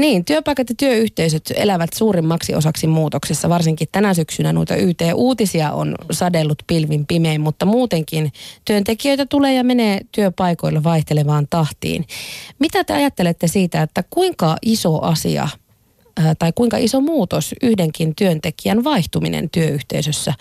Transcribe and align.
Niin, 0.00 0.24
työpaikat 0.24 0.68
ja 0.68 0.74
työyhteisöt 0.78 1.52
elävät 1.54 1.90
suurimmaksi 1.92 2.54
osaksi 2.54 2.86
muutoksessa. 2.86 3.48
Varsinkin 3.48 3.88
tänä 3.92 4.14
syksynä 4.14 4.52
noita 4.52 4.76
YT-uutisia 4.76 5.72
on 5.72 5.94
sadellut 6.10 6.62
pilvin 6.66 7.06
pimein, 7.06 7.40
mutta 7.40 7.66
muutenkin 7.66 8.32
työntekijöitä 8.64 9.26
tulee 9.26 9.54
ja 9.54 9.64
menee 9.64 10.00
työpaikoille 10.12 10.84
vaihtelevaan 10.84 11.46
tahtiin. 11.50 12.04
Mitä 12.58 12.84
te 12.84 12.92
ajattelette 12.92 13.48
siitä, 13.48 13.82
että 13.82 14.04
kuinka 14.10 14.56
iso 14.62 15.02
asia 15.02 15.48
tai 16.38 16.52
kuinka 16.54 16.76
iso 16.76 17.00
muutos 17.00 17.54
yhdenkin 17.62 18.14
työntekijän 18.14 18.84
vaihtuminen 18.84 19.50
työyhteisössä 19.50 20.34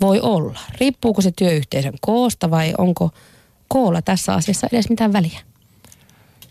voi 0.00 0.20
olla? 0.20 0.58
Riippuuko 0.80 1.22
se 1.22 1.30
työyhteisön 1.38 1.94
koosta 2.00 2.50
vai 2.50 2.74
onko 2.78 3.10
koolla 3.68 4.02
tässä 4.02 4.34
asiassa 4.34 4.68
edes 4.72 4.90
mitään 4.90 5.12
väliä? 5.12 5.40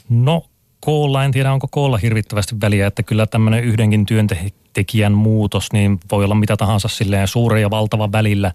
No 0.09 0.45
koolla, 0.87 1.23
en 1.23 1.31
tiedä 1.31 1.53
onko 1.53 1.67
koolla 1.71 1.97
hirvittävästi 1.97 2.55
väliä, 2.61 2.87
että 2.87 3.03
kyllä 3.03 3.25
tämmöinen 3.25 3.63
yhdenkin 3.63 4.05
työntekijän 4.05 5.13
muutos 5.13 5.73
niin 5.73 5.99
voi 6.11 6.23
olla 6.23 6.35
mitä 6.35 6.57
tahansa 6.57 6.87
silleen 6.87 7.27
suuri 7.27 7.61
ja 7.61 7.69
valtava 7.69 8.11
välillä. 8.11 8.51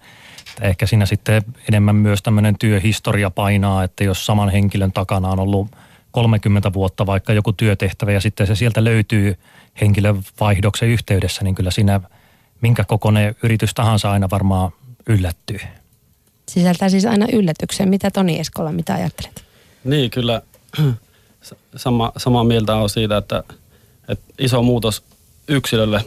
Että 0.49 0.69
ehkä 0.69 0.87
siinä 0.87 1.07
sitten 1.07 1.43
enemmän 1.69 1.97
myös 1.97 2.23
tämmöinen 2.23 2.59
työhistoria 2.59 3.31
painaa, 3.31 3.85
että 3.85 4.05
jos 4.05 4.27
saman 4.27 4.49
henkilön 4.49 4.93
takana 4.93 5.29
on 5.29 5.41
ollut 5.41 5.69
30 6.11 6.73
vuotta 6.73 7.07
vaikka 7.07 7.33
joku 7.33 7.53
työtehtävä 7.53 8.13
ja 8.13 8.21
sitten 8.21 8.47
se 8.47 8.55
sieltä 8.55 8.85
löytyy 8.85 9.39
henkilön 9.81 10.23
vaihdoksen 10.41 10.89
yhteydessä, 10.89 11.45
niin 11.45 11.55
kyllä 11.55 11.71
siinä 11.71 12.01
minkä 12.61 12.85
kokoinen 12.85 13.37
yritys 13.43 13.75
tahansa 13.75 14.11
aina 14.11 14.31
varmaan 14.31 14.71
yllättyy. 15.07 15.59
Sisältää 16.49 16.89
siis 16.89 17.07
aina 17.07 17.27
yllätyksen. 17.33 17.89
Mitä 17.89 18.11
Toni 18.11 18.39
Eskola, 18.39 18.73
mitä 18.73 18.95
ajattelet? 18.95 19.45
Niin, 19.85 20.11
kyllä 20.11 20.43
sama, 21.77 22.13
samaa 22.17 22.45
mieltä 22.45 22.77
on 22.77 22.89
siitä, 22.89 23.17
että, 23.17 23.43
että 24.09 24.35
iso 24.39 24.63
muutos 24.63 25.03
yksilölle 25.49 26.05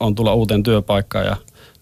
on 0.00 0.14
tulla 0.14 0.34
uuteen 0.34 0.62
työpaikkaan 0.62 1.26
ja 1.26 1.36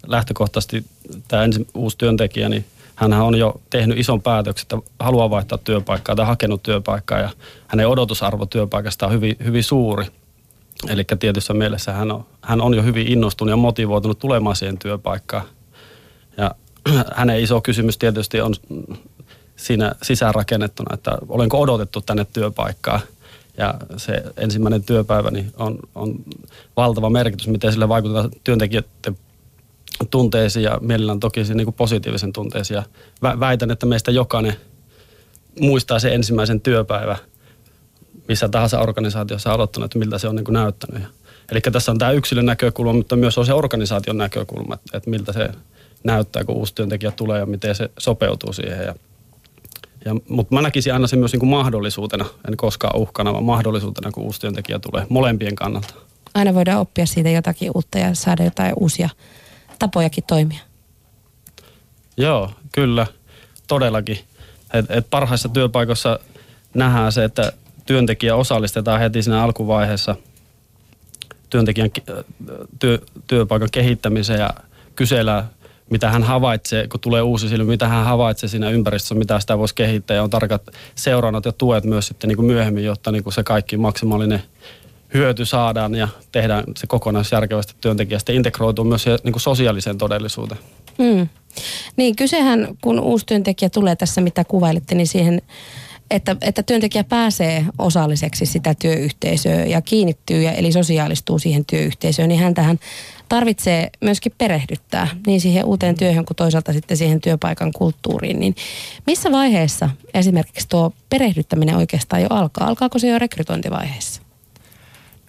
lähtökohtaisesti 0.06 0.84
tämä 1.28 1.44
ensin 1.44 1.67
uusi 1.75 1.98
työntekijä, 1.98 2.48
niin 2.48 2.64
hän 2.97 3.12
on 3.12 3.39
jo 3.39 3.61
tehnyt 3.70 3.98
ison 3.98 4.22
päätöksen, 4.22 4.64
että 4.64 4.91
haluaa 5.00 5.31
vaihtaa 5.31 5.59
työpaikkaa 5.59 6.17
tai 6.17 6.27
hakenut 6.27 6.62
työpaikkaa 6.62 7.19
ja 7.19 7.31
hänen 7.67 7.89
odotusarvo 7.89 8.47
työpaikasta 8.47 9.06
on 9.06 9.12
hyvin, 9.12 9.37
hyvin 9.44 9.64
suuri. 9.64 10.06
Eli 10.89 11.05
tietyssä 11.19 11.55
mielessä 11.55 11.92
hän 11.92 12.12
on, 12.12 12.27
hän 12.42 12.61
on 12.61 12.75
jo 12.75 12.83
hyvin 12.83 13.06
innostunut 13.06 13.50
ja 13.50 13.56
motivoitunut 13.56 14.19
tulemaan 14.19 14.56
siihen 14.56 14.78
työpaikkaan. 14.78 15.47
Ja 16.37 16.55
hänen 17.17 17.41
iso 17.41 17.61
kysymys 17.61 17.98
tietysti 17.98 18.41
on 18.41 18.55
siinä 19.57 19.93
sisäänrakennettuna, 20.03 20.95
että 20.95 21.19
olenko 21.29 21.61
odotettu 21.61 22.01
tänne 22.01 22.27
työpaikkaan. 22.33 23.01
Ja 23.59 23.75
se 23.97 24.23
ensimmäinen 24.37 24.85
työpäivä 24.85 25.31
niin 25.31 25.53
on, 25.57 25.79
on 25.95 26.15
valtava 26.77 27.11
merkitys, 27.11 27.49
miten 27.49 27.73
sille 27.73 27.89
vaikuttaa 27.89 28.29
työntekijöiden 28.45 29.19
tunteisiin 30.11 30.62
ja 30.62 30.79
mielellään 30.81 31.21
toki 31.21 31.43
niin 31.55 31.65
kuin 31.67 31.75
positiivisen 31.75 32.33
tunteisiin. 32.33 32.77
Ja 32.77 32.83
väitän, 33.23 33.71
että 33.71 33.87
meistä 33.87 34.11
jokainen 34.11 34.57
muistaa 35.61 35.99
se 35.99 36.15
ensimmäisen 36.15 36.61
työpäivä 36.61 37.17
missä 38.29 38.49
tahansa 38.49 38.81
organisaatiossa 38.81 39.53
aloittanut, 39.53 39.84
että 39.84 39.99
miltä 39.99 40.19
se 40.19 40.29
on 40.29 40.37
niin 40.37 40.45
kuin 40.45 40.53
näyttänyt. 40.53 41.03
Eli 41.53 41.61
tässä 41.61 41.93
on 41.93 41.99
tämä 41.99 42.11
yksilön 42.11 42.47
näkökulma, 42.47 42.93
mutta 42.93 43.17
myös 43.17 43.39
on 43.39 43.47
se 43.47 43.53
organisaation 43.53 44.17
näkökulma, 44.19 44.75
että, 44.75 44.97
että 44.97 45.11
miltä 45.11 45.33
se 45.33 45.49
näyttää, 46.05 46.45
kun 46.45 46.57
uusi 46.57 46.75
työntekijä 46.75 47.11
tulee 47.11 47.39
ja 47.39 47.47
miten 47.47 47.75
se 47.75 47.91
sopeutuu 47.99 48.53
siihen. 48.53 48.87
Ja 48.87 48.95
ja, 50.07 50.15
mutta 50.29 50.55
mä 50.55 50.62
näkisin 50.62 50.93
aina 50.93 51.07
sen 51.07 51.19
myös 51.19 51.33
niin 51.33 51.41
kuin 51.41 51.51
mahdollisuutena, 51.51 52.25
en 52.49 52.57
koskaan 52.57 53.01
uhkana, 53.01 53.33
vaan 53.33 53.45
mahdollisuutena, 53.45 54.11
kun 54.12 54.25
uusi 54.25 54.41
työntekijä 54.41 54.79
tulee 54.79 55.07
molempien 55.09 55.55
kannalta. 55.55 55.95
Aina 56.35 56.55
voidaan 56.55 56.81
oppia 56.81 57.07
siitä 57.07 57.31
jotakin 57.31 57.71
uutta 57.75 57.99
ja 57.99 58.15
saada 58.15 58.45
jotain 58.45 58.73
uusia 58.81 59.09
tapojakin 59.79 60.25
toimia. 60.25 60.59
Joo, 62.16 62.50
kyllä, 62.72 63.06
todellakin. 63.66 64.19
Et, 64.75 64.87
et 64.91 65.06
parhaissa 65.11 65.49
työpaikoissa 65.49 66.19
nähdään 66.75 67.12
se, 67.12 67.25
että 67.25 67.53
työntekijä 67.87 68.37
osallistetaan 68.37 69.00
heti 69.00 69.22
siinä 69.22 69.43
alkuvaiheessa 69.43 70.16
työntekijän 71.50 71.91
työ, 72.78 72.99
työpaikan 73.27 73.69
kehittämiseen 73.72 74.41
ja 74.41 74.50
kysellään 74.97 75.50
mitä 75.91 76.10
hän 76.10 76.22
havaitsee, 76.22 76.88
kun 76.88 77.00
tulee 77.00 77.22
uusi 77.22 77.48
silmä, 77.48 77.70
mitä 77.70 77.88
hän 77.88 78.04
havaitsee 78.04 78.48
siinä 78.48 78.70
ympäristössä, 78.70 79.14
mitä 79.14 79.41
sitä 79.41 79.58
voisi 79.58 79.74
kehittää 79.74 80.14
ja 80.14 80.22
on 80.22 80.30
tarkat 80.30 80.62
seurannat 80.94 81.44
ja 81.44 81.52
tuet 81.52 81.84
myös 81.84 82.06
sitten 82.06 82.28
niin 82.28 82.36
kuin 82.36 82.47
myöhemmin, 82.47 82.84
jotta 82.84 83.12
niin 83.12 83.22
kuin 83.22 83.32
se 83.32 83.42
kaikki 83.42 83.76
maksimaalinen 83.76 84.42
hyöty 85.14 85.44
saadaan 85.44 85.94
ja 85.94 86.08
tehdään 86.32 86.64
se 86.76 86.86
kokonaisjärkevästi 86.86 87.74
työntekijästä 87.80 88.32
integroituu 88.32 88.84
myös 88.84 89.06
niin 89.06 89.32
kuin 89.32 89.41
sosiaaliseen 89.41 89.98
todellisuuteen. 89.98 90.60
Mm. 90.98 91.28
Niin 91.97 92.16
kysehän, 92.16 92.68
kun 92.80 93.00
uusi 93.00 93.26
työntekijä 93.26 93.70
tulee 93.70 93.97
tässä, 93.97 94.20
mitä 94.20 94.44
kuvailitte, 94.44 94.94
niin 94.94 95.06
siihen 95.06 95.42
että, 96.11 96.37
että 96.41 96.62
työntekijä 96.62 97.05
pääsee 97.05 97.67
osalliseksi 97.78 98.47
sitä 98.47 98.75
työyhteisöä 98.75 99.65
ja 99.65 99.81
kiinnittyy 99.81 100.43
ja 100.43 100.53
eli 100.53 100.72
sosiaalistuu 100.72 101.39
siihen 101.39 101.65
työyhteisöön, 101.65 102.28
niin 102.28 102.41
hän 102.41 102.55
tähän 102.55 102.78
tarvitsee 103.28 103.91
myöskin 104.00 104.33
perehdyttää 104.39 105.09
niin 105.27 105.41
siihen 105.41 105.65
uuteen 105.65 105.99
työhön 105.99 106.25
kuin 106.25 106.37
toisaalta 106.37 106.72
sitten 106.72 106.97
siihen 106.97 107.21
työpaikan 107.21 107.72
kulttuuriin. 107.72 108.41
Niin 108.41 108.55
missä 109.06 109.33
vaiheessa 109.33 109.91
esimerkiksi 110.15 110.69
tuo 110.69 110.93
perehdyttäminen 111.11 111.77
oikeastaan 111.77 112.22
jo 112.22 112.28
alkaa? 112.31 112.69
Alkaako 112.69 112.99
se 112.99 113.09
jo 113.09 113.19
rekrytointivaiheessa? 113.19 114.22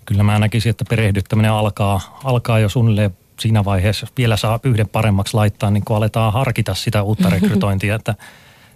Kyllä 0.06 0.24
mä 0.24 0.40
näkisin, 0.40 0.70
että 0.70 0.86
perehdyttäminen 0.90 1.52
alkaa, 1.52 2.20
alkaa 2.24 2.60
jo 2.60 2.70
suunnilleen 2.70 3.18
siinä 3.40 3.66
vaiheessa, 3.66 4.04
jos 4.04 4.14
vielä 4.18 4.38
saa 4.38 4.60
yhden 4.64 4.90
paremmaksi 4.90 5.34
laittaa, 5.34 5.72
niin 5.72 5.86
kun 5.86 5.96
aletaan 5.98 6.34
harkita 6.34 6.76
sitä 6.76 7.04
uutta 7.04 7.30
rekrytointia, 7.40 7.96
että 7.96 8.16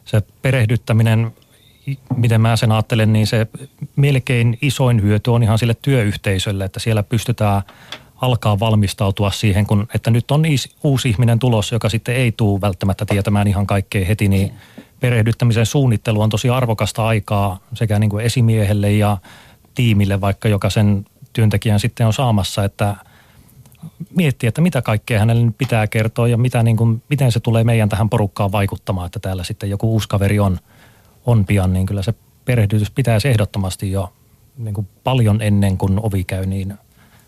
se 0.06 0.22
perehdyttäminen, 0.42 1.32
miten 2.16 2.42
mä 2.42 2.56
sen 2.56 2.72
ajattelen, 2.72 3.14
niin 3.14 3.28
se 3.28 3.48
melkein 3.96 4.58
isoin 4.62 5.02
hyöty 5.02 5.32
on 5.32 5.44
ihan 5.44 5.60
sille 5.60 5.76
työyhteisölle, 5.82 6.66
että 6.66 6.80
siellä 6.80 7.04
pystytään 7.04 7.62
alkaa 8.22 8.60
valmistautua 8.60 9.32
siihen, 9.32 9.68
kun, 9.68 9.88
että 9.96 10.12
nyt 10.12 10.32
on 10.32 10.44
uusi 10.84 11.10
ihminen 11.10 11.40
tulos, 11.40 11.72
joka 11.72 11.90
sitten 11.90 12.16
ei 12.16 12.32
tule 12.32 12.62
välttämättä 12.62 13.06
tietämään 13.06 13.48
ihan 13.48 13.68
kaikkea 13.68 14.06
heti, 14.06 14.28
niin 14.28 14.54
perehdyttämisen 15.00 15.66
suunnittelu 15.66 16.22
on 16.22 16.30
tosi 16.30 16.50
arvokasta 16.50 17.08
aikaa 17.08 17.60
sekä 17.74 18.00
niin 18.00 18.10
kuin 18.10 18.26
esimiehelle 18.26 18.92
ja 18.92 19.18
tiimille, 19.76 20.22
vaikka 20.22 20.50
joka 20.50 20.70
sen 20.70 21.06
työntekijän 21.34 21.80
sitten 21.80 22.08
on 22.08 22.14
saamassa, 22.14 22.64
että 22.64 22.96
miettiä, 24.16 24.48
että 24.48 24.62
mitä 24.62 24.82
kaikkea 24.82 25.20
hänelle 25.20 25.52
pitää 25.58 25.88
kertoa 25.88 26.28
ja 26.28 26.38
mitä, 26.38 26.64
niin 26.64 26.78
kuin, 26.78 27.04
miten 27.10 27.32
se 27.32 27.40
tulee 27.40 27.64
meidän 27.64 27.90
tähän 27.90 28.10
porukkaan 28.10 28.52
vaikuttamaan, 28.52 29.06
että 29.06 29.20
täällä 29.20 29.44
sitten 29.44 29.70
joku 29.70 29.92
uusi 29.92 30.08
kaveri 30.10 30.40
on, 30.40 30.60
on 31.26 31.46
pian, 31.46 31.74
niin 31.74 31.86
kyllä 31.86 32.02
se 32.02 32.14
perehdytys 32.46 32.92
pitäisi 32.92 33.28
ehdottomasti 33.28 33.92
jo 33.92 34.14
niin 34.58 34.74
kuin 34.74 34.88
paljon 35.04 35.42
ennen 35.42 35.78
kuin 35.78 36.00
ovi 36.04 36.24
käy 36.24 36.46
niin 36.46 36.74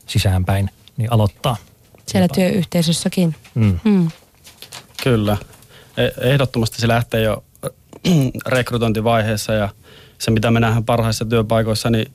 sisäänpäin– 0.07 0.69
niin 0.97 1.13
aloittaa. 1.13 1.57
Siellä 2.05 2.23
jopa. 2.23 2.35
työyhteisössäkin. 2.35 3.35
Mm. 3.55 3.79
Mm. 3.83 4.07
Kyllä. 5.03 5.37
E- 5.97 6.29
ehdottomasti 6.31 6.81
se 6.81 6.87
lähtee 6.87 7.21
jo 7.21 7.43
rekrytointivaiheessa 8.47 9.53
ja 9.53 9.69
se, 10.17 10.31
mitä 10.31 10.51
me 10.51 10.59
nähdään 10.59 10.85
parhaissa 10.85 11.25
työpaikoissa, 11.25 11.89
niin 11.89 12.11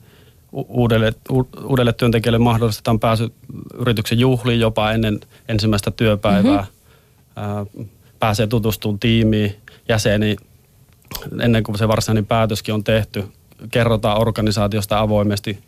uudelle, 0.53 1.13
uudelle 1.65 1.93
työntekijälle 1.93 2.39
mahdollistetaan 2.39 3.01
pääsy 3.01 3.33
yrityksen 3.75 4.19
juhliin 4.19 4.61
jopa 4.61 4.93
ennen 4.93 5.21
ensimmäistä 5.49 5.91
työpäivää. 5.91 6.67
Mm-hmm. 7.37 7.89
Pääsee 8.19 8.47
tutustumaan 8.47 8.99
tiimiin, 8.99 9.57
jäseniin 9.89 10.39
ennen 11.43 11.63
kuin 11.63 11.79
se 11.79 11.89
varsinainen 11.89 12.27
päätöskin 12.27 12.75
on 12.75 12.85
tehty. 12.85 13.25
Kerrotaan 13.71 14.21
organisaatiosta 14.21 15.01
avoimesti 15.01 15.59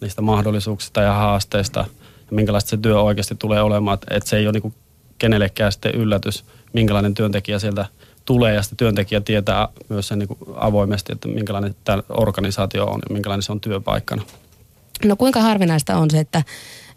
niistä 0.00 0.22
mahdollisuuksista 0.22 1.00
ja 1.00 1.12
haasteista– 1.12 1.84
ja 2.30 2.34
minkälaista 2.36 2.70
se 2.70 2.76
työ 2.76 3.00
oikeasti 3.00 3.34
tulee 3.34 3.62
olemaan. 3.62 3.94
Että 3.94 4.14
et 4.14 4.26
se 4.26 4.36
ei 4.36 4.46
ole 4.46 4.60
niin 4.60 4.74
kenellekään 5.18 5.72
sitten 5.72 5.94
yllätys, 5.94 6.44
minkälainen 6.72 7.14
työntekijä 7.14 7.58
sieltä 7.58 7.86
tulee 8.24 8.54
ja 8.54 8.62
sitten 8.62 8.76
työntekijä 8.76 9.20
tietää 9.20 9.68
myös 9.88 10.08
sen 10.08 10.18
niin 10.18 10.28
avoimesti, 10.56 11.12
että 11.12 11.28
minkälainen 11.28 11.74
tämä 11.84 12.02
organisaatio 12.08 12.84
on 12.84 13.00
ja 13.08 13.14
minkälainen 13.14 13.42
se 13.42 13.52
on 13.52 13.60
työpaikkana. 13.60 14.22
No 15.04 15.16
kuinka 15.16 15.40
harvinaista 15.40 15.96
on 15.96 16.10
se, 16.10 16.20
että, 16.20 16.42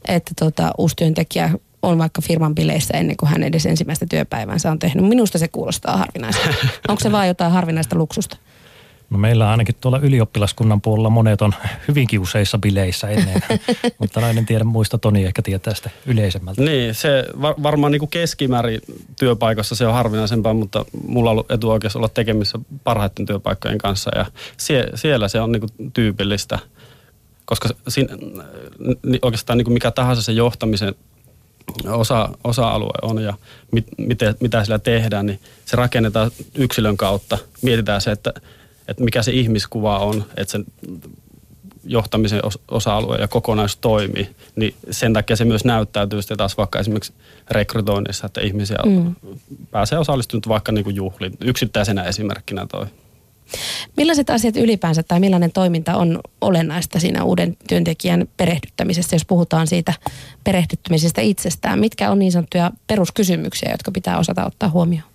että 0.07 0.31
tota, 0.39 0.71
uusi 0.77 0.95
työntekijä 0.95 1.51
on 1.81 1.97
vaikka 1.97 2.21
firman 2.21 2.55
bileissä 2.55 2.97
ennen 2.97 3.17
kuin 3.17 3.29
hän 3.29 3.43
edes 3.43 3.65
ensimmäistä 3.65 4.05
työpäivänsä 4.09 4.71
on 4.71 4.79
tehnyt. 4.79 5.05
Minusta 5.05 5.37
se 5.37 5.47
kuulostaa 5.47 5.97
harvinaista. 5.97 6.49
Onko 6.87 7.03
se 7.03 7.11
vaan 7.11 7.27
jotain 7.27 7.51
harvinaista 7.51 7.95
luksusta? 7.95 8.37
No 9.09 9.17
meillä 9.17 9.51
ainakin 9.51 9.75
tuolla 9.81 9.99
ylioppilaskunnan 9.99 10.81
puolella 10.81 11.09
monet 11.09 11.41
on 11.41 11.53
hyvinkin 11.87 12.19
useissa 12.19 12.57
bileissä 12.57 13.07
ennen, 13.07 13.41
mutta 13.99 14.29
en 14.29 14.45
tiedä 14.45 14.63
muista 14.63 14.97
Toni 14.97 15.25
ehkä 15.25 15.41
tietää 15.41 15.73
sitä 15.73 15.89
yleisemmältä. 16.05 16.61
Niin, 16.61 16.95
se 16.95 17.25
var, 17.41 17.55
varmaan 17.63 17.91
niin 17.91 17.99
kuin 17.99 18.09
keskimäärin 18.09 18.81
työpaikassa 19.19 19.75
se 19.75 19.87
on 19.87 19.93
harvinaisempaa, 19.93 20.53
mutta 20.53 20.85
mulla 21.07 21.29
on 21.29 21.31
ollut 21.31 21.51
etuoikeus 21.51 21.95
olla 21.95 22.09
tekemissä 22.09 22.59
parhaiten 22.83 23.25
työpaikkojen 23.25 23.77
kanssa 23.77 24.11
ja 24.17 24.25
sie, 24.57 24.87
siellä 24.95 25.27
se 25.27 25.41
on 25.41 25.51
niin 25.51 25.61
kuin 25.61 25.91
tyypillistä. 25.93 26.59
koska 27.45 27.69
siinä, 27.87 28.15
niin 29.05 29.19
oikeastaan 29.21 29.57
niin 29.57 29.65
kuin 29.65 29.73
mikä 29.73 29.91
tahansa 29.91 30.21
se 30.21 30.31
johtamisen 30.31 30.95
osa, 31.87 32.29
osa-alue 32.43 32.93
on 33.01 33.23
ja 33.23 33.33
mit, 33.71 33.85
miten, 33.97 34.35
mitä 34.39 34.63
sillä 34.63 34.79
tehdään, 34.79 35.25
niin 35.25 35.39
se 35.65 35.77
rakennetaan 35.77 36.31
yksilön 36.55 36.97
kautta. 36.97 37.37
Mietitään 37.61 38.01
se, 38.01 38.11
että, 38.11 38.33
että 38.87 39.03
mikä 39.03 39.23
se 39.23 39.31
ihmiskuva 39.31 39.99
on, 39.99 40.25
että 40.37 40.51
sen 40.51 40.65
johtamisen 41.83 42.41
osa-alue 42.71 43.17
ja 43.17 43.27
kokonaisuus 43.27 43.77
toimii, 43.77 44.29
niin 44.55 44.75
sen 44.91 45.13
takia 45.13 45.35
se 45.35 45.45
myös 45.45 45.65
näyttäytyy 45.65 46.21
sitten 46.21 46.37
taas 46.37 46.57
vaikka 46.57 46.79
esimerkiksi 46.79 47.13
rekrytoinnissa, 47.51 48.25
että 48.25 48.41
ihmisiä 48.41 48.77
mm. 48.85 49.15
pääsee 49.71 49.99
osallistumaan 49.99 50.49
vaikka 50.49 50.71
niin 50.71 50.83
kuin 50.83 50.95
juhliin. 50.95 51.37
Yksittäisenä 51.41 52.03
esimerkkinä 52.03 52.65
toi. 52.71 52.85
Millaiset 53.97 54.29
asiat 54.29 54.57
ylipäänsä 54.57 55.03
tai 55.03 55.19
millainen 55.19 55.51
toiminta 55.51 55.95
on 55.95 56.19
olennaista 56.41 56.99
siinä 56.99 57.23
uuden 57.23 57.57
työntekijän 57.67 58.27
perehdyttämisessä, 58.37 59.15
jos 59.15 59.25
puhutaan 59.25 59.67
siitä 59.67 59.93
perehdyttämisestä 60.43 61.21
itsestään? 61.21 61.79
Mitkä 61.79 62.11
on 62.11 62.19
niin 62.19 62.31
sanottuja 62.31 62.71
peruskysymyksiä, 62.87 63.71
jotka 63.71 63.91
pitää 63.91 64.17
osata 64.17 64.45
ottaa 64.45 64.69
huomioon? 64.69 65.09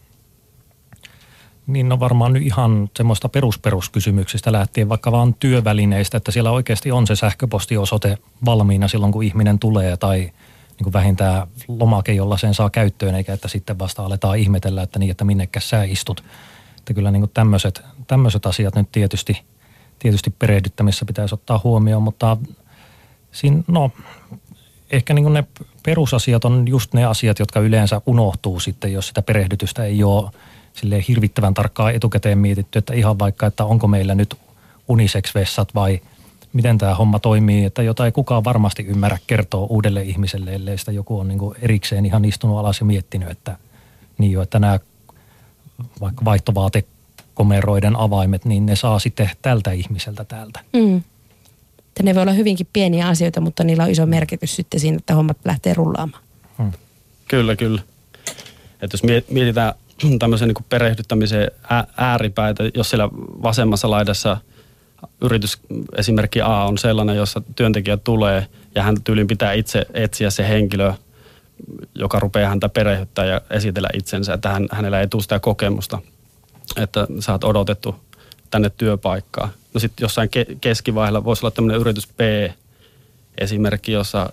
Niin 1.66 1.88
no 1.88 2.00
varmaan 2.00 2.32
nyt 2.32 2.42
ihan 2.42 2.90
semmoista 2.96 3.28
perusperuskysymyksistä 3.28 4.52
lähtien 4.52 4.88
vaikka 4.88 5.12
vaan 5.12 5.34
työvälineistä, 5.34 6.16
että 6.16 6.32
siellä 6.32 6.50
oikeasti 6.50 6.92
on 6.92 7.06
se 7.06 7.16
sähköpostiosoite 7.16 8.18
valmiina 8.44 8.88
silloin, 8.88 9.12
kun 9.12 9.22
ihminen 9.22 9.58
tulee 9.58 9.96
tai 9.96 10.18
niin 10.18 10.84
kuin 10.84 10.92
vähintään 10.92 11.46
lomake, 11.68 12.12
jolla 12.12 12.36
sen 12.36 12.54
saa 12.54 12.70
käyttöön, 12.70 13.14
eikä 13.14 13.32
että 13.32 13.48
sitten 13.48 13.78
vasta 13.78 14.04
aletaan 14.04 14.38
ihmetellä, 14.38 14.82
että 14.82 14.98
niin, 14.98 15.10
että 15.10 15.24
minnekä 15.24 15.60
sä 15.60 15.84
istut. 15.84 16.24
Että 16.78 16.94
kyllä 16.94 17.10
niin 17.10 17.30
tämmöiset, 17.34 17.82
tämmöiset 18.06 18.46
asiat 18.46 18.74
nyt 18.74 18.92
tietysti, 18.92 19.40
tietysti 19.98 20.30
perehdyttämissä 20.30 21.04
pitäisi 21.04 21.34
ottaa 21.34 21.60
huomioon, 21.64 22.02
mutta 22.02 22.36
siinä, 23.32 23.62
no, 23.68 23.90
ehkä 24.90 25.14
niin 25.14 25.32
ne 25.32 25.44
perusasiat 25.84 26.44
on 26.44 26.68
just 26.68 26.94
ne 26.94 27.04
asiat, 27.04 27.38
jotka 27.38 27.60
yleensä 27.60 28.00
unohtuu 28.06 28.60
sitten, 28.60 28.92
jos 28.92 29.08
sitä 29.08 29.22
perehdytystä 29.22 29.84
ei 29.84 30.04
ole 30.04 30.30
sille 30.72 31.04
hirvittävän 31.08 31.54
tarkkaan 31.54 31.94
etukäteen 31.94 32.38
mietitty, 32.38 32.78
että 32.78 32.94
ihan 32.94 33.18
vaikka, 33.18 33.46
että 33.46 33.64
onko 33.64 33.86
meillä 33.86 34.14
nyt 34.14 34.36
unisex-vessat 34.88 35.74
vai 35.74 36.00
miten 36.52 36.78
tämä 36.78 36.94
homma 36.94 37.18
toimii, 37.18 37.64
että 37.64 37.82
jota 37.82 38.04
ei 38.04 38.12
kukaan 38.12 38.44
varmasti 38.44 38.82
ymmärrä 38.82 39.18
kertoa 39.26 39.66
uudelle 39.66 40.02
ihmiselle, 40.02 40.54
ellei 40.54 40.78
sitä 40.78 40.92
joku 40.92 41.18
on 41.18 41.28
niin 41.28 41.40
erikseen 41.62 42.06
ihan 42.06 42.24
istunut 42.24 42.58
alas 42.58 42.80
ja 42.80 42.86
miettinyt, 42.86 43.30
että 43.30 43.56
niin 44.18 44.32
jo, 44.32 44.42
että 44.42 44.58
nämä 44.58 44.80
vaikka 46.24 46.54
vaihtuvaatekomeroiden 47.38 47.96
avaimet, 47.96 48.44
niin 48.44 48.66
ne 48.66 48.76
saa 48.76 48.98
sitten 48.98 49.30
tältä 49.42 49.72
ihmiseltä 49.72 50.24
täältä. 50.24 50.60
Mm. 50.72 51.02
Ne 52.02 52.14
voi 52.14 52.22
olla 52.22 52.32
hyvinkin 52.32 52.66
pieniä 52.72 53.08
asioita, 53.08 53.40
mutta 53.40 53.64
niillä 53.64 53.84
on 53.84 53.90
iso 53.90 54.06
merkitys 54.06 54.56
sitten 54.56 54.80
siinä, 54.80 54.96
että 54.96 55.14
hommat 55.14 55.36
lähtee 55.44 55.74
rullaamaan. 55.74 56.22
Hmm. 56.58 56.72
Kyllä, 57.28 57.56
kyllä. 57.56 57.82
Että 58.82 58.94
jos 58.94 59.02
mietitään 59.30 59.74
tämmöisen 60.18 60.48
niin 60.48 60.64
perehdyttämisen 60.68 61.50
ääripäitä, 61.96 62.64
jos 62.74 62.90
siellä 62.90 63.08
vasemmassa 63.42 63.90
laidassa 63.90 64.36
yritys 65.20 65.60
esimerkki 65.96 66.40
A 66.40 66.64
on 66.64 66.78
sellainen, 66.78 67.16
jossa 67.16 67.42
työntekijä 67.56 67.96
tulee 67.96 68.46
ja 68.74 68.82
hän 68.82 68.96
tyylin 69.04 69.26
pitää 69.26 69.52
itse 69.52 69.86
etsiä 69.94 70.30
se 70.30 70.48
henkilö, 70.48 70.94
joka 71.94 72.20
rupeaa 72.20 72.48
häntä 72.48 72.68
perehdyttää 72.68 73.24
ja 73.24 73.40
esitellä 73.50 73.88
itsensä, 73.94 74.34
että 74.34 74.48
hän, 74.48 74.68
hänellä 74.70 75.00
ei 75.00 75.08
tule 75.08 75.22
sitä 75.22 75.40
kokemusta, 75.40 75.98
että 76.76 77.06
sä 77.20 77.32
oot 77.32 77.44
odotettu 77.44 77.94
tänne 78.50 78.70
työpaikkaan. 78.76 79.48
No 79.74 79.80
sitten 79.80 80.04
jossain 80.04 80.28
ke- 80.36 80.56
keskivaiheella 80.60 81.24
voisi 81.24 81.46
olla 81.46 81.50
tämmöinen 81.50 81.80
yritys 81.80 82.08
B 82.08 82.20
esimerkki, 83.38 83.92
jossa 83.92 84.32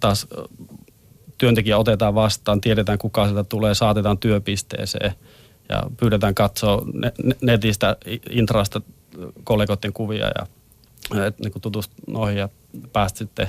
taas 0.00 0.26
työntekijä 1.38 1.78
otetaan 1.78 2.14
vastaan, 2.14 2.60
tiedetään 2.60 2.98
kuka 2.98 3.24
sieltä 3.24 3.44
tulee, 3.44 3.74
saatetaan 3.74 4.18
työpisteeseen 4.18 5.14
ja 5.68 5.82
pyydetään 5.96 6.34
katsoa 6.34 6.82
netistä, 7.40 7.96
intrasta 8.30 8.80
kollegoiden 9.44 9.92
kuvia 9.92 10.26
ja 10.26 10.46
niin 11.14 11.52
tutustua 11.62 12.04
noihin 12.06 12.38
ja 12.38 12.48
päästä 12.92 13.18
sitten 13.18 13.48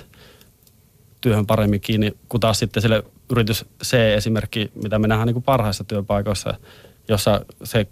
työhön 1.22 1.48
paremmin 1.48 1.82
kiinni, 1.82 2.14
kun 2.30 2.40
taas 2.40 2.60
sitten 2.60 2.82
sille 2.82 3.04
yritys 3.30 3.66
C-esimerkki, 3.84 4.72
mitä 4.84 5.00
me 5.00 5.08
nähdään 5.08 5.28
niin 5.28 5.34
kuin 5.36 5.44
parhaissa 5.44 5.84
työpaikoissa, 5.84 6.54
jossa 7.08 7.46
se 7.64 7.88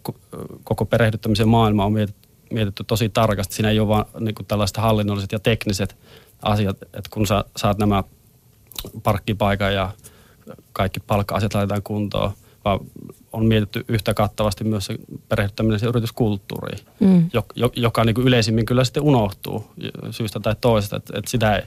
koko 0.64 0.86
perehdyttämisen 0.86 1.48
maailma 1.48 1.86
on 1.86 1.94
mietitty, 1.94 2.30
mietitty 2.52 2.84
tosi 2.84 3.10
tarkasti. 3.10 3.56
Siinä 3.56 3.70
ei 3.70 3.80
ole 3.80 3.88
vain 3.88 4.06
niin 4.20 4.36
tällaiset 4.48 4.78
hallinnolliset 4.78 5.32
ja 5.32 5.40
tekniset 5.40 5.98
asiat, 6.42 6.82
että 6.82 7.10
kun 7.10 7.28
sä 7.28 7.44
saat 7.58 7.78
nämä 7.78 8.04
parkkipaikan 9.04 9.74
ja 9.74 9.90
kaikki 10.74 11.00
palkka-asiat 11.00 11.54
laitetaan 11.54 11.84
kuntoon, 11.84 12.32
vaan 12.66 12.80
on 13.34 13.46
mietitty 13.46 13.86
yhtä 13.88 14.14
kattavasti 14.14 14.64
myös 14.64 14.86
se 14.86 14.96
perehdyttäminen 15.30 15.80
se 15.80 15.86
yrityskulttuuri, 15.86 16.78
mm. 17.00 17.30
joka 17.76 18.04
niin 18.04 18.16
kuin 18.16 18.28
yleisimmin 18.28 18.66
kyllä 18.66 18.84
sitten 18.84 19.04
unohtuu 19.04 19.72
syystä 20.12 20.40
tai 20.40 20.56
toisesta, 20.62 20.96
että, 20.96 21.14
että 21.18 21.32
sitä 21.32 21.56
ei, 21.56 21.64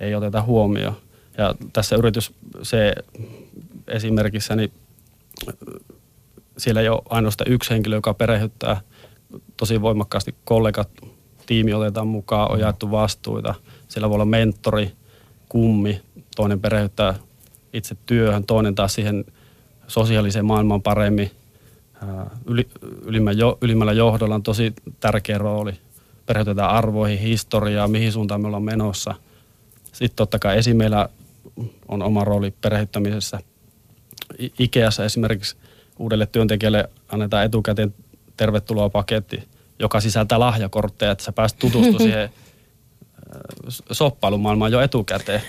ei 0.00 0.14
oteta 0.14 0.42
huomioon. 0.42 0.96
Ja 1.38 1.54
tässä 1.72 1.96
yritys 1.96 2.32
se 2.62 2.94
esimerkissä, 3.86 4.56
niin 4.56 4.72
siellä 6.58 6.80
ei 6.80 6.88
ole 6.88 7.02
ainoastaan 7.08 7.52
yksi 7.52 7.70
henkilö, 7.70 7.96
joka 7.96 8.14
perehdyttää 8.14 8.80
tosi 9.56 9.82
voimakkaasti 9.82 10.34
kollegat, 10.44 10.88
tiimi 11.46 11.74
otetaan 11.74 12.06
mukaan, 12.06 12.52
on 12.52 12.60
jaettu 12.60 12.90
vastuita. 12.90 13.54
Siellä 13.88 14.08
voi 14.08 14.14
olla 14.14 14.24
mentori, 14.24 14.92
kummi, 15.48 16.00
toinen 16.36 16.60
perehdyttää 16.60 17.14
itse 17.72 17.96
työhön, 18.06 18.44
toinen 18.44 18.74
taas 18.74 18.94
siihen 18.94 19.24
sosiaaliseen 19.86 20.44
maailmaan 20.44 20.82
paremmin. 20.82 21.30
Yli, 22.46 22.68
ylimmällä 23.60 23.92
johdolla 23.92 24.34
on 24.34 24.42
tosi 24.42 24.74
tärkeä 25.00 25.38
rooli. 25.38 25.72
Perehdytetään 26.26 26.70
arvoihin, 26.70 27.18
historiaa, 27.18 27.88
mihin 27.88 28.12
suuntaan 28.12 28.40
me 28.40 28.46
ollaan 28.46 28.62
menossa. 28.62 29.14
Sitten 29.84 30.16
totta 30.16 30.38
kai 30.38 30.58
esimeillä 30.58 31.08
on 31.88 32.02
oma 32.02 32.24
rooli 32.24 32.54
perehdyttämisessä. 32.60 33.40
Ikeassa 34.58 35.04
esimerkiksi 35.04 35.56
uudelle 35.98 36.26
työntekijälle 36.26 36.88
annetaan 37.08 37.44
etukäteen 37.44 37.94
tervetuloa 38.36 38.90
paketti, 38.90 39.48
joka 39.78 40.00
sisältää 40.00 40.38
lahjakortteja, 40.38 41.12
että 41.12 41.24
sä 41.24 41.32
pääst 41.32 41.56
tutustumaan 41.58 42.02
siihen 42.02 42.30
soppailumaailmaan 43.92 44.72
jo 44.72 44.80
etukäteen. 44.80 45.42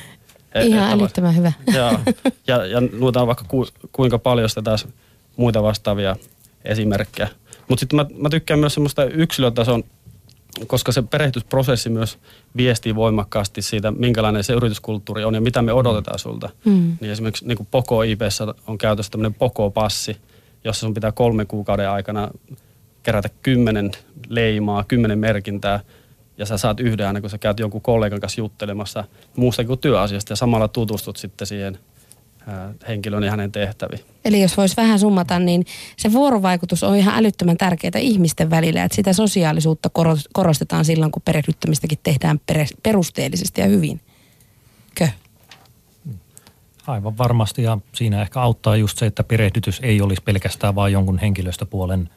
Ihan 0.63 0.91
älyttömän 0.91 1.35
hyvä. 1.35 1.51
Ja, 1.73 1.99
ja, 2.47 2.65
ja 2.65 2.81
luetaan 2.91 3.27
vaikka 3.27 3.45
ku, 3.47 3.67
kuinka 3.91 4.19
paljon 4.19 4.49
sitä 4.49 4.61
taas 4.61 4.87
muita 5.37 5.63
vastaavia 5.63 6.15
esimerkkejä. 6.65 7.29
Mutta 7.67 7.79
sitten 7.79 7.97
mä, 7.97 8.05
mä 8.17 8.29
tykkään 8.29 8.59
myös 8.59 8.73
semmoista 8.73 9.03
yksilötason, 9.03 9.83
koska 10.67 10.91
se 10.91 11.01
perehdytysprosessi 11.01 11.89
myös 11.89 12.17
viestii 12.57 12.95
voimakkaasti 12.95 13.61
siitä, 13.61 13.91
minkälainen 13.91 14.43
se 14.43 14.53
yrityskulttuuri 14.53 15.23
on 15.23 15.35
ja 15.35 15.41
mitä 15.41 15.61
me 15.61 15.73
odotetaan 15.73 16.19
sulta. 16.19 16.49
Mm. 16.65 16.97
Niin 17.01 17.11
esimerkiksi 17.11 17.47
niin 17.47 17.67
Poko 17.71 18.03
IPssä 18.03 18.53
on 18.67 18.77
käytössä 18.77 19.11
tämmöinen 19.11 19.33
Poko-passi, 19.33 20.17
jossa 20.63 20.79
sun 20.79 20.93
pitää 20.93 21.11
kolmen 21.11 21.47
kuukauden 21.47 21.89
aikana 21.89 22.31
kerätä 23.03 23.29
kymmenen 23.41 23.91
leimaa, 24.29 24.83
kymmenen 24.83 25.19
merkintää– 25.19 25.79
ja 26.39 26.45
sä 26.45 26.57
saat 26.57 26.79
yhden 26.79 27.07
aina, 27.07 27.21
kun 27.21 27.29
sä 27.29 27.37
käyt 27.37 27.59
jonkun 27.59 27.81
kollegan 27.81 28.19
kanssa 28.19 28.41
juttelemassa 28.41 29.03
muusta 29.35 29.63
kuin 29.63 29.79
työasiasta 29.79 30.31
ja 30.31 30.35
samalla 30.35 30.67
tutustut 30.67 31.17
sitten 31.17 31.47
siihen 31.47 31.77
henkilön 32.87 33.23
ja 33.23 33.31
hänen 33.31 33.51
tehtäviin. 33.51 34.01
Eli 34.25 34.41
jos 34.41 34.57
voisi 34.57 34.77
vähän 34.77 34.99
summata, 34.99 35.39
niin 35.39 35.65
se 35.97 36.11
vuorovaikutus 36.13 36.83
on 36.83 36.95
ihan 36.95 37.15
älyttömän 37.15 37.57
tärkeää 37.57 37.99
ihmisten 37.99 38.49
välillä, 38.49 38.83
että 38.83 38.95
sitä 38.95 39.13
sosiaalisuutta 39.13 39.89
korostetaan 40.33 40.85
silloin, 40.85 41.11
kun 41.11 41.21
perehdyttämistäkin 41.25 41.97
tehdään 42.03 42.39
perusteellisesti 42.83 43.61
ja 43.61 43.67
hyvin. 43.67 44.01
Kö? 44.95 45.07
Aivan 46.89 47.17
varmasti 47.17 47.63
ja 47.63 47.77
siinä 47.93 48.21
ehkä 48.21 48.41
auttaa 48.41 48.75
just 48.75 48.97
se, 48.97 49.05
että 49.05 49.23
perehdytys 49.23 49.79
ei 49.83 50.01
olisi 50.01 50.21
pelkästään 50.23 50.75
vain 50.75 50.93
jonkun 50.93 51.19
henkilöstöpuolen 51.19 52.09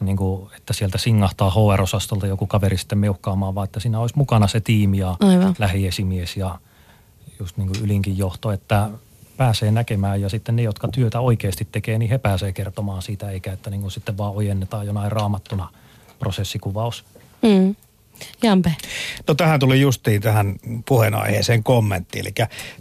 niin 0.00 0.16
kuin, 0.16 0.50
että 0.56 0.72
sieltä 0.72 0.98
singahtaa 0.98 1.50
HR-osastolta 1.50 2.26
joku 2.26 2.46
kaveri 2.46 2.78
sitten 2.78 2.98
meuhkaamaan, 2.98 3.54
vaan 3.54 3.64
että 3.64 3.80
siinä 3.80 4.00
olisi 4.00 4.16
mukana 4.16 4.46
se 4.46 4.60
tiimi 4.60 4.98
ja 4.98 5.16
Aivan. 5.20 5.54
lähiesimies 5.58 6.36
ja 6.36 6.58
just 7.38 7.56
niin 7.56 7.68
kuin 7.68 7.80
ylinkin 7.84 8.18
johto, 8.18 8.52
että 8.52 8.90
pääsee 9.36 9.70
näkemään 9.70 10.20
ja 10.20 10.28
sitten 10.28 10.56
ne, 10.56 10.62
jotka 10.62 10.88
työtä 10.88 11.20
oikeasti 11.20 11.68
tekee, 11.72 11.98
niin 11.98 12.10
he 12.10 12.18
pääsee 12.18 12.52
kertomaan 12.52 13.02
siitä, 13.02 13.30
eikä 13.30 13.52
että 13.52 13.70
niin 13.70 13.80
kuin 13.80 13.90
sitten 13.90 14.18
vaan 14.18 14.34
ojennetaan 14.34 14.86
jonain 14.86 15.12
raamattuna 15.12 15.68
prosessikuvaus. 16.18 17.04
Mm. 17.42 17.76
Jampe. 18.42 18.74
No 19.28 19.34
tähän 19.34 19.60
tuli 19.60 19.80
justiin 19.80 20.22
tähän 20.22 20.56
puheenaiheeseen 20.88 21.62
kommentti. 21.62 22.20
Eli 22.20 22.34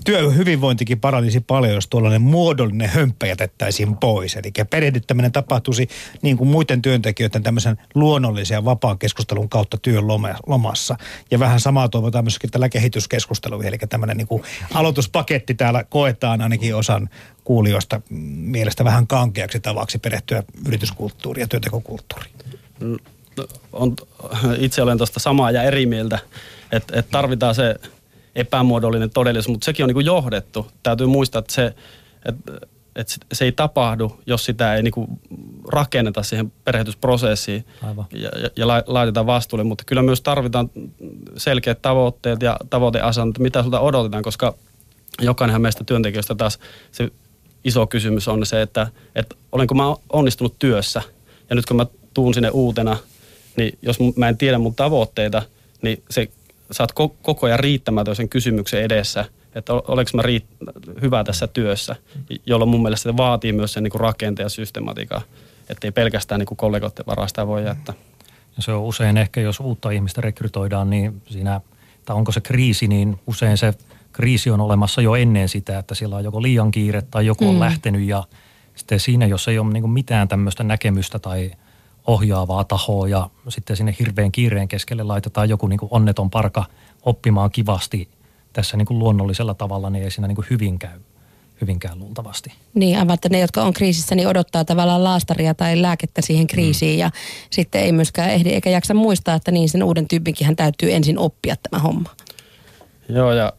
työhyvinvointikin 0.06 1.00
paranisi 1.00 1.40
paljon, 1.40 1.74
jos 1.74 1.88
tuollainen 1.88 2.22
muodollinen 2.22 2.90
hömppä 2.90 3.28
jätettäisiin 3.28 3.98
pois. 3.98 4.36
Eli 4.36 4.52
perehdyttäminen 4.70 5.32
tapahtuisi 5.32 5.90
niin 6.22 6.38
kuin 6.38 6.50
muiden 6.50 6.82
työntekijöiden 6.82 7.44
tämmöisen 7.44 7.78
luonnollisen 7.96 8.56
ja 8.56 8.66
vapaan 8.66 9.00
keskustelun 9.00 9.50
kautta 9.50 9.78
työn 9.78 10.08
lomassa. 10.48 10.96
Ja 11.32 11.40
vähän 11.40 11.60
samaa 11.60 11.90
toivotaan 11.90 12.26
myöskin 12.26 12.52
tällä 12.52 12.70
kehityskeskusteluihin. 12.70 13.68
Eli 13.68 13.78
tämmöinen 13.78 14.18
niin 14.18 14.28
kuin 14.28 14.44
aloituspaketti 14.74 15.54
täällä 15.54 15.84
koetaan 15.84 16.42
ainakin 16.42 16.76
osan 16.76 17.10
kuulijoista 17.44 18.02
mielestä 18.10 18.84
vähän 18.84 19.08
kankeaksi 19.08 19.60
tavaksi 19.60 19.98
perehtyä 19.98 20.44
yrityskulttuuriin 20.68 21.42
ja 21.42 21.48
työntekokulttuuriin. 21.48 22.36
On, 23.74 23.96
itse 24.60 24.82
olen 24.82 24.98
tuosta 24.98 25.20
samaa 25.20 25.52
ja 25.52 25.64
eri 25.64 25.86
mieltä, 25.86 26.20
että 26.72 27.00
et 27.00 27.10
tarvitaan 27.12 27.56
se 27.56 27.76
epämuodollinen 28.36 29.10
todellisuus, 29.10 29.52
mutta 29.52 29.66
sekin 29.66 29.86
on 29.86 29.90
niin 29.94 30.06
johdettu. 30.06 30.68
Täytyy 30.84 31.08
muistaa, 31.08 31.40
että 31.40 31.54
se, 31.54 31.74
että 32.26 32.68
et 32.98 33.08
se 33.34 33.46
ei 33.46 33.52
tapahdu, 33.52 34.20
jos 34.26 34.46
sitä 34.46 34.76
ei 34.76 34.84
niinku 34.84 35.08
rakenneta 35.68 36.24
siihen 36.24 36.52
perehdytysprosessiin 36.64 37.66
ja, 38.12 38.30
ja, 38.40 38.50
ja 38.56 38.68
laiteta 38.68 39.26
vastuulle. 39.26 39.64
Mutta 39.64 39.84
kyllä 39.84 40.02
myös 40.02 40.22
tarvitaan 40.22 40.70
selkeät 41.38 41.82
tavoitteet 41.82 42.42
ja 42.42 42.58
tavoiteasannot, 42.70 43.40
mitä 43.40 43.64
sulta 43.64 43.80
odotetaan, 43.80 44.24
koska 44.24 44.54
jokainenhan 45.22 45.62
meistä 45.62 45.84
työntekijöistä 45.84 46.36
taas 46.36 46.60
se 46.92 47.12
iso 47.64 47.88
kysymys 47.88 48.28
on 48.28 48.46
se, 48.46 48.62
että, 48.62 48.88
että 49.16 49.36
olenko 49.52 49.76
mä 49.76 49.84
onnistunut 50.10 50.60
työssä. 50.60 51.02
Ja 51.50 51.56
nyt 51.56 51.66
kun 51.66 51.78
mä 51.78 51.86
tuun 52.14 52.34
sinne 52.34 52.50
uutena, 52.50 52.98
niin 53.58 53.78
jos 53.82 53.98
mä 54.16 54.30
en 54.30 54.38
tiedä 54.38 54.58
mun 54.58 54.76
tavoitteita, 54.76 55.42
niin 55.82 56.04
se, 56.10 56.30
sä 56.72 56.84
oot 56.84 57.16
koko 57.22 57.46
ajan 57.46 57.60
riittämätön 57.60 58.16
sen 58.16 58.30
kysymyksen 58.30 58.82
edessä, 58.82 59.26
että 59.56 59.74
olenko 59.74 60.12
mä 60.14 60.22
riitt- 60.22 61.02
hyvä 61.02 61.24
tässä 61.24 61.48
työssä, 61.48 61.96
jolloin 62.46 62.70
mun 62.70 62.82
mielestä 62.82 63.12
se 63.12 63.18
vaatii 63.18 63.54
myös 63.54 63.74
sen 63.74 63.84
niin 63.84 64.00
rakenteen 64.00 64.46
ja 64.46 64.50
systematiikan, 64.50 65.22
ettei 65.70 65.92
pelkästään 65.92 66.40
niin 66.40 66.58
kollegoiden 66.58 67.06
varasta 67.08 67.48
voi 67.48 67.66
jättää. 67.66 67.96
Ja 68.58 68.64
se 68.64 68.72
on 68.72 68.82
usein 68.82 69.18
ehkä, 69.18 69.42
jos 69.42 69.60
uutta 69.60 69.90
ihmistä 69.90 70.22
rekrytoidaan, 70.22 70.90
niin 70.90 71.22
siinä, 71.30 71.62
tai 72.06 72.16
onko 72.16 72.32
se 72.32 72.42
kriisi, 72.42 72.88
niin 72.88 73.20
usein 73.28 73.58
se 73.58 73.74
kriisi 74.12 74.50
on 74.50 74.62
olemassa 74.62 75.02
jo 75.02 75.16
ennen 75.16 75.50
sitä, 75.50 75.80
että 75.80 75.96
siellä 75.96 76.16
on 76.16 76.24
joko 76.24 76.42
liian 76.42 76.72
kiire 76.72 77.02
tai 77.02 77.26
joku 77.26 77.50
on 77.50 77.56
mm. 77.56 77.60
lähtenyt 77.60 78.02
ja 78.02 78.24
sitten 78.76 79.00
siinä, 79.00 79.26
jos 79.26 79.48
ei 79.48 79.60
ole 79.60 79.74
niin 79.74 79.90
mitään 79.90 80.28
tämmöistä 80.28 80.64
näkemystä 80.64 81.20
tai 81.20 81.52
ohjaavaa 82.08 82.64
tahoa 82.64 83.08
ja 83.08 83.30
sitten 83.50 83.78
sinne 83.78 83.96
hirveän 84.00 84.32
kiireen 84.32 84.68
keskelle 84.68 85.04
laitetaan 85.04 85.50
joku 85.50 85.68
niin 85.68 85.80
onneton 85.90 86.30
parka 86.30 86.66
oppimaan 87.04 87.52
kivasti 87.52 88.10
tässä 88.54 88.78
niin 88.78 88.88
luonnollisella 88.90 89.54
tavalla, 89.54 89.90
niin 89.90 90.04
ei 90.04 90.12
siinä 90.12 90.28
niin 90.28 90.38
hyvin 90.50 90.80
käy 90.80 91.00
hyvinkään 91.62 92.00
luultavasti. 92.00 92.54
Niin, 92.74 93.00
aivan, 93.00 93.14
että 93.14 93.30
ne, 93.30 93.40
jotka 93.40 93.64
on 93.64 93.74
kriisissä, 93.74 94.16
niin 94.16 94.28
odottaa 94.28 94.66
tavallaan 94.66 95.04
laastaria 95.04 95.54
tai 95.54 95.82
lääkettä 95.82 96.22
siihen 96.22 96.48
kriisiin 96.48 96.96
mm. 96.96 97.00
ja 97.00 97.12
sitten 97.50 97.82
ei 97.82 97.92
myöskään 97.92 98.30
ehdi 98.30 98.50
eikä 98.50 98.70
jaksa 98.70 98.94
muistaa, 98.94 99.36
että 99.36 99.52
niin 99.52 99.70
sen 99.70 99.84
uuden 99.84 100.08
tyypinkin 100.08 100.48
hän 100.48 100.56
täytyy 100.56 100.94
ensin 100.94 101.20
oppia 101.20 101.56
tämä 101.56 101.82
homma. 101.82 102.10
Joo, 103.10 103.34
ja 103.34 103.54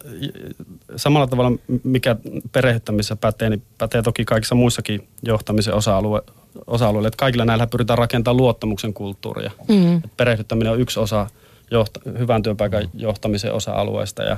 samalla 0.96 1.26
tavalla 1.26 1.58
mikä 1.84 2.16
perehdyttämisessä 2.52 3.16
pätee, 3.16 3.50
niin 3.50 3.62
pätee 3.78 4.02
toki 4.02 4.24
kaikissa 4.24 4.54
muissakin 4.54 5.08
johtamisen 5.22 5.74
osa-alue, 5.74 6.22
osa-alueilla. 6.66 7.08
Että 7.08 7.16
kaikilla 7.18 7.44
näillä 7.44 7.66
pyritään 7.66 7.98
rakentamaan 7.98 8.36
luottamuksen 8.36 8.94
kulttuuria. 8.94 9.50
Mm. 9.68 10.02
perehdyttäminen 10.16 10.72
on 10.72 10.80
yksi 10.80 11.00
osa 11.00 11.26
johta, 11.70 12.00
hyvän 12.18 12.42
työpaikan 12.42 12.88
johtamisen 12.94 13.52
osa-alueesta 13.52 14.22
ja 14.22 14.36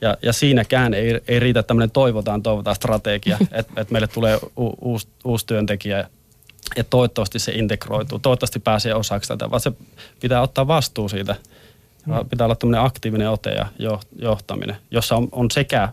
ja, 0.00 0.16
ja 0.22 0.32
siinäkään 0.32 0.94
ei, 0.94 1.20
ei 1.28 1.40
riitä 1.40 1.62
tämmöinen 1.62 1.90
toivotaan, 1.90 2.42
toivotaan 2.42 2.76
strategia, 2.76 3.38
että 3.52 3.80
et 3.80 3.90
meille 3.90 4.06
tulee 4.06 4.36
u, 4.36 4.74
uusi, 4.80 5.08
uusi 5.24 5.46
työntekijä 5.46 6.08
ja 6.76 6.84
toivottavasti 6.84 7.38
se 7.38 7.52
integroituu, 7.52 8.18
toivottavasti 8.18 8.58
pääsee 8.58 8.94
osaksi 8.94 9.28
tätä, 9.28 9.50
vaan 9.50 9.60
se 9.60 9.72
pitää 10.20 10.42
ottaa 10.42 10.66
vastuu 10.66 11.08
siitä 11.08 11.36
Mm. 12.06 12.28
Pitää 12.28 12.44
olla 12.44 12.54
tämmöinen 12.54 12.84
aktiivinen 12.84 13.30
ote 13.30 13.50
ja 13.50 13.66
johtaminen, 14.18 14.76
jossa 14.90 15.16
on, 15.16 15.28
on 15.32 15.50
sekä 15.50 15.88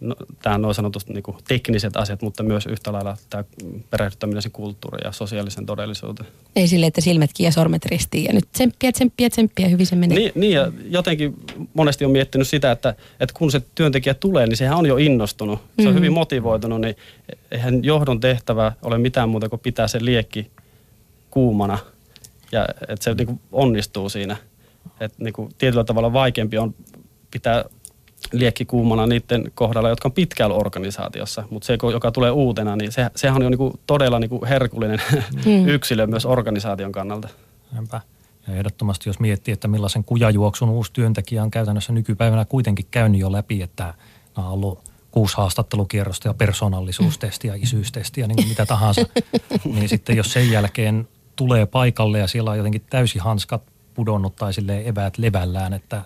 no, 0.00 0.16
tämä 0.42 0.58
noin 0.58 0.74
sanotusti 0.74 1.12
niin 1.12 1.36
tekniset 1.48 1.96
asiat, 1.96 2.22
mutta 2.22 2.42
myös 2.42 2.66
yhtä 2.66 2.92
lailla 2.92 3.16
tämä 3.30 3.44
perehdyttäminen 3.90 4.42
sen 4.42 4.52
kulttuuri 4.52 4.98
ja 5.04 5.12
sosiaalisen 5.12 5.66
todellisuuteen. 5.66 6.28
Ei 6.56 6.68
sille, 6.68 6.86
että 6.86 7.00
silmätkin 7.00 7.44
ja 7.44 7.52
sormet 7.52 7.84
ristiin 7.84 8.24
ja 8.24 8.32
nyt 8.32 8.44
tsemppiä, 8.52 8.92
tsemppiä, 8.92 9.30
tsemppiä, 9.30 9.68
hyvin 9.68 9.86
se 9.86 9.96
menee. 9.96 10.18
Niin, 10.18 10.32
niin 10.34 10.52
ja 10.52 10.72
jotenkin 10.84 11.34
monesti 11.74 12.04
on 12.04 12.10
miettinyt 12.10 12.48
sitä, 12.48 12.70
että, 12.70 12.94
että 13.20 13.34
kun 13.38 13.50
se 13.50 13.62
työntekijä 13.74 14.14
tulee, 14.14 14.46
niin 14.46 14.56
sehän 14.56 14.78
on 14.78 14.86
jo 14.86 14.96
innostunut. 14.96 15.58
Se 15.58 15.64
on 15.64 15.84
mm-hmm. 15.84 15.96
hyvin 15.96 16.12
motivoitunut, 16.12 16.80
niin 16.80 16.96
eihän 17.50 17.84
johdon 17.84 18.20
tehtävä 18.20 18.72
ole 18.82 18.98
mitään 18.98 19.28
muuta 19.28 19.48
kuin 19.48 19.60
pitää 19.60 19.88
se 19.88 20.04
liekki 20.04 20.50
kuumana 21.30 21.78
ja 22.52 22.66
että 22.88 23.04
se 23.04 23.14
niin 23.14 23.40
onnistuu 23.52 24.08
siinä– 24.08 24.36
että 25.00 25.24
niin 25.24 25.32
kuin 25.32 25.54
tietyllä 25.58 25.84
tavalla 25.84 26.12
vaikeampi 26.12 26.58
on 26.58 26.74
pitää 27.30 27.64
liekki 28.32 28.64
kuumana 28.64 29.06
niiden 29.06 29.52
kohdalla, 29.54 29.88
jotka 29.88 30.08
on 30.08 30.12
pitkällä 30.12 30.54
organisaatiossa. 30.54 31.44
Mutta 31.50 31.66
se, 31.66 31.78
joka 31.92 32.12
tulee 32.12 32.30
uutena, 32.30 32.76
niin 32.76 32.92
se, 32.92 33.10
sehän 33.16 33.36
on 33.36 33.42
jo 33.42 33.50
niin 33.50 33.58
kuin 33.58 33.80
todella 33.86 34.18
niin 34.18 34.30
kuin 34.30 34.44
herkullinen 34.44 35.02
mm. 35.46 35.68
yksilö 35.68 36.06
myös 36.06 36.26
organisaation 36.26 36.92
kannalta. 36.92 37.28
Näinpä. 37.72 38.00
Ja 38.48 38.54
ehdottomasti 38.54 39.08
jos 39.08 39.20
miettii, 39.20 39.52
että 39.52 39.68
millaisen 39.68 40.04
kujajuoksun 40.04 40.68
uusi 40.68 40.92
työntekijä 40.92 41.42
on 41.42 41.50
käytännössä 41.50 41.92
nykypäivänä 41.92 42.44
kuitenkin 42.44 42.86
käynyt 42.90 43.20
jo 43.20 43.32
läpi, 43.32 43.62
että 43.62 43.94
on 44.36 44.44
ollut 44.44 44.90
kuusi 45.10 45.36
haastattelukierrosta 45.36 46.28
ja 46.28 46.34
persoonallisuustestiä, 46.34 47.54
isyystestiä, 47.54 48.26
niin 48.26 48.48
mitä 48.48 48.66
tahansa, 48.66 49.02
niin 49.74 49.88
sitten 49.88 50.16
jos 50.16 50.32
sen 50.32 50.50
jälkeen 50.50 51.08
tulee 51.36 51.66
paikalle 51.66 52.18
ja 52.18 52.26
siellä 52.26 52.50
on 52.50 52.56
jotenkin 52.56 52.82
täysi 52.90 53.18
hanskat 53.18 53.62
pudonnut 53.94 54.36
tai 54.36 54.52
sille 54.52 54.82
eväät 54.88 55.18
levällään, 55.18 55.72
että 55.72 56.02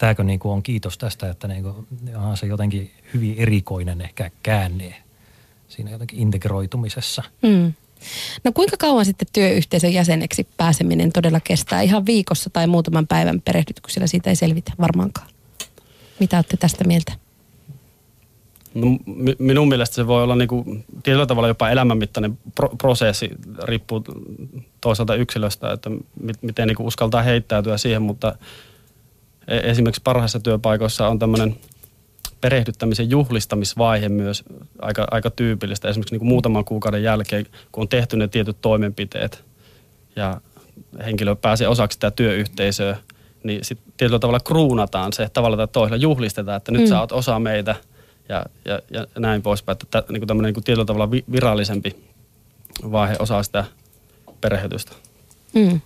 tämäkö 0.00 0.24
niin 0.24 0.38
kuin 0.38 0.52
on 0.52 0.62
kiitos 0.62 0.98
tästä, 0.98 1.30
että 1.30 1.48
niin 1.48 1.62
kuin, 1.62 1.74
onhan 2.14 2.36
se 2.36 2.46
jotenkin 2.46 2.90
hyvin 3.14 3.34
erikoinen 3.38 4.00
ehkä 4.00 4.30
käänne 4.42 4.94
siinä 5.68 5.90
jotenkin 5.90 6.18
integroitumisessa. 6.18 7.22
Mm. 7.42 7.72
No 8.44 8.52
kuinka 8.52 8.76
kauan 8.78 9.04
sitten 9.04 9.28
työyhteisön 9.32 9.92
jäseneksi 9.92 10.46
pääseminen 10.56 11.12
todella 11.12 11.40
kestää? 11.40 11.80
Ihan 11.80 12.06
viikossa 12.06 12.50
tai 12.50 12.66
muutaman 12.66 13.06
päivän 13.06 13.40
perehdytyksellä 13.40 14.06
siitä 14.06 14.30
ei 14.30 14.36
selvitä 14.36 14.72
varmaankaan. 14.80 15.28
Mitä 16.20 16.36
olette 16.36 16.56
tästä 16.56 16.84
mieltä? 16.84 17.12
No, 18.74 18.86
minun 19.38 19.68
mielestä 19.68 19.94
se 19.94 20.06
voi 20.06 20.22
olla 20.22 20.36
niin 20.36 20.48
kuin, 20.48 20.84
tietyllä 21.02 21.26
tavalla 21.26 21.48
jopa 21.48 21.70
elämänmittainen 21.70 22.38
pro- 22.54 22.74
prosessi, 22.78 23.30
riippuu 23.62 24.04
toisaalta 24.80 25.14
yksilöstä, 25.14 25.72
että 25.72 25.90
miten 26.40 26.68
niin 26.68 26.76
kuin 26.76 26.86
uskaltaa 26.86 27.22
heittäytyä 27.22 27.78
siihen, 27.78 28.02
mutta 28.02 28.34
esimerkiksi 29.50 30.02
parhaissa 30.04 30.40
työpaikoissa 30.40 31.08
on 31.08 31.18
tämmöinen 31.18 31.56
perehdyttämisen 32.40 33.10
juhlistamisvaihe 33.10 34.08
myös 34.08 34.44
aika, 34.82 35.06
aika 35.10 35.30
tyypillistä. 35.30 35.88
Esimerkiksi 35.88 36.14
niin 36.14 36.20
kuin 36.20 36.28
muutaman 36.28 36.64
kuukauden 36.64 37.02
jälkeen, 37.02 37.46
kun 37.72 37.82
on 37.82 37.88
tehty 37.88 38.16
ne 38.16 38.28
tietyt 38.28 38.56
toimenpiteet 38.60 39.44
ja 40.16 40.40
henkilö 41.04 41.36
pääsee 41.36 41.68
osaksi 41.68 41.94
sitä 41.94 42.10
työyhteisöä, 42.10 42.96
niin 43.42 43.64
sitten 43.64 43.92
tietyllä 43.96 44.18
tavalla 44.18 44.40
kruunataan 44.40 45.12
se 45.12 45.28
tavalla 45.28 45.56
tai 45.56 45.68
toisella, 45.68 46.02
juhlistetaan, 46.02 46.56
että 46.56 46.72
nyt 46.72 46.82
mm. 46.82 46.88
sä 46.88 47.00
oot 47.00 47.12
osa 47.12 47.38
meitä– 47.38 47.74
ja, 48.30 48.46
ja, 48.64 48.80
ja 48.90 49.06
näin 49.18 49.42
poispäin. 49.42 49.76
Että 49.82 50.04
niin 50.08 50.20
kuin 50.20 50.28
tämmöinen 50.28 50.54
niin 50.54 50.64
tietyllä 50.64 50.84
tavalla 50.84 51.10
virallisempi 51.10 51.96
vaihe 52.92 53.16
osaa 53.18 53.42
sitä 53.42 53.64
perehdytystä. 54.40 54.92
Mm. 55.54 55.80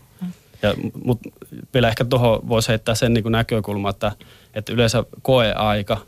Ja, 0.64 0.74
mutta 1.04 1.28
vielä 1.74 1.88
ehkä 1.88 2.04
tuohon 2.04 2.48
voisi 2.48 2.68
heittää 2.68 2.94
sen 2.94 3.14
niin 3.14 3.24
näkökulma, 3.32 3.90
että, 3.90 4.12
että 4.54 4.72
yleensä 4.72 5.04
koeaika, 5.22 6.00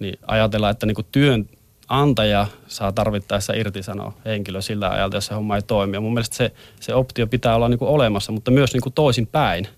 niin 0.00 0.18
ajatellaan, 0.26 0.70
että 0.70 0.86
niin 0.86 1.06
työnantaja 1.12 2.46
saa 2.66 2.92
tarvittaessa 2.92 3.52
irtisanoa 3.52 4.12
henkilö 4.24 4.62
sillä 4.62 4.90
ajalta, 4.90 5.16
jos 5.16 5.26
se 5.26 5.34
homma 5.34 5.56
ei 5.56 5.62
toimi. 5.62 5.96
Ja 5.96 6.00
mun 6.00 6.14
mielestä 6.14 6.36
se, 6.36 6.52
se 6.80 6.94
optio 6.94 7.26
pitää 7.26 7.56
olla 7.56 7.68
niin 7.68 7.78
olemassa, 7.80 8.32
mutta 8.32 8.50
myös 8.50 8.72
niin 8.72 8.92
toisin 8.94 9.26
päin. 9.26 9.68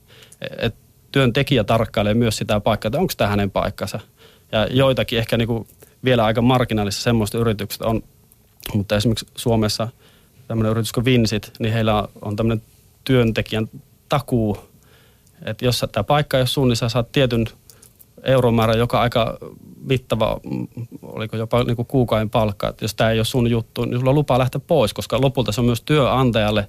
Et 0.59 0.75
työntekijä 1.12 1.64
tarkkailee 1.64 2.14
myös 2.14 2.37
sitä 2.37 2.61
paikkaa, 2.61 2.88
että 2.88 2.99
onko 2.99 3.12
tämä 3.16 3.31
hänen 3.31 3.50
paikkansa. 3.50 4.00
Ja 4.52 4.66
joitakin 4.71 5.19
ehkä 5.19 5.37
niin 5.37 5.69
vielä 6.05 6.25
aika 6.25 6.43
marginaalissa 6.43 7.02
semmoista 7.02 7.38
yritykset 7.38 7.83
on, 7.83 8.02
mutta 8.75 8.97
esimerkiksi 8.97 9.26
Suomessa 9.37 9.88
tämmöinen 10.49 10.71
yritys 10.71 10.93
kuin 10.93 11.05
Vinsit, 11.05 11.52
niin 11.59 11.73
heillä 11.73 12.09
on 12.23 12.37
tämmöinen 12.37 12.62
työntekijän 13.05 13.69
takuu, 14.08 14.58
että 15.44 15.64
jos 15.64 15.84
tämä 15.92 16.04
paikka 16.04 16.36
ei 16.36 16.40
ole 16.40 16.46
sun, 16.46 16.68
niin 16.68 16.76
sä 16.76 16.88
saat 16.88 17.12
tietyn 17.12 17.46
euromäärän, 18.22 18.78
joka 18.78 19.00
aika 19.00 19.38
mittava, 19.80 20.40
oliko 21.02 21.36
jopa 21.36 21.64
niin 21.64 21.76
kuin 21.76 21.86
kuukauden 21.86 22.30
palkka, 22.30 22.68
että 22.68 22.84
jos 22.84 22.94
tämä 22.94 23.10
ei 23.10 23.18
ole 23.18 23.25
sun 23.25 23.50
juttu, 23.50 23.84
niin 23.84 23.98
sulla 23.98 24.10
on 24.10 24.14
lupa 24.14 24.38
lähteä 24.38 24.60
pois, 24.66 24.94
koska 24.94 25.20
lopulta 25.20 25.52
se 25.52 25.60
on 25.60 25.64
myös 25.64 25.82
työnantajalle 25.82 26.68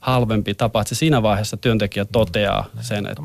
halvempi 0.00 0.54
tapa, 0.54 0.80
että 0.80 0.88
se 0.88 0.98
siinä 0.98 1.22
vaiheessa 1.22 1.56
työntekijä 1.56 2.04
toteaa 2.04 2.66
sen, 2.80 3.06
että 3.06 3.22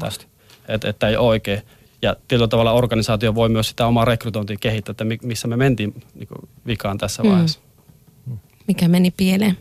että, 0.68 0.90
että 0.90 1.08
ei 1.08 1.18
oikein. 1.18 1.62
Ja 2.02 2.16
tietyllä 2.28 2.48
tavalla 2.48 2.72
organisaatio 2.72 3.36
voi 3.36 3.50
myös 3.50 3.70
sitä 3.70 3.88
omaa 3.88 4.06
rekrytointia 4.06 4.58
kehittää, 4.60 4.92
että 4.92 5.06
missä 5.24 5.48
me 5.48 5.58
mentiin 5.58 6.04
niin 6.16 6.28
vikaan 6.68 6.98
tässä 6.98 7.24
vaiheessa. 7.24 7.60
Mm 7.60 7.71
mikä 8.68 8.88
meni 8.88 9.12
pieleen. 9.12 9.58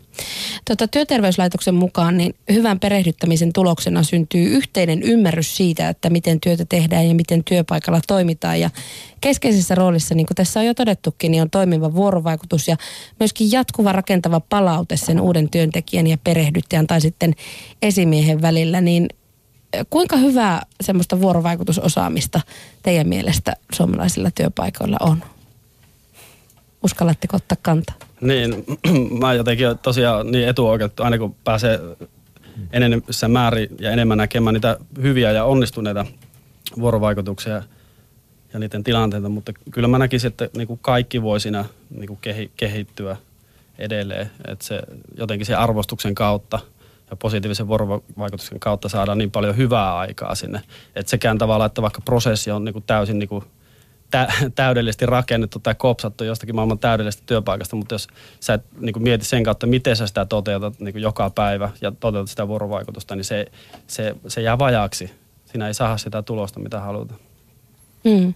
Tota, 0.65 0.87
työterveyslaitoksen 0.87 1.75
mukaan 1.75 2.17
niin 2.17 2.35
hyvän 2.51 2.79
perehdyttämisen 2.79 3.53
tuloksena 3.53 4.03
syntyy 4.03 4.45
yhteinen 4.45 5.03
ymmärrys 5.03 5.57
siitä, 5.57 5.89
että 5.89 6.09
miten 6.09 6.39
työtä 6.39 6.65
tehdään 6.65 7.07
ja 7.07 7.15
miten 7.15 7.43
työpaikalla 7.43 8.01
toimitaan. 8.07 8.59
Ja 8.59 8.69
keskeisessä 9.21 9.75
roolissa, 9.75 10.15
niin 10.15 10.27
kuin 10.27 10.35
tässä 10.35 10.59
on 10.59 10.65
jo 10.65 10.73
todettukin, 10.73 11.31
niin 11.31 11.41
on 11.41 11.49
toimiva 11.49 11.93
vuorovaikutus 11.93 12.67
ja 12.67 12.77
myöskin 13.19 13.51
jatkuva 13.51 13.91
rakentava 13.91 14.39
palaute 14.39 14.97
sen 14.97 15.21
uuden 15.21 15.49
työntekijän 15.49 16.07
ja 16.07 16.17
perehdyttäjän 16.23 16.87
tai 16.87 17.01
sitten 17.01 17.33
esimiehen 17.81 18.41
välillä. 18.41 18.81
Niin 18.81 19.07
kuinka 19.89 20.17
hyvää 20.17 20.61
semmoista 20.81 21.21
vuorovaikutusosaamista 21.21 22.41
teidän 22.83 23.07
mielestä 23.07 23.55
suomalaisilla 23.73 24.31
työpaikoilla 24.31 24.97
on? 24.99 25.23
Uskallatteko 26.83 27.37
ottaa 27.37 27.57
kantaa? 27.61 27.95
Niin, 28.21 28.65
mä 29.21 29.33
jotenkin 29.33 29.67
tosiaan 29.81 30.31
niin 30.31 30.47
etuoikeutettu, 30.47 31.03
aina 31.03 31.17
kun 31.17 31.35
pääsee 31.43 31.79
enenevissä 32.73 33.27
määrin 33.27 33.69
ja 33.79 33.91
enemmän 33.91 34.17
näkemään 34.17 34.53
niitä 34.53 34.77
hyviä 35.01 35.31
ja 35.31 35.45
onnistuneita 35.45 36.05
vuorovaikutuksia 36.79 37.63
ja 38.53 38.59
niiden 38.59 38.83
tilanteita, 38.83 39.29
mutta 39.29 39.53
kyllä 39.71 39.87
mä 39.87 39.99
näkisin, 39.99 40.27
että 40.27 40.49
niin 40.57 40.67
kuin 40.67 40.79
kaikki 40.81 41.21
voi 41.21 41.39
siinä 41.39 41.65
niin 41.89 42.07
kuin 42.07 42.19
kehittyä 42.57 43.17
edelleen, 43.77 44.31
että 44.47 44.65
se 44.65 44.81
jotenkin 45.17 45.45
se 45.45 45.55
arvostuksen 45.55 46.15
kautta 46.15 46.59
ja 47.09 47.15
positiivisen 47.15 47.67
vuorovaikutuksen 47.67 48.59
kautta 48.59 48.89
saadaan 48.89 49.17
niin 49.17 49.31
paljon 49.31 49.57
hyvää 49.57 49.97
aikaa 49.97 50.35
sinne, 50.35 50.61
että 50.95 51.09
sekään 51.09 51.37
tavalla, 51.37 51.65
että 51.65 51.81
vaikka 51.81 52.01
prosessi 52.05 52.51
on 52.51 52.63
niin 52.63 52.73
kuin 52.73 52.83
täysin 52.87 53.19
niin 53.19 53.29
kuin 53.29 53.45
tä- 54.11 54.33
täydellisesti 54.55 55.05
rakennettu 55.05 55.59
tai 55.59 55.75
kopsattu 55.75 56.23
jostakin 56.23 56.55
maailman 56.55 56.79
täydellisestä 56.79 57.23
työpaikasta, 57.25 57.75
mutta 57.75 57.95
jos 57.95 58.07
sä 58.39 58.53
et 58.53 58.65
niin 58.79 58.93
kuin 58.93 59.03
mieti 59.03 59.25
sen 59.25 59.43
kautta, 59.43 59.67
miten 59.67 59.95
sä 59.95 60.07
sitä 60.07 60.25
toteutat 60.25 60.79
niin 60.79 60.93
kuin 60.93 61.01
joka 61.01 61.29
päivä 61.29 61.69
ja 61.81 61.91
toteutat 61.91 62.29
sitä 62.29 62.47
vuorovaikutusta, 62.47 63.15
niin 63.15 63.25
se, 63.25 63.45
se, 63.87 64.15
se 64.27 64.41
jää 64.41 64.59
vajaaksi. 64.59 65.11
Siinä 65.45 65.67
ei 65.67 65.73
saa 65.73 65.97
sitä 65.97 66.21
tulosta, 66.21 66.59
mitä 66.59 66.79
halutaan. 66.79 67.19
Mm. 68.03 68.33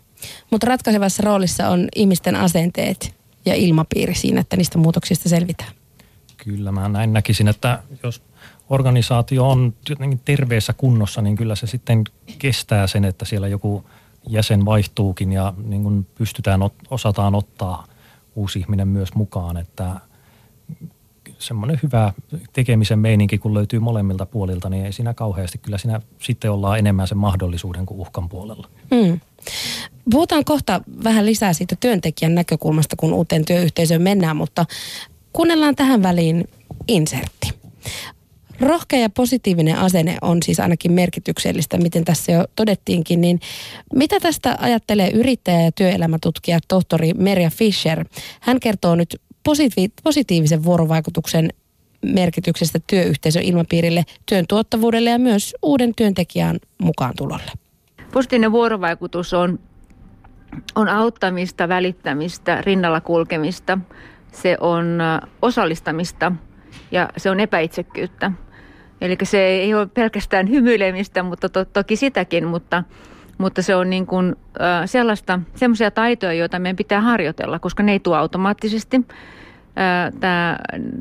Mutta 0.52 0.68
ratkaisevassa 0.68 1.24
roolissa 1.24 1.70
on 1.70 1.88
ihmisten 1.96 2.36
asenteet 2.36 3.16
ja 3.46 3.56
ilmapiiri 3.56 4.16
siinä, 4.16 4.42
että 4.42 4.58
niistä 4.58 4.78
muutoksista 4.78 5.30
selvitään. 5.30 5.72
Kyllä, 6.38 6.72
mä 6.72 6.90
näin 6.90 7.14
näkisin, 7.14 7.48
että 7.48 7.84
jos 8.04 8.22
organisaatio 8.70 9.50
on 9.50 9.74
jotenkin 9.90 10.22
terveessä 10.26 10.74
kunnossa, 10.74 11.22
niin 11.22 11.36
kyllä 11.36 11.56
se 11.56 11.68
sitten 11.68 12.04
kestää 12.40 12.88
sen, 12.88 13.06
että 13.06 13.26
siellä 13.26 13.48
joku– 13.48 13.84
jäsen 14.28 14.66
vaihtuukin 14.66 15.32
ja 15.32 15.54
niin 15.64 15.84
kuin 15.84 16.08
pystytään, 16.16 16.60
osataan 16.90 17.36
ottaa 17.36 17.88
uusi 18.36 18.60
ihminen 18.60 18.88
myös 18.88 19.16
mukaan, 19.16 19.58
että 19.58 19.96
semmoinen 21.40 21.80
hyvä 21.84 22.14
tekemisen 22.54 23.00
meininki, 23.00 23.38
kun 23.38 23.54
löytyy 23.54 23.80
molemmilta 23.80 24.26
puolilta, 24.26 24.70
niin 24.70 24.86
ei 24.86 24.94
siinä 24.94 25.14
kauheasti. 25.14 25.58
Kyllä 25.58 25.78
siinä 25.78 26.02
sitten 26.20 26.52
ollaan 26.52 26.80
enemmän 26.80 27.08
sen 27.08 27.18
mahdollisuuden 27.18 27.86
kuin 27.86 28.00
uhkan 28.00 28.30
puolella. 28.30 28.70
Mm. 28.92 29.20
Puhutaan 30.12 30.46
kohta 30.46 30.82
vähän 31.04 31.26
lisää 31.26 31.54
siitä 31.54 31.76
työntekijän 31.80 32.36
näkökulmasta, 32.36 32.96
kun 32.96 33.14
uuteen 33.14 33.46
työyhteisöön 33.46 34.02
mennään, 34.02 34.38
mutta 34.38 34.66
kuunnellaan 35.34 35.76
tähän 35.76 36.04
väliin 36.04 36.50
insertti. 36.88 37.50
Rohkea 38.60 39.00
ja 39.00 39.10
positiivinen 39.10 39.78
asenne 39.78 40.18
on 40.22 40.44
siis 40.44 40.60
ainakin 40.60 40.92
merkityksellistä, 40.92 41.78
miten 41.78 42.06
tässä 42.06 42.32
jo 42.32 42.46
todettiinkin. 42.56 43.22
Niin 43.22 43.40
mitä 43.96 44.20
tästä 44.20 44.58
ajattelee 44.60 45.10
yrittäjä 45.10 45.62
ja 45.62 45.72
työelämätutkija 45.72 46.60
tohtori 46.68 47.14
Merja 47.14 47.50
Fischer? 47.50 48.06
Hän 48.42 48.60
kertoo 48.60 48.96
nyt 48.96 49.22
positiiv- 49.50 50.02
positiivisen 50.04 50.64
vuorovaikutuksen 50.64 51.50
merkityksestä 52.02 52.80
työyhteisön 52.88 53.44
ilmapiirille, 53.44 54.04
työn 54.26 54.46
tuottavuudelle 54.50 55.10
ja 55.10 55.20
myös 55.20 55.56
uuden 55.62 55.96
työntekijän 55.96 56.58
mukaan 56.78 57.14
tulolle. 57.18 57.52
Positiivinen 58.12 58.52
vuorovaikutus 58.52 59.34
on, 59.34 59.60
on 60.76 60.90
auttamista, 60.90 61.68
välittämistä, 61.68 62.62
rinnalla 62.62 63.02
kulkemista. 63.02 63.78
Se 64.32 64.58
on 64.60 65.00
osallistamista 65.42 66.32
ja 66.92 67.10
se 67.18 67.30
on 67.30 67.40
epäitsekkyyttä. 67.40 68.32
Eli 69.06 69.18
se 69.24 69.40
ei 69.40 69.74
ole 69.74 69.86
pelkästään 69.86 70.50
hymyilemistä, 70.50 71.24
mutta 71.24 71.50
to, 71.50 71.66
toki 71.66 71.96
sitäkin, 71.96 72.48
mutta, 72.48 72.84
mutta 73.38 73.62
se 73.62 73.76
on 73.76 73.90
niin 73.90 74.06
kuin, 74.06 74.36
äh, 74.62 74.82
sellaista, 74.86 75.40
sellaisia 75.56 75.92
taitoja, 75.92 76.34
joita 76.34 76.60
meidän 76.60 76.76
pitää 76.76 77.02
harjoitella, 77.02 77.60
koska 77.60 77.84
ne 77.84 77.92
ei 77.92 78.00
tule 78.00 78.18
automaattisesti. 78.18 79.02
Tämä, 80.20 80.58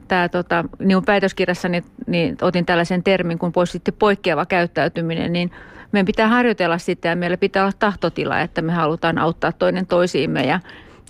tämä 0.09 0.29
tota, 0.29 0.65
niin 0.79 1.05
päätöskirjassani 1.05 1.85
niin 2.07 2.37
otin 2.43 2.67
tällaisen 2.67 3.03
termin 3.03 3.39
kuin 3.39 3.53
poistitti 3.53 3.93
poikkeava 3.93 4.47
käyttäytyminen, 4.47 5.33
niin 5.33 5.51
meidän 5.93 6.07
pitää 6.07 6.29
harjoitella 6.29 6.79
sitä 6.79 7.09
ja 7.09 7.17
meillä 7.17 7.37
pitää 7.37 7.63
olla 7.63 7.73
tahtotila, 7.79 8.41
että 8.41 8.63
me 8.63 8.73
halutaan 8.73 9.19
auttaa 9.19 9.53
toinen 9.53 9.87
toisiimme. 9.87 10.43
Ja 10.43 10.61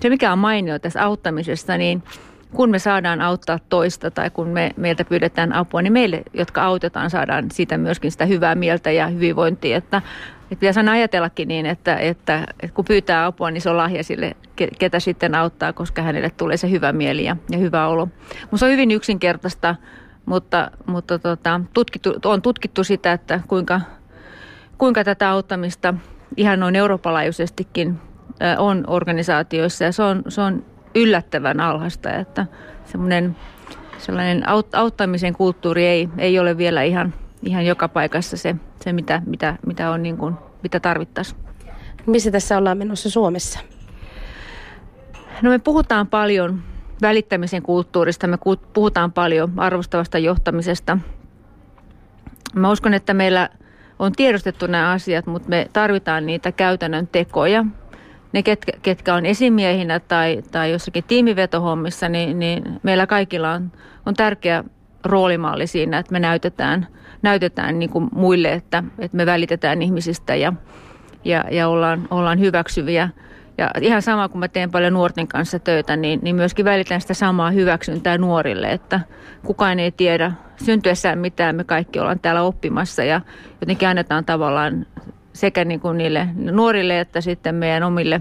se, 0.00 0.08
mikä 0.08 0.32
on 0.32 0.38
mainio 0.38 0.78
tässä 0.78 1.04
auttamisessa, 1.04 1.76
niin– 1.76 2.02
kun 2.54 2.70
me 2.70 2.78
saadaan 2.78 3.20
auttaa 3.20 3.58
toista 3.68 4.10
tai 4.10 4.30
kun 4.30 4.48
me, 4.48 4.70
meiltä 4.76 5.04
pyydetään 5.04 5.52
apua, 5.52 5.82
niin 5.82 5.92
meille, 5.92 6.22
jotka 6.34 6.62
autetaan, 6.62 7.10
saadaan 7.10 7.50
siitä 7.50 7.78
myöskin 7.78 8.12
sitä 8.12 8.26
hyvää 8.26 8.54
mieltä 8.54 8.90
ja 8.90 9.06
hyvinvointia. 9.06 9.76
Että, 9.76 9.96
että 10.42 10.60
pitäisi 10.60 10.80
aina 10.80 10.92
ajatellakin 10.92 11.48
niin, 11.48 11.66
että, 11.66 11.96
että, 11.96 12.44
että 12.60 12.74
kun 12.74 12.84
pyytää 12.84 13.26
apua, 13.26 13.50
niin 13.50 13.60
se 13.60 13.70
on 13.70 13.76
lahja 13.76 14.04
sille, 14.04 14.36
ketä 14.78 15.00
sitten 15.00 15.34
auttaa, 15.34 15.72
koska 15.72 16.02
hänelle 16.02 16.30
tulee 16.30 16.56
se 16.56 16.70
hyvä 16.70 16.92
mieli 16.92 17.24
ja, 17.24 17.36
ja 17.50 17.58
hyvä 17.58 17.86
olo. 17.86 18.06
Mutta 18.40 18.56
se 18.56 18.64
on 18.64 18.72
hyvin 18.72 18.90
yksinkertaista, 18.90 19.76
mutta, 20.26 20.70
mutta 20.86 21.18
tota, 21.18 21.60
tutkittu, 21.74 22.14
on 22.24 22.42
tutkittu 22.42 22.84
sitä, 22.84 23.12
että 23.12 23.40
kuinka, 23.48 23.80
kuinka 24.78 25.04
tätä 25.04 25.30
auttamista 25.30 25.94
ihan 26.36 26.60
noin 26.60 26.76
eurooppalaajuisestikin 26.76 27.98
on 28.58 28.84
organisaatioissa 28.86 29.84
ja 29.84 29.92
se 29.92 30.02
on, 30.02 30.22
se 30.28 30.40
on 30.40 30.64
yllättävän 30.94 31.60
alhaista, 31.60 32.12
että 32.12 32.46
semmoinen 32.84 33.36
sellainen 33.98 34.44
auttamisen 34.72 35.32
kulttuuri 35.32 35.86
ei, 35.86 36.08
ei 36.18 36.38
ole 36.38 36.58
vielä 36.58 36.82
ihan, 36.82 37.14
ihan 37.42 37.66
joka 37.66 37.88
paikassa 37.88 38.36
se, 38.36 38.56
se 38.84 38.92
mitä, 38.92 39.22
mitä, 39.26 39.56
mitä, 39.66 39.90
on 39.90 40.02
niin 40.02 40.16
kuin, 40.16 40.34
mitä 40.62 40.80
tarvittaisiin. 40.80 41.40
Missä 42.06 42.30
tässä 42.30 42.58
ollaan 42.58 42.78
menossa 42.78 43.10
Suomessa? 43.10 43.60
No 45.42 45.50
me 45.50 45.58
puhutaan 45.58 46.06
paljon 46.06 46.62
välittämisen 47.02 47.62
kulttuurista, 47.62 48.26
me 48.26 48.38
puhutaan 48.72 49.12
paljon 49.12 49.52
arvostavasta 49.56 50.18
johtamisesta. 50.18 50.98
Mä 52.54 52.70
uskon, 52.70 52.94
että 52.94 53.14
meillä 53.14 53.48
on 53.98 54.12
tiedostettu 54.12 54.66
nämä 54.66 54.90
asiat, 54.90 55.26
mutta 55.26 55.48
me 55.48 55.68
tarvitaan 55.72 56.26
niitä 56.26 56.52
käytännön 56.52 57.06
tekoja 57.06 57.64
ne, 58.34 58.42
ketkä, 58.42 58.72
ketkä 58.82 59.14
on 59.14 59.26
esimiehinä 59.26 60.00
tai, 60.00 60.42
tai 60.52 60.72
jossakin 60.72 61.04
tiimivetohommissa, 61.04 62.08
niin, 62.08 62.38
niin 62.38 62.80
meillä 62.82 63.06
kaikilla 63.06 63.52
on, 63.52 63.72
on 64.06 64.14
tärkeä 64.14 64.64
roolimalli 65.04 65.66
siinä, 65.66 65.98
että 65.98 66.12
me 66.12 66.20
näytetään, 66.20 66.86
näytetään 67.22 67.78
niin 67.78 67.90
kuin 67.90 68.08
muille, 68.12 68.52
että, 68.52 68.84
että 68.98 69.16
me 69.16 69.26
välitetään 69.26 69.82
ihmisistä 69.82 70.34
ja, 70.34 70.52
ja, 71.24 71.44
ja 71.50 71.68
ollaan, 71.68 72.08
ollaan 72.10 72.40
hyväksyviä. 72.40 73.08
Ja 73.58 73.70
ihan 73.80 74.02
sama, 74.02 74.28
kun 74.28 74.40
mä 74.40 74.48
teen 74.48 74.70
paljon 74.70 74.92
nuorten 74.92 75.28
kanssa 75.28 75.58
töitä, 75.58 75.96
niin, 75.96 76.20
niin 76.22 76.36
myöskin 76.36 76.64
välitän 76.64 77.00
sitä 77.00 77.14
samaa 77.14 77.50
hyväksyntää 77.50 78.18
nuorille, 78.18 78.72
että 78.72 79.00
kukaan 79.46 79.80
ei 79.80 79.92
tiedä 79.92 80.32
syntyessään 80.64 81.18
mitään, 81.18 81.56
me 81.56 81.64
kaikki 81.64 82.00
ollaan 82.00 82.20
täällä 82.20 82.42
oppimassa 82.42 83.04
ja 83.04 83.20
jotenkin 83.60 83.88
annetaan 83.88 84.24
tavallaan 84.24 84.86
sekä 85.34 85.64
niin 85.64 85.80
kuin 85.80 85.98
niille 85.98 86.28
nuorille 86.34 87.00
että 87.00 87.20
sitten 87.20 87.54
meidän 87.54 87.82
omille, 87.82 88.20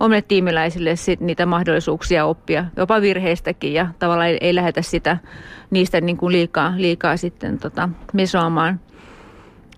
omille 0.00 0.22
tiimiläisille 0.22 0.96
sit 0.96 1.20
niitä 1.20 1.46
mahdollisuuksia 1.46 2.24
oppia, 2.24 2.64
jopa 2.76 3.00
virheistäkin 3.00 3.74
ja 3.74 3.86
tavallaan 3.98 4.28
ei, 4.28 4.38
ei 4.40 4.54
lähdetä 4.54 4.82
sitä 4.82 5.16
niistä 5.70 6.00
niin 6.00 6.16
kuin 6.16 6.32
liikaa, 6.32 6.72
liikaa 6.76 7.16
sitten 7.16 7.58
tota, 7.58 7.88
mesoamaan. 8.12 8.80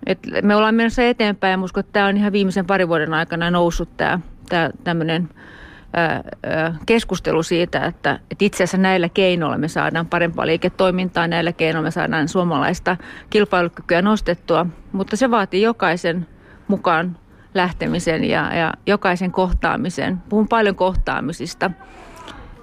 Et 0.05 0.19
me 0.41 0.55
ollaan 0.55 0.75
menossa 0.75 1.03
eteenpäin 1.03 1.51
ja 1.51 1.63
uskon, 1.63 1.81
että 1.81 1.93
tämä 1.93 2.07
on 2.07 2.17
ihan 2.17 2.31
viimeisen 2.31 2.65
parin 2.65 2.87
vuoden 2.87 3.13
aikana 3.13 3.51
noussut 3.51 3.97
tämä, 3.97 4.19
tämä 4.49 4.69
tämmöinen 4.83 5.29
keskustelu 6.85 7.43
siitä, 7.43 7.85
että, 7.85 8.19
että 8.31 8.45
itse 8.45 8.63
asiassa 8.63 8.77
näillä 8.77 9.09
keinoilla 9.09 9.57
me 9.57 9.67
saadaan 9.67 10.05
parempaa 10.05 10.45
liiketoimintaa, 10.45 11.27
näillä 11.27 11.51
keinoilla 11.51 11.87
me 11.87 11.91
saadaan 11.91 12.27
suomalaista 12.27 12.97
kilpailukykyä 13.29 14.01
nostettua, 14.01 14.65
mutta 14.91 15.15
se 15.15 15.31
vaatii 15.31 15.61
jokaisen 15.61 16.27
mukaan 16.69 17.17
lähtemisen 17.53 18.23
ja, 18.23 18.55
ja 18.55 18.73
jokaisen 18.85 19.31
kohtaamisen. 19.31 20.17
Puhun 20.29 20.47
paljon 20.47 20.75
kohtaamisista 20.75 21.71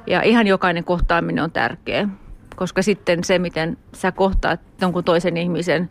ja 0.06 0.22
ihan 0.22 0.46
jokainen 0.46 0.84
kohtaaminen 0.84 1.44
on 1.44 1.50
tärkeä, 1.50 2.08
koska 2.56 2.82
sitten 2.82 3.24
se, 3.24 3.38
miten 3.38 3.76
sä 3.94 4.12
kohtaat 4.12 4.60
jonkun 4.80 5.04
toisen 5.04 5.36
ihmisen 5.36 5.90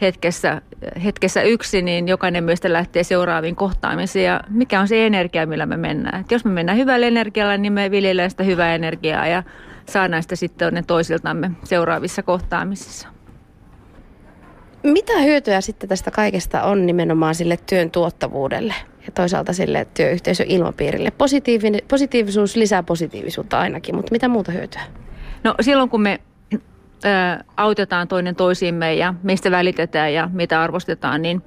hetkessä, 0.00 0.62
hetkessä 1.04 1.42
yksi, 1.42 1.82
niin 1.82 2.08
jokainen 2.08 2.44
meistä 2.44 2.72
lähtee 2.72 3.04
seuraaviin 3.04 3.56
kohtaamisiin. 3.56 4.24
Ja 4.24 4.40
mikä 4.48 4.80
on 4.80 4.88
se 4.88 5.06
energia, 5.06 5.46
millä 5.46 5.66
me 5.66 5.76
mennään? 5.76 6.20
Et 6.20 6.30
jos 6.30 6.44
me 6.44 6.50
mennään 6.50 6.78
hyvällä 6.78 7.06
energialla, 7.06 7.56
niin 7.56 7.72
me 7.72 7.90
viljellään 7.90 8.30
sitä 8.30 8.44
hyvää 8.44 8.74
energiaa 8.74 9.26
ja 9.26 9.42
saadaan 9.86 10.22
sitä 10.22 10.36
sitten 10.36 10.84
toisiltamme 10.86 11.50
seuraavissa 11.64 12.22
kohtaamisissa. 12.22 13.11
Mitä 14.82 15.18
hyötyä 15.18 15.60
sitten 15.60 15.88
tästä 15.88 16.10
kaikesta 16.10 16.62
on 16.62 16.86
nimenomaan 16.86 17.34
sille 17.34 17.58
työn 17.68 17.90
tuottavuudelle 17.90 18.74
ja 19.06 19.12
toisaalta 19.12 19.52
sille 19.52 19.86
työyhteisön 19.94 20.46
ilmapiirille? 20.48 21.12
positiivisuus 21.88 22.56
lisää 22.56 22.82
positiivisuutta 22.82 23.60
ainakin, 23.60 23.96
mutta 23.96 24.12
mitä 24.12 24.28
muuta 24.28 24.52
hyötyä? 24.52 24.80
No 25.44 25.54
silloin 25.60 25.90
kun 25.90 26.02
me 26.02 26.20
ä, 27.04 27.44
autetaan 27.56 28.08
toinen 28.08 28.36
toisiimme 28.36 28.94
ja 28.94 29.14
meistä 29.22 29.50
välitetään 29.50 30.14
ja 30.14 30.30
mitä 30.32 30.62
arvostetaan, 30.62 31.22
niin 31.22 31.42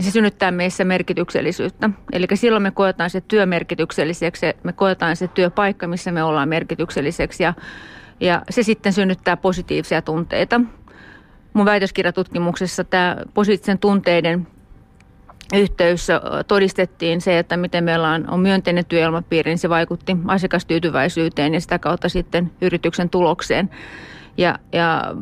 se 0.00 0.10
synnyttää 0.10 0.50
meissä 0.50 0.84
merkityksellisyyttä. 0.84 1.90
Eli 2.12 2.26
silloin 2.34 2.62
me 2.62 2.70
koetaan 2.70 3.10
se 3.10 3.20
työ 3.20 3.46
merkitykselliseksi, 3.46 4.46
me 4.62 4.72
koetaan 4.72 5.16
se 5.16 5.28
työpaikka, 5.28 5.86
missä 5.86 6.12
me 6.12 6.22
ollaan 6.22 6.48
merkitykselliseksi 6.48 7.42
ja, 7.42 7.54
ja 8.20 8.42
se 8.50 8.62
sitten 8.62 8.92
synnyttää 8.92 9.36
positiivisia 9.36 10.02
tunteita. 10.02 10.60
Mun 11.52 11.66
väitöskirjatutkimuksessa 11.66 12.84
tämä 12.84 13.16
positiivisen 13.34 13.78
tunteiden 13.78 14.46
yhteys 15.54 16.08
todistettiin 16.48 17.20
se, 17.20 17.38
että 17.38 17.56
miten 17.56 17.84
meillä 17.84 18.10
on, 18.10 18.30
on 18.30 18.40
myönteinen 18.40 18.84
työilmapiiri, 18.84 19.50
niin 19.50 19.58
se 19.58 19.68
vaikutti 19.68 20.16
asiakastyytyväisyyteen 20.26 21.54
ja 21.54 21.60
sitä 21.60 21.78
kautta 21.78 22.08
sitten 22.08 22.50
yrityksen 22.60 23.10
tulokseen. 23.10 23.70
Ja, 24.36 24.58
ja 24.72 25.14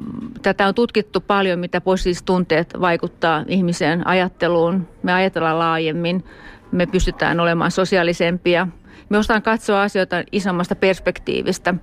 tätä 0.42 0.66
on 0.68 0.74
tutkittu 0.74 1.20
paljon, 1.20 1.58
mitä 1.58 1.80
positiiviset 1.80 2.24
tunteet 2.24 2.74
vaikuttaa 2.80 3.44
ihmiseen 3.46 4.06
ajatteluun. 4.06 4.88
Me 5.02 5.12
ajatellaan 5.12 5.58
laajemmin, 5.58 6.24
me 6.72 6.86
pystytään 6.86 7.40
olemaan 7.40 7.70
sosiaalisempia. 7.70 8.68
Me 9.08 9.18
osataan 9.18 9.42
katsoa 9.42 9.82
asioita 9.82 10.22
isommasta 10.32 10.74
perspektiivistä. 10.74 11.74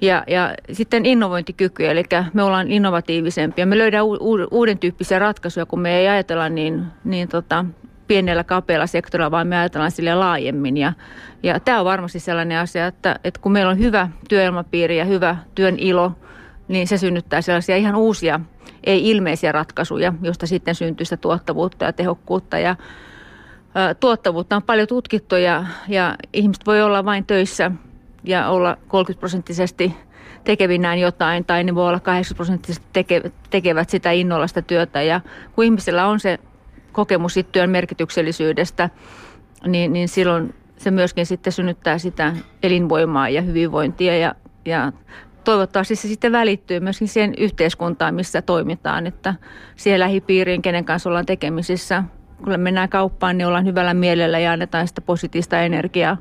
Ja, 0.00 0.24
ja 0.26 0.54
sitten 0.72 1.06
innovointikyky, 1.06 1.86
eli 1.86 2.04
me 2.32 2.42
ollaan 2.42 2.70
innovatiivisempia. 2.70 3.66
Me 3.66 3.78
löydään 3.78 4.04
u, 4.04 4.18
uuden 4.50 4.78
tyyppisiä 4.78 5.18
ratkaisuja, 5.18 5.66
kun 5.66 5.80
me 5.80 5.96
ei 5.98 6.08
ajatella 6.08 6.48
niin, 6.48 6.84
niin 7.04 7.28
tota, 7.28 7.64
pienellä 8.06 8.44
kapealla 8.44 8.86
sektorilla, 8.86 9.30
vaan 9.30 9.46
me 9.46 9.58
ajatellaan 9.58 9.90
sille 9.90 10.14
laajemmin. 10.14 10.76
Ja, 10.76 10.92
ja 11.42 11.60
tämä 11.60 11.78
on 11.78 11.84
varmasti 11.84 12.20
sellainen 12.20 12.58
asia, 12.58 12.86
että, 12.86 13.20
että 13.24 13.40
kun 13.40 13.52
meillä 13.52 13.70
on 13.70 13.78
hyvä 13.78 14.08
työilmapiiri 14.28 14.98
ja 14.98 15.04
hyvä 15.04 15.36
työn 15.54 15.78
ilo, 15.78 16.12
niin 16.68 16.88
se 16.88 16.98
synnyttää 16.98 17.42
sellaisia 17.42 17.76
ihan 17.76 17.96
uusia, 17.96 18.40
ei 18.84 19.10
ilmeisiä 19.10 19.52
ratkaisuja, 19.52 20.12
joista 20.22 20.46
sitten 20.46 20.74
syntyy 20.74 21.04
sitä 21.04 21.16
tuottavuutta 21.16 21.84
ja 21.84 21.92
tehokkuutta. 21.92 22.58
Ja, 22.58 22.70
ä, 23.76 23.94
tuottavuutta 23.94 24.56
on 24.56 24.62
paljon 24.62 24.88
tutkittu 24.88 25.36
ja, 25.36 25.64
ja 25.88 26.14
ihmiset 26.32 26.66
voi 26.66 26.82
olla 26.82 27.04
vain 27.04 27.26
töissä– 27.26 27.70
ja 28.24 28.48
olla 28.48 28.76
30 28.88 29.20
prosenttisesti 29.20 29.94
tekevinään 30.44 31.00
jotain, 31.00 31.44
tai 31.44 31.64
ne 31.64 31.74
voi 31.74 31.88
olla 31.88 32.00
80 32.00 32.36
prosenttisesti 32.36 32.86
teke, 32.92 33.22
tekevät 33.50 33.90
sitä 33.90 34.10
innolla 34.10 34.46
sitä 34.46 34.62
työtä. 34.62 35.02
Ja 35.02 35.20
kun 35.52 35.64
ihmisellä 35.64 36.06
on 36.06 36.20
se 36.20 36.38
kokemus 36.92 37.34
työn 37.52 37.70
merkityksellisyydestä, 37.70 38.90
niin, 39.66 39.92
niin 39.92 40.08
silloin 40.08 40.54
se 40.76 40.90
myöskin 40.90 41.26
sitten 41.26 41.52
synnyttää 41.52 41.98
sitä 41.98 42.36
elinvoimaa 42.62 43.28
ja 43.28 43.42
hyvinvointia 43.42 44.18
ja, 44.18 44.34
ja 44.64 44.92
toivottavasti 45.44 45.96
se 45.96 46.08
sitten 46.08 46.32
välittyy 46.32 46.80
myöskin 46.80 47.08
siihen 47.08 47.34
yhteiskuntaan, 47.38 48.14
missä 48.14 48.42
toimitaan, 48.42 49.06
että 49.06 49.34
siihen 49.76 50.00
lähipiiriin, 50.00 50.62
kenen 50.62 50.84
kanssa 50.84 51.10
ollaan 51.10 51.26
tekemisissä, 51.26 52.04
kun 52.44 52.60
mennään 52.60 52.88
kauppaan, 52.88 53.38
niin 53.38 53.46
ollaan 53.46 53.64
hyvällä 53.64 53.94
mielellä 53.94 54.38
ja 54.38 54.52
annetaan 54.52 54.88
sitä 54.88 55.00
positiivista 55.00 55.60
energiaa 55.60 56.16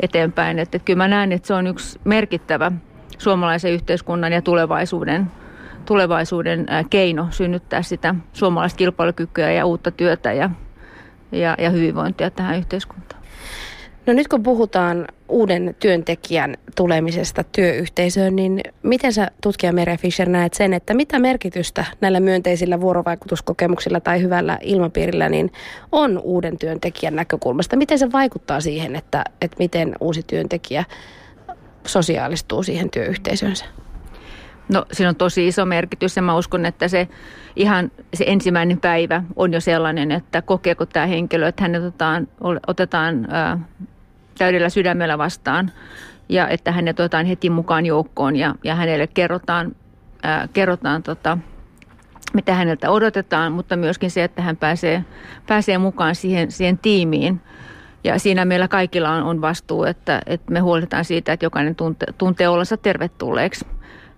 eteenpäin. 0.00 0.58
Että, 0.58 0.76
että 0.76 0.86
kyllä 0.86 0.96
mä 0.96 1.08
näen, 1.08 1.32
että 1.32 1.48
se 1.48 1.54
on 1.54 1.66
yksi 1.66 2.00
merkittävä 2.04 2.72
suomalaisen 3.18 3.72
yhteiskunnan 3.72 4.32
ja 4.32 4.42
tulevaisuuden, 4.42 5.30
tulevaisuuden 5.84 6.66
keino 6.90 7.26
synnyttää 7.30 7.82
sitä 7.82 8.14
suomalaista 8.32 8.76
kilpailukykyä 8.76 9.52
ja 9.52 9.66
uutta 9.66 9.90
työtä 9.90 10.32
ja, 10.32 10.50
ja, 11.32 11.54
ja 11.58 11.70
hyvinvointia 11.70 12.30
tähän 12.30 12.58
yhteiskuntaan. 12.58 13.23
No 14.06 14.12
nyt 14.12 14.28
kun 14.28 14.42
puhutaan 14.42 15.06
uuden 15.28 15.76
työntekijän 15.80 16.56
tulemisesta 16.76 17.44
työyhteisöön, 17.44 18.36
niin 18.36 18.60
miten 18.82 19.12
sä 19.12 19.30
tutkija 19.42 19.72
Merja 19.72 19.96
Fischer 19.96 20.28
näet 20.28 20.54
sen, 20.54 20.72
että 20.74 20.94
mitä 20.94 21.18
merkitystä 21.18 21.84
näillä 22.00 22.20
myönteisillä 22.20 22.80
vuorovaikutuskokemuksilla 22.80 24.00
tai 24.00 24.22
hyvällä 24.22 24.58
ilmapiirillä 24.62 25.28
niin 25.28 25.52
on 25.92 26.18
uuden 26.18 26.58
työntekijän 26.58 27.16
näkökulmasta? 27.16 27.76
Miten 27.76 27.98
se 27.98 28.12
vaikuttaa 28.12 28.60
siihen, 28.60 28.96
että, 28.96 29.24
että 29.40 29.56
miten 29.58 29.94
uusi 30.00 30.22
työntekijä 30.22 30.84
sosiaalistuu 31.86 32.62
siihen 32.62 32.90
työyhteisönsä? 32.90 33.64
No 34.68 34.84
siinä 34.92 35.08
on 35.08 35.16
tosi 35.16 35.48
iso 35.48 35.66
merkitys 35.66 36.16
ja 36.16 36.22
mä 36.22 36.36
uskon, 36.36 36.66
että 36.66 36.88
se 36.88 37.08
ihan 37.56 37.90
se 38.14 38.24
ensimmäinen 38.26 38.80
päivä 38.80 39.22
on 39.36 39.52
jo 39.52 39.60
sellainen, 39.60 40.12
että 40.12 40.42
kokeeko 40.42 40.86
tämä 40.86 41.06
henkilö, 41.06 41.48
että 41.48 41.62
hänet 41.62 41.82
otetaan, 41.82 42.28
otetaan 42.66 43.28
täydellä 44.38 44.68
sydämellä 44.68 45.18
vastaan 45.18 45.70
ja 46.28 46.48
että 46.48 46.72
hänet 46.72 47.00
otetaan 47.00 47.26
heti 47.26 47.50
mukaan 47.50 47.86
joukkoon 47.86 48.36
ja, 48.36 48.54
ja 48.64 48.74
hänelle 48.74 49.06
kerrotaan, 49.06 49.76
ää, 50.22 50.48
kerrotaan 50.52 51.02
tota, 51.02 51.38
mitä 52.34 52.54
häneltä 52.54 52.90
odotetaan, 52.90 53.52
mutta 53.52 53.76
myöskin 53.76 54.10
se, 54.10 54.24
että 54.24 54.42
hän 54.42 54.56
pääsee, 54.56 55.04
pääsee 55.46 55.78
mukaan 55.78 56.14
siihen, 56.14 56.52
siihen 56.52 56.78
tiimiin. 56.78 57.40
Ja 58.04 58.18
siinä 58.18 58.44
meillä 58.44 58.68
kaikilla 58.68 59.10
on, 59.10 59.22
on 59.22 59.40
vastuu, 59.40 59.84
että, 59.84 60.22
että 60.26 60.52
me 60.52 60.60
huolehditaan 60.60 61.04
siitä, 61.04 61.32
että 61.32 61.46
jokainen 61.46 61.74
tunte, 61.74 62.06
tuntee 62.18 62.48
ollensa 62.48 62.76
tervetulleeksi. 62.76 63.66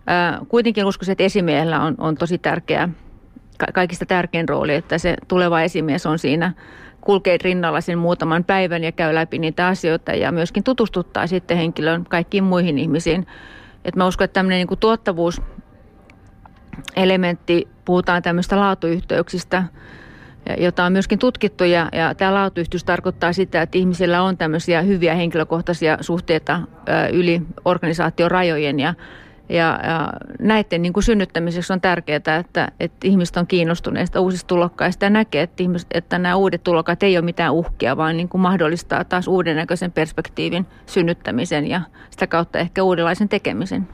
Ää, 0.06 0.40
kuitenkin 0.48 0.84
uskoisin, 0.84 1.12
että 1.12 1.24
esimiehellä 1.24 1.80
on, 1.82 1.94
on 1.98 2.14
tosi 2.14 2.38
tärkeä, 2.38 2.88
kaikista 3.74 4.06
tärkein 4.06 4.48
rooli, 4.48 4.74
että 4.74 4.98
se 4.98 5.16
tuleva 5.28 5.60
esimies 5.60 6.06
on 6.06 6.18
siinä 6.18 6.52
kulkee 7.06 7.38
rinnalla 7.42 7.80
sen 7.80 7.98
muutaman 7.98 8.44
päivän 8.44 8.84
ja 8.84 8.92
käy 8.92 9.14
läpi 9.14 9.38
niitä 9.38 9.66
asioita 9.66 10.12
ja 10.12 10.32
myöskin 10.32 10.64
tutustuttaa 10.64 11.26
sitten 11.26 11.56
henkilön 11.56 12.04
kaikkiin 12.04 12.44
muihin 12.44 12.78
ihmisiin. 12.78 13.26
Et 13.84 13.96
mä 13.96 14.06
uskon, 14.06 14.24
että 14.24 14.34
tämmöinen 14.34 14.66
niin 14.66 14.78
tuottavuus 14.78 15.42
elementti, 16.96 17.68
puhutaan 17.84 18.22
tämmöistä 18.22 18.60
laatuyhteyksistä, 18.60 19.64
jota 20.58 20.84
on 20.84 20.92
myöskin 20.92 21.18
tutkittu 21.18 21.64
ja, 21.64 21.88
ja 21.92 22.14
tämä 22.14 22.34
laatuyhteys 22.34 22.84
tarkoittaa 22.84 23.32
sitä, 23.32 23.62
että 23.62 23.78
ihmisillä 23.78 24.22
on 24.22 24.36
tämmöisiä 24.36 24.82
hyviä 24.82 25.14
henkilökohtaisia 25.14 25.98
suhteita 26.00 26.60
yli 27.12 27.42
organisaation 27.64 28.30
rajojen 28.30 28.80
ja 28.80 28.94
ja, 29.48 29.80
ja 29.84 30.12
näiden 30.40 30.82
niin 30.82 30.92
kuin 30.92 31.04
synnyttämiseksi 31.04 31.72
on 31.72 31.80
tärkeää, 31.80 32.16
että, 32.16 32.72
että 32.80 33.08
ihmiset 33.08 33.36
on 33.36 33.46
kiinnostuneista 33.46 34.20
uusista 34.20 34.46
tulokkaista 34.46 35.04
ja 35.04 35.10
näkee, 35.10 35.42
että, 35.42 35.62
ihmiset, 35.62 35.88
että 35.94 36.18
nämä 36.18 36.36
uudet 36.36 36.64
tulokkaat 36.64 37.02
ei 37.02 37.16
ole 37.16 37.24
mitään 37.24 37.52
uhkia, 37.52 37.96
vaan 37.96 38.16
niin 38.16 38.28
kuin 38.28 38.40
mahdollistaa 38.40 39.04
taas 39.04 39.28
uuden 39.28 39.56
näköisen 39.56 39.92
perspektiivin 39.92 40.66
synnyttämisen 40.86 41.66
ja 41.66 41.80
sitä 42.10 42.26
kautta 42.26 42.58
ehkä 42.58 42.82
uudenlaisen 42.82 43.28
tekemisen. 43.28 43.88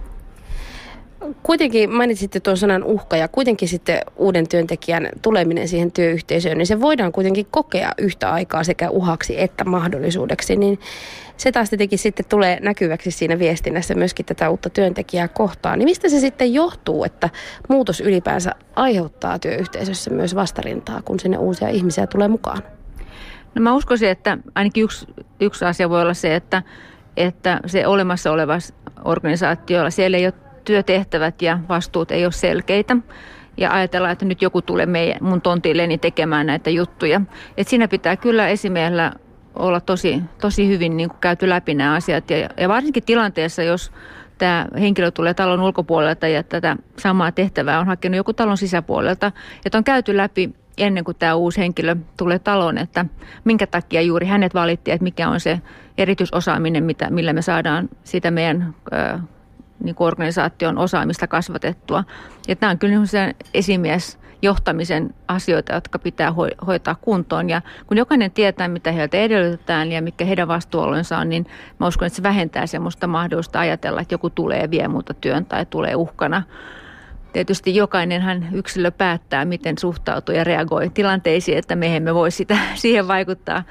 Kuitenkin 1.42 1.90
mainitsitte 1.90 2.40
tuon 2.40 2.56
sanan 2.56 2.84
uhka 2.84 3.16
ja 3.16 3.28
kuitenkin 3.28 3.68
sitten 3.68 4.00
uuden 4.16 4.48
työntekijän 4.48 5.08
tuleminen 5.22 5.68
siihen 5.68 5.92
työyhteisöön, 5.92 6.58
niin 6.58 6.66
se 6.66 6.80
voidaan 6.80 7.12
kuitenkin 7.12 7.46
kokea 7.50 7.92
yhtä 7.98 8.32
aikaa 8.32 8.64
sekä 8.64 8.90
uhaksi 8.90 9.40
että 9.40 9.64
mahdollisuudeksi. 9.64 10.56
Niin 10.56 10.78
se 11.36 11.52
taas 11.52 11.70
tietenkin 11.70 11.98
sitten 11.98 12.26
tulee 12.28 12.58
näkyväksi 12.60 13.10
siinä 13.10 13.38
viestinnässä 13.38 13.94
myöskin 13.94 14.26
tätä 14.26 14.50
uutta 14.50 14.70
työntekijää 14.70 15.28
kohtaan. 15.28 15.78
Niin 15.78 15.88
mistä 15.88 16.08
se 16.08 16.20
sitten 16.20 16.54
johtuu, 16.54 17.04
että 17.04 17.30
muutos 17.68 18.00
ylipäänsä 18.00 18.52
aiheuttaa 18.76 19.38
työyhteisössä 19.38 20.10
myös 20.10 20.34
vastarintaa, 20.34 21.02
kun 21.02 21.20
sinne 21.20 21.38
uusia 21.38 21.68
ihmisiä 21.68 22.06
tulee 22.06 22.28
mukaan? 22.28 22.62
No 23.54 23.62
mä 23.62 23.74
uskoisin, 23.74 24.08
että 24.08 24.38
ainakin 24.54 24.84
yksi, 24.84 25.06
yksi 25.40 25.64
asia 25.64 25.90
voi 25.90 26.02
olla 26.02 26.14
se, 26.14 26.34
että, 26.34 26.62
että 27.16 27.60
se 27.66 27.86
olemassa 27.86 28.32
oleva 28.32 28.58
organisaatio, 29.04 29.90
siellä 29.90 30.16
ei 30.16 30.26
ole 30.26 30.34
työtehtävät 30.64 31.42
ja 31.42 31.58
vastuut 31.68 32.10
ei 32.10 32.24
ole 32.24 32.32
selkeitä 32.32 32.96
ja 33.56 33.72
ajatellaan, 33.72 34.12
että 34.12 34.24
nyt 34.24 34.42
joku 34.42 34.62
tulee 34.62 34.86
meidän, 34.86 35.18
mun 35.20 35.40
tontilleni 35.40 35.98
tekemään 35.98 36.46
näitä 36.46 36.70
juttuja. 36.70 37.20
Et 37.56 37.68
siinä 37.68 37.88
pitää 37.88 38.16
kyllä 38.16 38.48
esimiehellä 38.48 39.12
olla 39.54 39.80
tosi, 39.80 40.22
tosi 40.40 40.68
hyvin 40.68 40.96
niin 40.96 41.10
käyty 41.20 41.48
läpi 41.48 41.74
nämä 41.74 41.94
asiat. 41.94 42.30
Ja, 42.30 42.48
ja 42.56 42.68
varsinkin 42.68 43.02
tilanteessa, 43.02 43.62
jos 43.62 43.92
tämä 44.38 44.66
henkilö 44.80 45.10
tulee 45.10 45.34
talon 45.34 45.60
ulkopuolelta 45.60 46.28
ja 46.28 46.42
tätä 46.42 46.76
samaa 46.98 47.32
tehtävää 47.32 47.80
on 47.80 47.86
hakenut 47.86 48.16
joku 48.16 48.32
talon 48.32 48.58
sisäpuolelta, 48.58 49.32
että 49.64 49.78
on 49.78 49.84
käyty 49.84 50.16
läpi 50.16 50.50
ennen 50.78 51.04
kuin 51.04 51.16
tämä 51.18 51.34
uusi 51.34 51.60
henkilö 51.60 51.96
tulee 52.16 52.38
taloon, 52.38 52.78
että 52.78 53.06
minkä 53.44 53.66
takia 53.66 54.02
juuri 54.02 54.26
hänet 54.26 54.54
valittiin, 54.54 54.94
että 54.94 55.04
mikä 55.04 55.28
on 55.28 55.40
se 55.40 55.60
erityisosaaminen, 55.98 56.84
mitä, 56.84 57.10
millä 57.10 57.32
me 57.32 57.42
saadaan 57.42 57.88
siitä 58.04 58.30
meidän 58.30 58.74
ö, 58.92 59.18
niin 59.82 59.94
kuin 59.94 60.06
organisaation 60.06 60.78
osaamista 60.78 61.26
kasvatettua. 61.26 62.04
Ja 62.48 62.56
tämä 62.56 62.70
on 62.70 62.78
kyllä 62.78 62.96
esimies 63.54 64.18
johtamisen 64.42 65.14
asioita, 65.28 65.74
jotka 65.74 65.98
pitää 65.98 66.34
hoitaa 66.66 66.96
kuntoon. 67.00 67.50
Ja 67.50 67.62
kun 67.86 67.96
jokainen 67.96 68.30
tietää, 68.30 68.68
mitä 68.68 68.92
heiltä 68.92 69.16
edellytetään 69.16 69.92
ja 69.92 70.02
mikä 70.02 70.24
heidän 70.24 70.48
vastuualueensa 70.48 71.18
on, 71.18 71.28
niin 71.28 71.46
mä 71.80 71.86
uskon, 71.86 72.06
että 72.06 72.16
se 72.16 72.22
vähentää 72.22 72.66
semmoista 72.66 73.06
mahdollista 73.06 73.60
ajatella, 73.60 74.00
että 74.00 74.14
joku 74.14 74.30
tulee 74.30 74.70
vie 74.70 74.88
muuta 74.88 75.14
työn 75.14 75.46
tai 75.46 75.66
tulee 75.66 75.94
uhkana. 75.94 76.42
Tietysti 77.32 77.76
jokainenhan 77.76 78.46
yksilö 78.52 78.90
päättää, 78.90 79.44
miten 79.44 79.78
suhtautuu 79.78 80.34
ja 80.34 80.44
reagoi 80.44 80.90
tilanteisiin, 80.90 81.58
että 81.58 81.76
me 81.76 81.96
emme 81.96 82.14
voi 82.14 82.30
sitä, 82.30 82.58
siihen 82.74 83.08
vaikuttaa. 83.08 83.62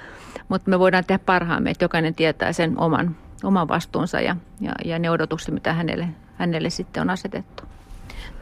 Mutta 0.49 0.69
me 0.69 0.79
voidaan 0.79 1.05
tehdä 1.05 1.23
parhaamme, 1.25 1.71
että 1.71 1.83
jokainen 1.85 2.15
tietää 2.15 2.53
sen 2.53 2.79
oman, 2.79 3.15
oman 3.43 3.67
vastuunsa 3.67 4.21
ja, 4.21 4.35
ja, 4.61 4.71
ja 4.85 4.99
ne 4.99 5.09
odotukset, 5.09 5.53
mitä 5.53 5.73
hänelle, 5.73 6.07
hänelle 6.35 6.69
sitten 6.69 7.01
on 7.01 7.09
asetettu. 7.09 7.63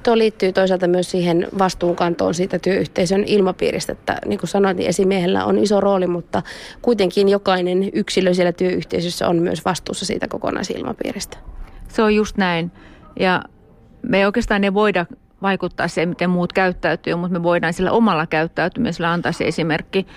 Tuo 0.03 0.17
liittyy 0.17 0.53
toisaalta 0.53 0.87
myös 0.87 1.11
siihen 1.11 1.47
vastuunkantoon 1.59 2.33
siitä 2.33 2.59
työyhteisön 2.59 3.23
ilmapiiristä, 3.23 3.91
että 3.91 4.17
niin 4.25 4.39
kuin 4.39 4.49
sanoit, 4.49 4.77
niin 4.77 4.89
esimiehellä 4.89 5.45
on 5.45 5.57
iso 5.57 5.81
rooli, 5.81 6.07
mutta 6.07 6.43
kuitenkin 6.81 7.29
jokainen 7.29 7.89
yksilö 7.93 8.33
siellä 8.33 8.51
työyhteisössä 8.51 9.27
on 9.27 9.35
myös 9.35 9.65
vastuussa 9.65 10.05
siitä 10.05 10.27
kokonaisilmapiiristä. 10.27 11.37
Se 11.87 12.01
on 12.01 12.15
just 12.15 12.37
näin. 12.37 12.71
Ja 13.19 13.43
me 14.01 14.17
ei 14.17 14.25
oikeastaan 14.25 14.61
ne 14.61 14.73
voida 14.73 15.05
vaikuttaa 15.41 15.87
siihen, 15.87 16.09
miten 16.09 16.29
muut 16.29 16.53
käyttäytyy, 16.53 17.15
mutta 17.15 17.39
me 17.39 17.43
voidaan 17.43 17.73
sillä 17.73 17.91
omalla 17.91 18.27
käyttäytymisellä 18.27 19.11
antaa 19.11 19.31
se 19.31 19.47
esimerkki. 19.47 20.07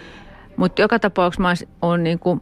Mutta 0.56 0.82
joka 0.82 0.98
tapauksessa 0.98 1.66
on 1.82 2.02
niin 2.02 2.18
kuin 2.18 2.40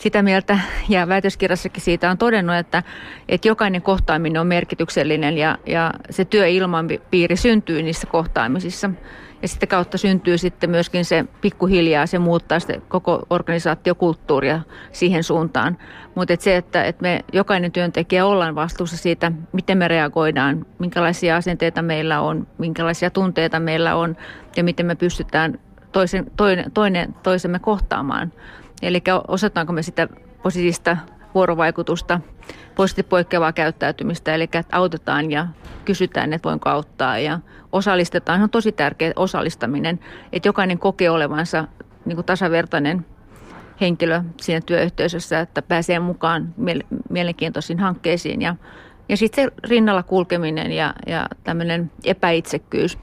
sitä 0.00 0.22
mieltä, 0.22 0.58
ja 0.88 1.08
väitöskirjassakin 1.08 1.82
siitä 1.82 2.10
on 2.10 2.18
todennut, 2.18 2.56
että, 2.56 2.82
että 3.28 3.48
jokainen 3.48 3.82
kohtaaminen 3.82 4.40
on 4.40 4.46
merkityksellinen 4.46 5.38
ja, 5.38 5.58
ja 5.66 5.92
se 6.10 6.24
työilmapiiri 6.24 7.36
syntyy 7.36 7.82
niissä 7.82 8.06
kohtaamisissa. 8.06 8.90
Ja 9.42 9.48
sitten 9.48 9.68
kautta 9.68 9.98
syntyy 9.98 10.38
sitten 10.38 10.70
myöskin 10.70 11.04
se 11.04 11.24
pikkuhiljaa, 11.40 12.06
se 12.06 12.18
muuttaa 12.18 12.60
sitä 12.60 12.74
koko 12.88 13.22
organisaatiokulttuuria 13.30 14.60
siihen 14.92 15.24
suuntaan. 15.24 15.78
Mutta 16.14 16.34
et 16.34 16.40
se, 16.40 16.56
että 16.56 16.84
et 16.84 17.00
me 17.00 17.24
jokainen 17.32 17.72
työntekijä 17.72 18.26
ollaan 18.26 18.54
vastuussa 18.54 18.96
siitä, 18.96 19.32
miten 19.52 19.78
me 19.78 19.88
reagoidaan, 19.88 20.66
minkälaisia 20.78 21.36
asenteita 21.36 21.82
meillä 21.82 22.20
on, 22.20 22.46
minkälaisia 22.58 23.10
tunteita 23.10 23.60
meillä 23.60 23.94
on 23.94 24.16
ja 24.56 24.64
miten 24.64 24.86
me 24.86 24.94
pystytään 24.94 25.58
toisen, 25.92 26.30
toinen, 26.36 26.72
toinen 26.72 27.14
toisemme 27.22 27.58
kohtaamaan. 27.58 28.32
Eli 28.82 29.02
osataanko 29.28 29.72
me 29.72 29.82
sitä 29.82 30.08
positiivista 30.42 30.96
vuorovaikutusta, 31.34 32.20
positiivisesti 32.74 33.02
poikkeavaa 33.02 33.52
käyttäytymistä, 33.52 34.34
eli 34.34 34.44
että 34.44 34.64
autetaan 34.72 35.30
ja 35.30 35.46
kysytään, 35.84 36.32
että 36.32 36.48
voinko 36.48 36.70
auttaa 36.70 37.18
ja 37.18 37.40
osallistetaan. 37.72 38.38
Se 38.38 38.42
on 38.42 38.50
tosi 38.50 38.72
tärkeä 38.72 39.12
osallistaminen, 39.16 40.00
että 40.32 40.48
jokainen 40.48 40.78
kokee 40.78 41.10
olevansa 41.10 41.64
niin 42.04 42.16
kuin 42.16 42.26
tasavertainen 42.26 43.06
henkilö 43.80 44.22
siinä 44.40 44.60
työyhteisössä, 44.66 45.40
että 45.40 45.62
pääsee 45.62 45.98
mukaan 45.98 46.54
mielenkiintoisiin 47.10 47.78
hankkeisiin 47.78 48.42
ja, 48.42 48.56
ja 49.08 49.16
sitten 49.16 49.44
se 49.44 49.68
rinnalla 49.68 50.02
kulkeminen 50.02 50.72
ja, 50.72 50.94
ja 51.06 51.26
tämmöinen 51.44 51.90
epäitsekkyys, 52.04 52.98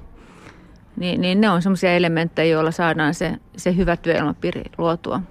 niin, 0.95 1.21
niin 1.21 1.41
ne 1.41 1.49
on 1.49 1.61
semmoisia 1.61 1.95
elementtejä, 1.95 2.53
joilla 2.53 2.71
saadaan 2.71 3.13
se, 3.13 3.37
se 3.57 3.75
hyvä 3.75 3.97
työilmapiiri 3.97 4.63
luotua 4.77 5.21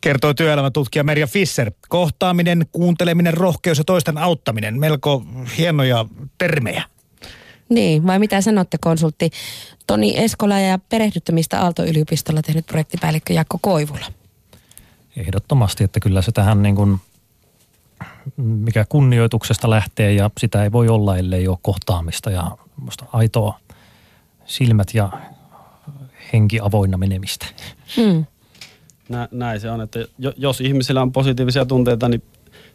kertoo 0.00 0.34
työelämätutkija 0.34 1.04
Merja 1.04 1.26
Fisser. 1.26 1.70
Kohtaaminen, 1.88 2.66
kuunteleminen, 2.72 3.34
rohkeus 3.34 3.78
ja 3.78 3.84
toisten 3.84 4.18
auttaminen. 4.18 4.80
Melko 4.80 5.22
hienoja 5.58 6.04
termejä. 6.38 6.82
Niin, 7.68 8.06
vai 8.06 8.18
mitä 8.18 8.40
sanotte 8.40 8.78
konsultti 8.80 9.30
Toni 9.86 10.14
Eskola 10.16 10.60
ja 10.60 10.78
perehdyttämistä 10.78 11.60
Aalto-yliopistolla 11.60 12.42
tehnyt 12.42 12.66
projektipäällikkö 12.66 13.32
Jakko 13.32 13.58
Koivula? 13.60 14.06
Ehdottomasti, 15.16 15.84
että 15.84 16.00
kyllä 16.00 16.22
se 16.22 16.32
tähän 16.32 16.62
niin 16.62 16.76
kuin, 16.76 17.00
mikä 18.36 18.84
kunnioituksesta 18.88 19.70
lähtee 19.70 20.12
ja 20.12 20.30
sitä 20.40 20.64
ei 20.64 20.72
voi 20.72 20.88
olla, 20.88 21.16
ellei 21.16 21.48
ole 21.48 21.58
kohtaamista 21.62 22.30
ja 22.30 22.50
aitoa 23.12 23.60
silmät 24.46 24.94
ja 24.94 25.10
henki 26.32 26.60
avoinna 26.60 26.98
menemistä. 26.98 27.46
Hmm. 27.96 28.26
Nä, 29.08 29.28
näin 29.30 29.60
se 29.60 29.70
on, 29.70 29.80
että 29.80 29.98
jos 30.36 30.60
ihmisillä 30.60 31.02
on 31.02 31.12
positiivisia 31.12 31.66
tunteita, 31.66 32.08
niin 32.08 32.22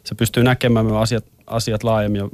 se 0.04 0.14
pystyy 0.14 0.44
näkemään 0.44 0.86
myös 0.86 1.02
asiat, 1.02 1.24
asiat 1.46 1.84
laajemmin 1.84 2.18
ja 2.18 2.28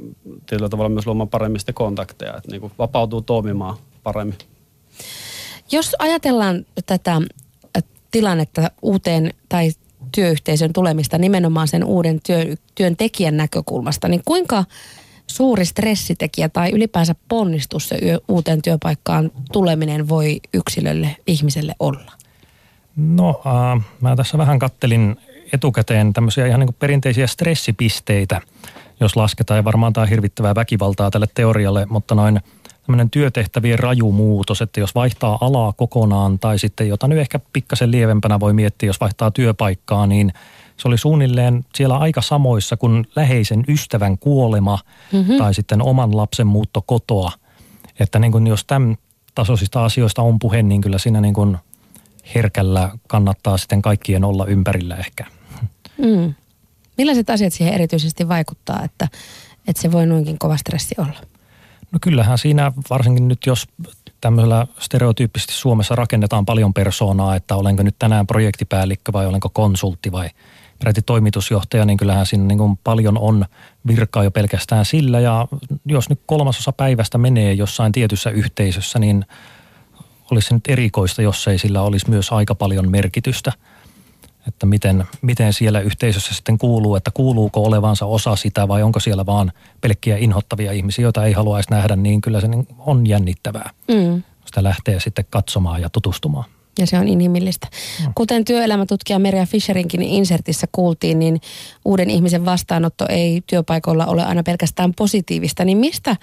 tietyllä 0.45 0.69
tavalla 0.69 0.89
myös 0.89 1.07
luomaan 1.07 1.29
paremmin 1.29 1.61
kontakteja, 1.73 2.37
että 2.37 2.51
niin 2.51 2.61
kuin 2.61 2.73
vapautuu 2.77 3.21
toimimaan 3.21 3.77
paremmin. 4.03 4.37
Jos 5.71 5.95
ajatellaan 5.99 6.65
tätä 6.85 7.21
tilannetta 8.11 8.71
uuteen 8.81 9.33
tai 9.49 9.71
työyhteisön 10.15 10.73
tulemista 10.73 11.17
nimenomaan 11.17 11.67
sen 11.67 11.83
uuden 11.83 12.19
työ, 12.25 12.55
työntekijän 12.75 13.37
näkökulmasta, 13.37 14.07
niin 14.07 14.21
kuinka 14.25 14.65
suuri 15.27 15.65
stressitekijä 15.65 16.49
tai 16.49 16.71
ylipäänsä 16.71 17.15
ponnistus 17.27 17.89
se 17.89 17.99
uuteen 18.27 18.61
työpaikkaan 18.61 19.31
tuleminen 19.51 20.09
voi 20.09 20.39
yksilölle, 20.53 21.15
ihmiselle 21.27 21.75
olla? 21.79 22.11
No, 22.95 23.41
äh, 23.45 23.85
mä 24.01 24.15
tässä 24.15 24.37
vähän 24.37 24.59
kattelin 24.59 25.17
etukäteen 25.53 26.13
tämmöisiä 26.13 26.47
ihan 26.47 26.59
niin 26.59 26.75
perinteisiä 26.79 27.27
stressipisteitä, 27.27 28.41
jos 28.99 29.15
lasketaan. 29.15 29.57
Ja 29.57 29.63
varmaan 29.63 29.93
tämä 29.93 30.03
on 30.03 30.09
hirvittävää 30.09 30.55
väkivaltaa 30.55 31.11
tälle 31.11 31.27
teorialle, 31.33 31.85
mutta 31.89 32.15
noin 32.15 32.39
tämmöinen 32.85 33.09
työtehtävien 33.09 33.79
raju 33.79 34.11
muutos, 34.11 34.61
että 34.61 34.79
jos 34.79 34.95
vaihtaa 34.95 35.37
alaa 35.41 35.73
kokonaan 35.73 36.39
tai 36.39 36.59
sitten 36.59 36.87
jota 36.87 37.07
nyt 37.07 37.19
ehkä 37.19 37.39
pikkasen 37.53 37.91
lievempänä 37.91 38.39
voi 38.39 38.53
miettiä, 38.53 38.89
jos 38.89 39.01
vaihtaa 39.01 39.31
työpaikkaa, 39.31 40.07
niin 40.07 40.33
se 40.77 40.87
oli 40.87 40.97
suunnilleen 40.97 41.65
siellä 41.75 41.97
aika 41.97 42.21
samoissa 42.21 42.77
kuin 42.77 43.07
läheisen 43.15 43.63
ystävän 43.67 44.17
kuolema 44.17 44.79
mm-hmm. 45.11 45.37
tai 45.37 45.53
sitten 45.53 45.81
oman 45.81 46.17
lapsen 46.17 46.47
muutto 46.47 46.81
kotoa. 46.81 47.31
Että 47.99 48.19
niin 48.19 48.31
kuin 48.31 48.47
jos 48.47 48.65
tämän 48.65 48.97
tasoisista 49.35 49.85
asioista 49.85 50.21
on 50.21 50.39
puhe, 50.39 50.63
niin 50.63 50.81
kyllä 50.81 50.97
siinä 50.97 51.21
niin 51.21 51.33
kuin– 51.33 51.57
herkällä 52.35 52.89
kannattaa 53.07 53.57
sitten 53.57 53.81
kaikkien 53.81 54.23
olla 54.23 54.45
ympärillä 54.45 54.95
ehkä. 54.95 55.25
Mm. 55.97 56.33
Millaiset 56.97 57.29
asiat 57.29 57.53
siihen 57.53 57.73
erityisesti 57.73 58.27
vaikuttaa, 58.27 58.83
että, 58.83 59.07
että 59.67 59.81
se 59.81 59.91
voi 59.91 60.05
noinkin 60.05 60.39
kova 60.39 60.57
stressi 60.57 60.95
olla? 60.97 61.21
No 61.91 61.99
kyllähän 62.01 62.37
siinä 62.37 62.71
varsinkin 62.89 63.27
nyt, 63.27 63.45
jos 63.45 63.67
tämmöisellä 64.21 64.67
stereotyyppisesti 64.79 65.53
Suomessa 65.53 65.95
rakennetaan 65.95 66.45
paljon 66.45 66.73
persoonaa, 66.73 67.35
että 67.35 67.55
olenko 67.55 67.83
nyt 67.83 67.95
tänään 67.99 68.27
projektipäällikkö 68.27 69.13
vai 69.13 69.27
olenko 69.27 69.49
konsultti 69.49 70.11
vai 70.11 70.29
peräti 70.79 71.01
toimitusjohtaja, 71.01 71.85
niin 71.85 71.97
kyllähän 71.97 72.25
siinä 72.25 72.45
niin 72.45 72.57
kuin 72.57 72.79
paljon 72.83 73.17
on 73.17 73.45
virkaa 73.87 74.23
jo 74.23 74.31
pelkästään 74.31 74.85
sillä. 74.85 75.19
Ja 75.19 75.47
jos 75.85 76.09
nyt 76.09 76.21
kolmasosa 76.25 76.71
päivästä 76.71 77.17
menee 77.17 77.53
jossain 77.53 77.91
tietyssä 77.91 78.29
yhteisössä, 78.29 78.99
niin– 78.99 79.25
olisi 80.31 80.47
se 80.47 80.53
nyt 80.53 80.67
erikoista, 80.67 81.21
jos 81.21 81.47
ei 81.47 81.57
sillä 81.57 81.81
olisi 81.81 82.09
myös 82.09 82.31
aika 82.31 82.55
paljon 82.55 82.91
merkitystä. 82.91 83.51
Että 84.47 84.65
miten, 84.65 85.03
miten 85.21 85.53
siellä 85.53 85.79
yhteisössä 85.79 86.33
sitten 86.33 86.57
kuuluu, 86.57 86.95
että 86.95 87.11
kuuluuko 87.13 87.63
olevansa 87.63 88.05
osa 88.05 88.35
sitä 88.35 88.67
vai 88.67 88.83
onko 88.83 88.99
siellä 88.99 89.25
vaan 89.25 89.51
pelkkiä 89.81 90.17
inhottavia 90.17 90.71
ihmisiä, 90.71 91.03
joita 91.03 91.25
ei 91.25 91.33
haluaisi 91.33 91.71
nähdä, 91.71 91.95
niin 91.95 92.21
kyllä 92.21 92.41
se 92.41 92.47
niin 92.47 92.67
on 92.77 93.07
jännittävää. 93.07 93.69
Mm. 93.87 94.23
Sitä 94.45 94.63
lähtee 94.63 94.99
sitten 94.99 95.25
katsomaan 95.29 95.81
ja 95.81 95.89
tutustumaan. 95.89 96.45
Ja 96.79 96.87
se 96.87 96.99
on 96.99 97.07
inhimillistä. 97.07 97.67
No. 98.05 98.11
Kuten 98.15 98.45
työelämätutkija 98.45 99.19
Merja 99.19 99.45
Fischerinkin 99.45 100.01
insertissä 100.01 100.67
kuultiin, 100.71 101.19
niin 101.19 101.41
uuden 101.85 102.09
ihmisen 102.09 102.45
vastaanotto 102.45 103.05
ei 103.09 103.43
työpaikoilla 103.47 104.05
ole 104.05 104.25
aina 104.25 104.43
pelkästään 104.43 104.93
positiivista. 104.93 105.65
Niin 105.65 105.77
mistä 105.77 106.15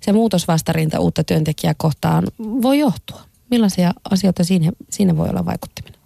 se 0.00 0.12
muutosvastarinta 0.12 1.00
uutta 1.00 1.24
työntekijää 1.24 1.74
kohtaan 1.76 2.24
voi 2.38 2.78
johtua? 2.78 3.20
Millaisia 3.50 3.92
asioita 4.10 4.44
siinä, 4.44 4.72
siinä 4.90 5.16
voi 5.16 5.28
olla 5.28 5.44
vaikuttimena? 5.44 5.98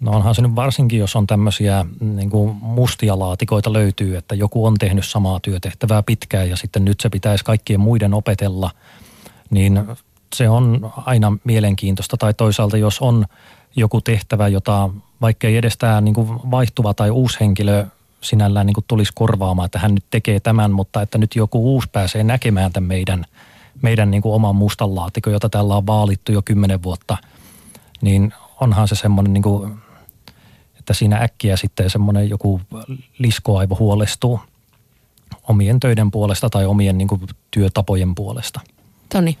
No 0.00 0.12
onhan 0.12 0.34
se 0.34 0.42
nyt 0.42 0.54
varsinkin, 0.54 0.98
jos 0.98 1.16
on 1.16 1.26
tämmöisiä 1.26 1.84
niin 2.00 2.30
kuin 2.30 2.56
mustia 2.60 3.18
laatikoita 3.18 3.72
löytyy, 3.72 4.16
että 4.16 4.34
joku 4.34 4.66
on 4.66 4.74
tehnyt 4.78 5.06
samaa 5.06 5.40
työtehtävää 5.40 6.02
pitkään 6.02 6.50
ja 6.50 6.56
sitten 6.56 6.84
nyt 6.84 7.00
se 7.00 7.08
pitäisi 7.08 7.44
kaikkien 7.44 7.80
muiden 7.80 8.14
opetella, 8.14 8.70
niin 9.50 9.84
se 10.34 10.48
on 10.48 10.92
aina 10.96 11.36
mielenkiintoista. 11.44 12.16
Tai 12.16 12.34
toisaalta, 12.34 12.76
jos 12.76 13.00
on 13.00 13.26
joku 13.76 14.00
tehtävä, 14.00 14.48
jota 14.48 14.90
vaikka 15.20 15.46
ei 15.46 15.56
edes 15.56 15.76
tämä 15.78 16.00
niin 16.00 16.14
kuin 16.14 16.28
vaihtuva 16.50 16.94
tai 16.94 17.10
uusi 17.10 17.40
henkilö 17.40 17.86
sinällään 18.20 18.66
niin 18.66 18.74
kuin 18.74 18.84
tulisi 18.88 19.12
korvaamaan, 19.14 19.66
että 19.66 19.78
hän 19.78 19.94
nyt 19.94 20.04
tekee 20.10 20.40
tämän, 20.40 20.72
mutta 20.72 21.02
että 21.02 21.18
nyt 21.18 21.34
joku 21.34 21.74
uusi 21.74 21.88
pääsee 21.92 22.24
näkemään 22.24 22.72
tämän 22.72 22.88
meidän– 22.88 23.24
meidän 23.82 24.10
niin 24.10 24.22
kuin 24.22 24.34
oman 24.34 24.56
mustan 24.56 24.94
laatikon, 24.94 25.32
jota 25.32 25.48
täällä 25.48 25.76
on 25.76 25.86
vaalittu 25.86 26.32
jo 26.32 26.42
kymmenen 26.42 26.82
vuotta, 26.82 27.16
niin 28.00 28.34
onhan 28.60 28.88
se 28.88 28.94
semmoinen, 28.94 29.32
niin 29.32 29.42
kuin, 29.42 29.78
että 30.78 30.94
siinä 30.94 31.16
äkkiä 31.16 31.56
sitten 31.56 31.90
semmoinen 31.90 32.30
joku 32.30 32.60
liskoaivo 33.18 33.76
huolestuu 33.78 34.40
omien 35.48 35.80
töiden 35.80 36.10
puolesta 36.10 36.50
tai 36.50 36.66
omien 36.66 36.98
niin 36.98 37.08
kuin, 37.08 37.20
työtapojen 37.50 38.14
puolesta. 38.14 38.60
Toni. 39.08 39.38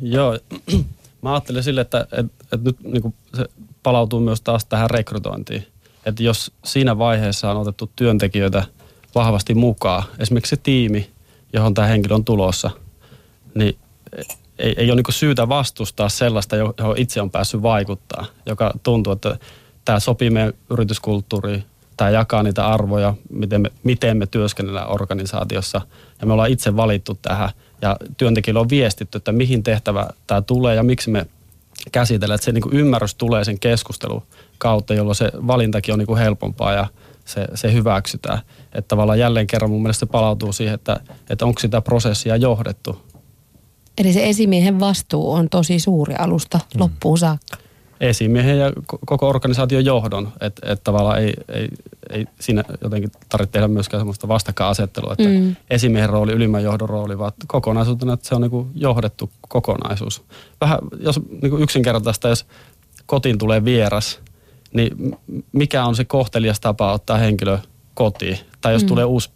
Joo, 0.00 0.38
mä 1.22 1.32
ajattelin 1.32 1.62
sille, 1.62 1.80
että, 1.80 2.00
että, 2.00 2.44
että 2.52 2.58
nyt 2.62 2.80
niin 2.80 3.02
kuin 3.02 3.14
se 3.34 3.46
palautuu 3.82 4.20
myös 4.20 4.40
taas 4.40 4.64
tähän 4.64 4.90
rekrytointiin. 4.90 5.66
Että 6.06 6.22
jos 6.22 6.52
siinä 6.64 6.98
vaiheessa 6.98 7.50
on 7.50 7.56
otettu 7.56 7.90
työntekijöitä 7.96 8.64
vahvasti 9.14 9.54
mukaan, 9.54 10.02
esimerkiksi 10.18 10.50
se 10.50 10.62
tiimi, 10.62 11.10
johon 11.52 11.74
tämä 11.74 11.86
henkilö 11.86 12.14
on 12.14 12.24
tulossa, 12.24 12.70
niin 13.54 13.78
ei, 14.58 14.74
ei 14.76 14.90
ole 14.90 15.02
niin 15.02 15.14
syytä 15.14 15.48
vastustaa 15.48 16.08
sellaista, 16.08 16.56
johon 16.56 16.94
itse 16.96 17.20
on 17.20 17.30
päässyt 17.30 17.62
vaikuttaa, 17.62 18.26
joka 18.46 18.72
tuntuu, 18.82 19.12
että 19.12 19.38
tämä 19.84 20.00
sopii 20.00 20.30
meidän 20.30 20.52
yrityskulttuuriin, 20.70 21.64
tämä 21.96 22.10
jakaa 22.10 22.42
niitä 22.42 22.66
arvoja, 22.66 23.14
miten 23.30 23.60
me, 23.60 23.70
miten 23.82 24.16
me 24.16 24.26
työskennellään 24.26 24.90
organisaatiossa. 24.90 25.80
Ja 26.20 26.26
me 26.26 26.32
ollaan 26.32 26.50
itse 26.50 26.76
valittu 26.76 27.18
tähän 27.22 27.50
ja 27.82 27.96
työntekijöille 28.16 28.60
on 28.60 28.68
viestitty, 28.68 29.18
että 29.18 29.32
mihin 29.32 29.62
tehtävä 29.62 30.06
tämä 30.26 30.42
tulee 30.42 30.74
ja 30.74 30.82
miksi 30.82 31.10
me 31.10 31.26
käsitellään. 31.92 32.34
Että 32.34 32.44
se 32.44 32.52
niin 32.52 32.64
ymmärrys 32.72 33.14
tulee 33.14 33.44
sen 33.44 33.58
keskustelun 33.58 34.22
kautta, 34.58 34.94
jolloin 34.94 35.16
se 35.16 35.30
valintakin 35.46 35.92
on 35.92 35.98
niin 35.98 36.18
helpompaa 36.18 36.72
ja 36.72 36.86
se, 37.24 37.46
se 37.54 37.72
hyväksytään. 37.72 38.38
Että 38.72 38.88
tavallaan 38.88 39.18
jälleen 39.18 39.46
kerran 39.46 39.70
mun 39.70 39.82
mielestä 39.82 40.06
se 40.06 40.12
palautuu 40.12 40.52
siihen, 40.52 40.74
että, 40.74 41.00
että 41.30 41.46
onko 41.46 41.60
sitä 41.60 41.80
prosessia 41.80 42.36
johdettu. 42.36 43.09
Eli 44.00 44.12
se 44.12 44.28
esimiehen 44.28 44.80
vastuu 44.80 45.32
on 45.32 45.48
tosi 45.48 45.78
suuri 45.78 46.14
alusta 46.14 46.58
mm. 46.58 46.80
loppuun 46.80 47.18
saakka 47.18 47.56
esimiehen 48.00 48.58
ja 48.58 48.72
koko 49.06 49.28
organisaation 49.28 49.84
johdon. 49.84 50.32
Että 50.40 50.72
et 50.72 50.84
tavallaan 50.84 51.18
ei, 51.18 51.34
ei, 51.48 51.68
ei 52.10 52.26
siinä 52.40 52.64
jotenkin 52.80 53.10
tarvitse 53.28 53.52
tehdä 53.52 53.68
myöskään 53.68 54.00
sellaista 54.00 54.28
vastakkainasettelua, 54.28 55.12
että 55.12 55.28
mm. 55.28 55.56
esimiehen 55.70 56.10
rooli, 56.10 56.32
ylimmän 56.32 56.62
johdon 56.62 56.88
rooli, 56.88 57.18
vaan 57.18 57.32
kokonaisuutena, 57.46 58.12
että 58.12 58.28
se 58.28 58.34
on 58.34 58.42
niin 58.42 58.70
johdettu 58.74 59.30
kokonaisuus. 59.48 60.22
Vähän, 60.60 60.78
jos 61.00 61.20
niin 61.42 61.62
yksinkertaista, 61.62 62.28
jos 62.28 62.46
kotiin 63.06 63.38
tulee 63.38 63.64
vieras, 63.64 64.20
niin 64.72 65.16
mikä 65.52 65.84
on 65.84 65.96
se 65.96 66.04
kohtelias 66.04 66.60
tapa 66.60 66.92
ottaa 66.92 67.18
henkilö 67.18 67.58
kotiin? 67.94 68.38
Tai 68.60 68.72
jos 68.72 68.82
mm. 68.82 68.88
tulee 68.88 69.04
uusi 69.04 69.30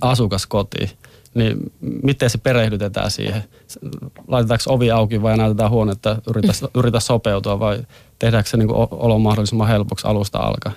asukas 0.00 0.46
kotiin, 0.46 0.90
niin 1.36 1.72
miten 2.02 2.30
se 2.30 2.38
perehdytetään 2.38 3.10
siihen? 3.10 3.44
Laitetaanko 4.28 4.64
ovi 4.66 4.90
auki 4.90 5.22
vai 5.22 5.36
näytetään 5.36 5.70
huonetta, 5.70 6.22
yritä, 6.30 6.52
yritä 6.74 7.00
sopeutua 7.00 7.58
vai 7.58 7.82
tehdäänkö 8.18 8.50
se 8.50 8.56
niin 8.56 8.68
kuin 8.68 8.88
olo 8.90 9.18
mahdollisimman 9.18 9.68
helpoksi 9.68 10.06
alusta 10.06 10.38
alkaa? 10.38 10.72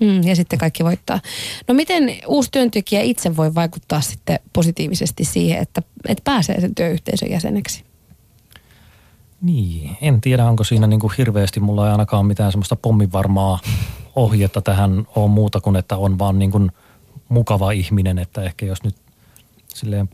Mm, 0.00 0.22
ja 0.22 0.36
sitten 0.36 0.58
kaikki 0.58 0.84
voittaa. 0.84 1.20
No 1.68 1.74
miten 1.74 2.16
uusi 2.26 2.48
työntekijä 2.52 3.00
itse 3.00 3.36
voi 3.36 3.54
vaikuttaa 3.54 4.00
sitten 4.00 4.40
positiivisesti 4.52 5.24
siihen, 5.24 5.62
että, 5.62 5.82
että 6.08 6.22
pääsee 6.24 6.60
sen 6.60 6.74
työyhteisön 6.74 7.30
jäseneksi? 7.30 7.84
Niin, 9.42 9.96
en 10.00 10.20
tiedä 10.20 10.44
onko 10.44 10.64
siinä 10.64 10.86
niin 10.86 11.00
kuin 11.00 11.12
hirveästi, 11.18 11.60
mulla 11.60 11.86
ei 11.86 11.92
ainakaan 11.92 12.26
mitään 12.26 12.52
semmoista 12.52 12.76
pommivarmaa 12.76 13.58
ohjetta 14.16 14.62
tähän 14.62 15.06
on 15.16 15.30
muuta 15.30 15.60
kuin, 15.60 15.76
että 15.76 15.96
on 15.96 16.18
vaan 16.18 16.38
niin 16.38 16.50
kuin 16.50 16.70
mukava 17.28 17.70
ihminen, 17.70 18.18
että 18.18 18.42
ehkä 18.42 18.66
jos 18.66 18.82
nyt 18.82 18.94
silleen 19.78 20.08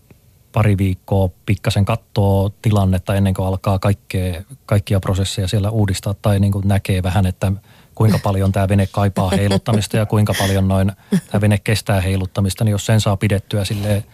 pari 0.53 0.79
viikkoa 0.79 1.31
pikkasen 1.47 1.85
katsoo 1.85 2.51
tilannetta 2.63 3.15
ennen 3.15 3.35
kuin 3.35 3.47
alkaa 3.47 3.79
kaikkea, 3.79 4.43
kaikkia 4.67 5.01
prosesseja 5.01 5.49
siellä 5.49 5.71
uudistaa 5.71 6.15
tai 6.15 6.41
niin 6.41 6.53
kuin 6.53 6.69
näkee 6.69 7.03
vähän, 7.03 7.27
että 7.27 7.53
kuinka 7.95 8.19
paljon 8.19 8.53
tämä 8.53 8.69
vene 8.69 8.87
kaipaa 8.87 9.31
heiluttamista 9.31 9.97
ja 9.97 10.07
kuinka 10.07 10.35
paljon 10.39 10.69
noin 10.69 10.93
tämä 11.31 11.41
vene 11.41 11.59
kestää 11.59 12.01
heiluttamista, 12.01 12.65
niin 12.65 12.73
jos 12.73 12.87
sen 12.87 13.01
saa 13.01 13.17
pidettyä 13.17 13.65
sille 13.65 14.05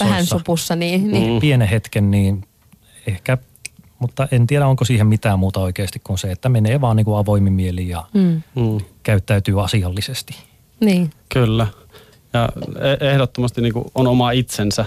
vähän 0.00 0.26
supussa, 0.26 0.76
niin, 0.76 1.12
niin. 1.12 1.40
Pienen 1.40 1.68
hetken, 1.68 2.10
niin 2.10 2.44
ehkä, 3.06 3.38
mutta 3.98 4.28
en 4.30 4.46
tiedä 4.46 4.66
onko 4.66 4.84
siihen 4.84 5.06
mitään 5.06 5.38
muuta 5.38 5.60
oikeasti 5.60 5.98
kuin 5.98 6.18
se, 6.18 6.32
että 6.32 6.48
menee 6.48 6.80
vaan 6.80 6.96
niin 6.96 7.04
kuin 7.04 7.18
avoimin 7.18 7.52
mieli 7.52 7.88
ja 7.88 8.04
mm. 8.14 8.42
mm. 8.54 8.80
käyttäytyy 9.02 9.64
asiallisesti. 9.64 10.34
Niin. 10.80 11.10
Kyllä. 11.28 11.66
Ja 12.34 12.48
e- 12.80 13.10
ehdottomasti 13.10 13.60
niin 13.60 13.72
kuin 13.72 13.84
on 13.94 14.06
oma 14.06 14.30
itsensä, 14.30 14.84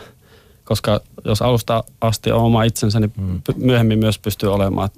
koska 0.64 1.02
jos 1.26 1.42
alusta 1.42 1.84
asti 2.02 2.32
on 2.32 2.42
oma 2.42 2.64
itsensä, 2.64 3.00
niin 3.00 3.14
mm. 3.18 3.42
myöhemmin 3.56 4.00
myös 4.00 4.20
pystyy 4.20 4.54
olemaan. 4.54 4.90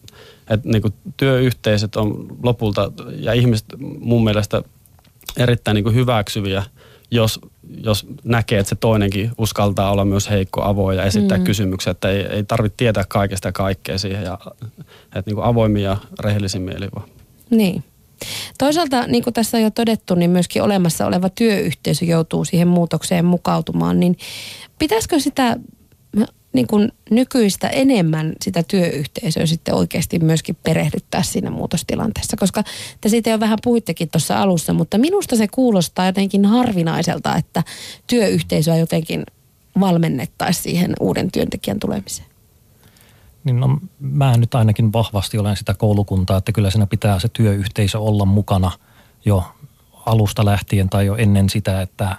Että 0.49 0.69
niin 0.69 0.81
kuin 0.81 0.93
työyhteisöt 1.17 1.95
on 1.95 2.25
lopulta 2.43 2.91
ja 3.19 3.33
ihmiset 3.33 3.65
mun 3.99 4.23
mielestä 4.23 4.61
erittäin 5.37 5.75
niin 5.75 5.83
kuin 5.83 5.95
hyväksyviä, 5.95 6.63
jos, 7.11 7.39
jos 7.83 8.05
näkee, 8.23 8.59
että 8.59 8.69
se 8.69 8.75
toinenkin 8.75 9.31
uskaltaa 9.37 9.91
olla 9.91 10.05
myös 10.05 10.29
heikko, 10.29 10.61
avoin 10.61 10.97
ja 10.97 11.03
esittää 11.03 11.37
mm. 11.37 11.43
kysymyksiä, 11.43 11.91
että 11.91 12.09
ei, 12.09 12.21
ei 12.21 12.43
tarvitse 12.43 12.77
tietää 12.77 13.03
kaikesta 13.07 13.47
ja 13.47 13.51
kaikkea 13.51 13.97
siihen. 13.97 14.23
Ja, 14.23 14.37
että 15.03 15.23
niin 15.25 15.35
kuin 15.35 15.45
avoimin 15.45 15.83
ja 15.83 15.97
rehellisin 16.19 16.61
mieli 16.61 16.87
vaan. 16.95 17.09
Niin. 17.49 17.83
Toisaalta, 18.57 19.07
niin 19.07 19.23
kuin 19.23 19.33
tässä 19.33 19.57
on 19.57 19.63
jo 19.63 19.71
todettu, 19.71 20.15
niin 20.15 20.29
myöskin 20.29 20.63
olemassa 20.63 21.05
oleva 21.05 21.29
työyhteisö 21.29 22.05
joutuu 22.05 22.45
siihen 22.45 22.67
muutokseen 22.67 23.25
mukautumaan. 23.25 23.99
Niin 23.99 24.17
pitäisikö 24.79 25.19
sitä 25.19 25.57
niin 26.53 26.67
kuin 26.67 26.91
nykyistä 27.11 27.67
enemmän 27.67 28.33
sitä 28.41 28.63
työyhteisöä 28.63 29.45
sitten 29.45 29.75
oikeasti 29.75 30.19
myöskin 30.19 30.57
perehdyttää 30.63 31.23
siinä 31.23 31.51
muutostilanteessa, 31.51 32.37
koska 32.37 32.63
te 33.01 33.09
siitä 33.09 33.29
jo 33.29 33.39
vähän 33.39 33.59
puhuittekin 33.63 34.09
tuossa 34.09 34.41
alussa, 34.41 34.73
mutta 34.73 34.97
minusta 34.97 35.35
se 35.35 35.47
kuulostaa 35.47 36.05
jotenkin 36.05 36.45
harvinaiselta, 36.45 37.35
että 37.35 37.63
työyhteisöä 38.07 38.77
jotenkin 38.77 39.23
valmennettaisiin 39.79 40.63
siihen 40.63 40.93
uuden 40.99 41.31
työntekijän 41.31 41.79
tulemiseen. 41.79 42.28
Niin 43.43 43.59
no, 43.59 43.79
mä 43.99 44.37
nyt 44.37 44.55
ainakin 44.55 44.93
vahvasti 44.93 45.37
olen 45.37 45.57
sitä 45.57 45.73
koulukuntaa, 45.73 46.37
että 46.37 46.51
kyllä 46.51 46.71
siinä 46.71 46.85
pitää 46.85 47.19
se 47.19 47.27
työyhteisö 47.33 47.99
olla 47.99 48.25
mukana 48.25 48.71
jo 49.25 49.43
alusta 50.05 50.45
lähtien 50.45 50.89
tai 50.89 51.05
jo 51.05 51.15
ennen 51.15 51.49
sitä, 51.49 51.81
että 51.81 52.15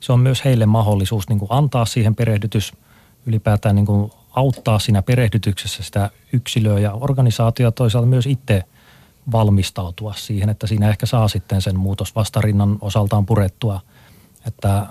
se 0.00 0.12
on 0.12 0.20
myös 0.20 0.44
heille 0.44 0.66
mahdollisuus 0.66 1.28
niin 1.28 1.38
kuin 1.38 1.48
antaa 1.52 1.84
siihen 1.84 2.14
perehdytys, 2.14 2.72
ylipäätään 3.26 3.74
niin 3.74 3.86
kuin 3.86 4.12
auttaa 4.30 4.78
siinä 4.78 5.02
perehdytyksessä 5.02 5.82
sitä 5.82 6.10
yksilöä 6.32 6.78
ja 6.78 6.92
organisaatioa 6.92 7.70
toisaalta 7.70 8.08
myös 8.08 8.26
itse 8.26 8.64
valmistautua 9.32 10.14
siihen, 10.16 10.48
että 10.48 10.66
siinä 10.66 10.88
ehkä 10.88 11.06
saa 11.06 11.28
sitten 11.28 11.62
sen 11.62 11.78
muutos 11.78 12.14
vastarinnan 12.14 12.78
osaltaan 12.80 13.26
purettua, 13.26 13.80
että 14.46 14.86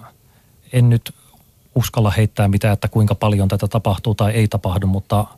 en 0.74 0.90
nyt 0.90 1.16
uskalla 1.76 2.12
heittää 2.12 2.48
mitään, 2.48 2.74
että 2.74 2.88
kuinka 2.88 3.16
paljon 3.16 3.48
tätä 3.48 3.68
tapahtuu 3.68 4.16
tai 4.16 4.32
ei 4.32 4.48
tapahdu, 4.48 4.88
mutta– 4.88 5.26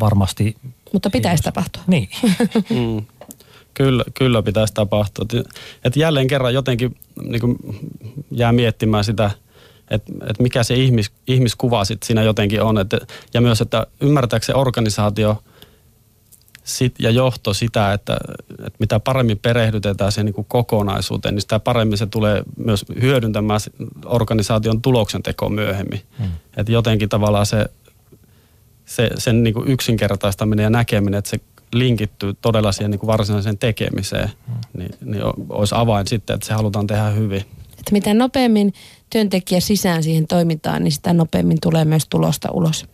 varmasti... 0.00 0.56
Mutta 0.92 1.10
pitäisi 1.10 1.42
tapahtua. 1.42 1.82
Niin. 1.86 2.08
mm. 2.70 3.04
Kyllä, 3.74 4.04
kyllä 4.14 4.42
pitäisi 4.42 4.74
tapahtua. 4.74 5.26
Et 5.84 5.96
jälleen 5.96 6.26
kerran 6.26 6.54
jotenkin 6.54 6.96
niin 7.22 7.40
kuin 7.40 7.56
jää 8.30 8.52
miettimään 8.52 9.04
sitä, 9.04 9.30
että 9.90 10.12
et 10.26 10.40
mikä 10.40 10.62
se 10.62 10.74
ihmis, 10.74 11.10
ihmiskuva 11.26 11.84
sit 11.84 12.02
siinä 12.02 12.22
jotenkin 12.22 12.62
on. 12.62 12.78
Et, 12.78 12.90
ja 13.34 13.40
myös, 13.40 13.60
että 13.60 13.86
ymmärtääkö 14.00 14.46
se 14.46 14.54
organisaatio 14.54 15.42
sit, 16.64 16.94
ja 16.98 17.10
johto 17.10 17.54
sitä, 17.54 17.92
että, 17.92 18.16
että 18.50 18.76
mitä 18.78 19.00
paremmin 19.00 19.38
perehdytetään 19.38 20.12
sen 20.12 20.26
niin 20.26 20.46
kokonaisuuteen, 20.48 21.34
niin 21.34 21.42
sitä 21.42 21.58
paremmin 21.58 21.98
se 21.98 22.06
tulee 22.06 22.42
myös 22.56 22.84
hyödyntämään 23.00 23.60
organisaation 24.04 24.82
tuloksentekoa 24.82 25.48
myöhemmin. 25.48 26.00
Hmm. 26.18 26.30
Että 26.56 26.72
jotenkin 26.72 27.08
tavallaan 27.08 27.46
se 27.46 27.66
se, 28.90 29.10
sen 29.18 29.42
niin 29.42 29.54
kuin 29.54 29.68
yksinkertaistaminen 29.68 30.64
ja 30.64 30.70
näkeminen, 30.70 31.18
että 31.18 31.30
se 31.30 31.40
linkittyy 31.72 32.34
todella 32.34 32.72
siihen 32.72 32.90
niin 32.90 32.98
kuin 32.98 33.08
varsinaiseen 33.08 33.58
tekemiseen, 33.58 34.30
mm. 34.48 34.54
niin, 34.78 34.90
niin 35.04 35.22
olisi 35.48 35.74
avain 35.78 36.06
sitten, 36.06 36.34
että 36.34 36.46
se 36.46 36.54
halutaan 36.54 36.86
tehdä 36.86 37.10
hyvin. 37.10 37.40
Että 37.78 37.92
mitä 37.92 38.14
nopeammin 38.14 38.72
työntekijä 39.10 39.60
sisään 39.60 40.02
siihen 40.02 40.26
toimintaan, 40.26 40.84
niin 40.84 40.92
sitä 40.92 41.12
nopeammin 41.12 41.58
tulee 41.62 41.84
myös 41.84 42.06
tulosta 42.10 42.48
ulos. 42.52 42.86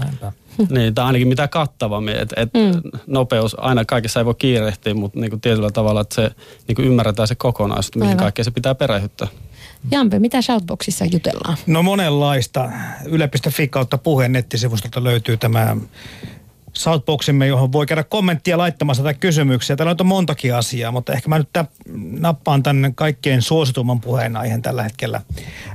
Näinpä. 0.00 0.32
niin, 0.70 0.94
tai 0.94 1.04
ainakin 1.04 1.28
mitä 1.28 1.48
kattavammin. 1.48 2.16
Et, 2.16 2.32
et 2.36 2.50
mm. 2.54 2.82
Nopeus, 3.06 3.56
aina 3.58 3.84
kaikessa 3.84 4.20
ei 4.20 4.26
voi 4.26 4.34
kiirehtiä, 4.34 4.94
mutta 4.94 5.20
niin 5.20 5.30
kuin 5.30 5.40
tietyllä 5.40 5.70
tavalla, 5.70 6.00
että 6.00 6.14
se 6.14 6.30
niin 6.68 6.76
kuin 6.76 6.88
ymmärretään 6.88 7.28
se 7.28 7.34
kokonaisuus, 7.34 7.96
mihin 7.96 8.16
kaikkea 8.16 8.44
se 8.44 8.50
pitää 8.50 8.74
perehdyttää. 8.74 9.28
Jampe, 9.90 10.18
mitä 10.18 10.42
Shoutboxissa 10.42 11.04
jutellaan? 11.04 11.56
No 11.66 11.82
monenlaista. 11.82 12.70
Yle.fi 13.04 13.68
kautta 13.68 13.98
puheen 13.98 14.32
nettisivustolta 14.32 15.04
löytyy 15.04 15.36
tämä 15.36 15.76
Southboximme, 16.72 17.46
johon 17.46 17.72
voi 17.72 17.86
käydä 17.86 18.04
kommenttia 18.04 18.58
laittamassa 18.58 19.02
tai 19.02 19.14
kysymyksiä. 19.14 19.76
Täällä 19.76 19.94
on 20.00 20.06
montakin 20.06 20.54
asiaa, 20.54 20.92
mutta 20.92 21.12
ehkä 21.12 21.28
mä 21.28 21.38
nyt 21.38 21.48
tämän, 21.52 21.72
nappaan 22.20 22.62
tänne 22.62 22.92
kaikkein 22.94 23.42
suositumman 23.42 24.00
puheenaiheen 24.00 24.62
tällä 24.62 24.82
hetkellä. 24.82 25.20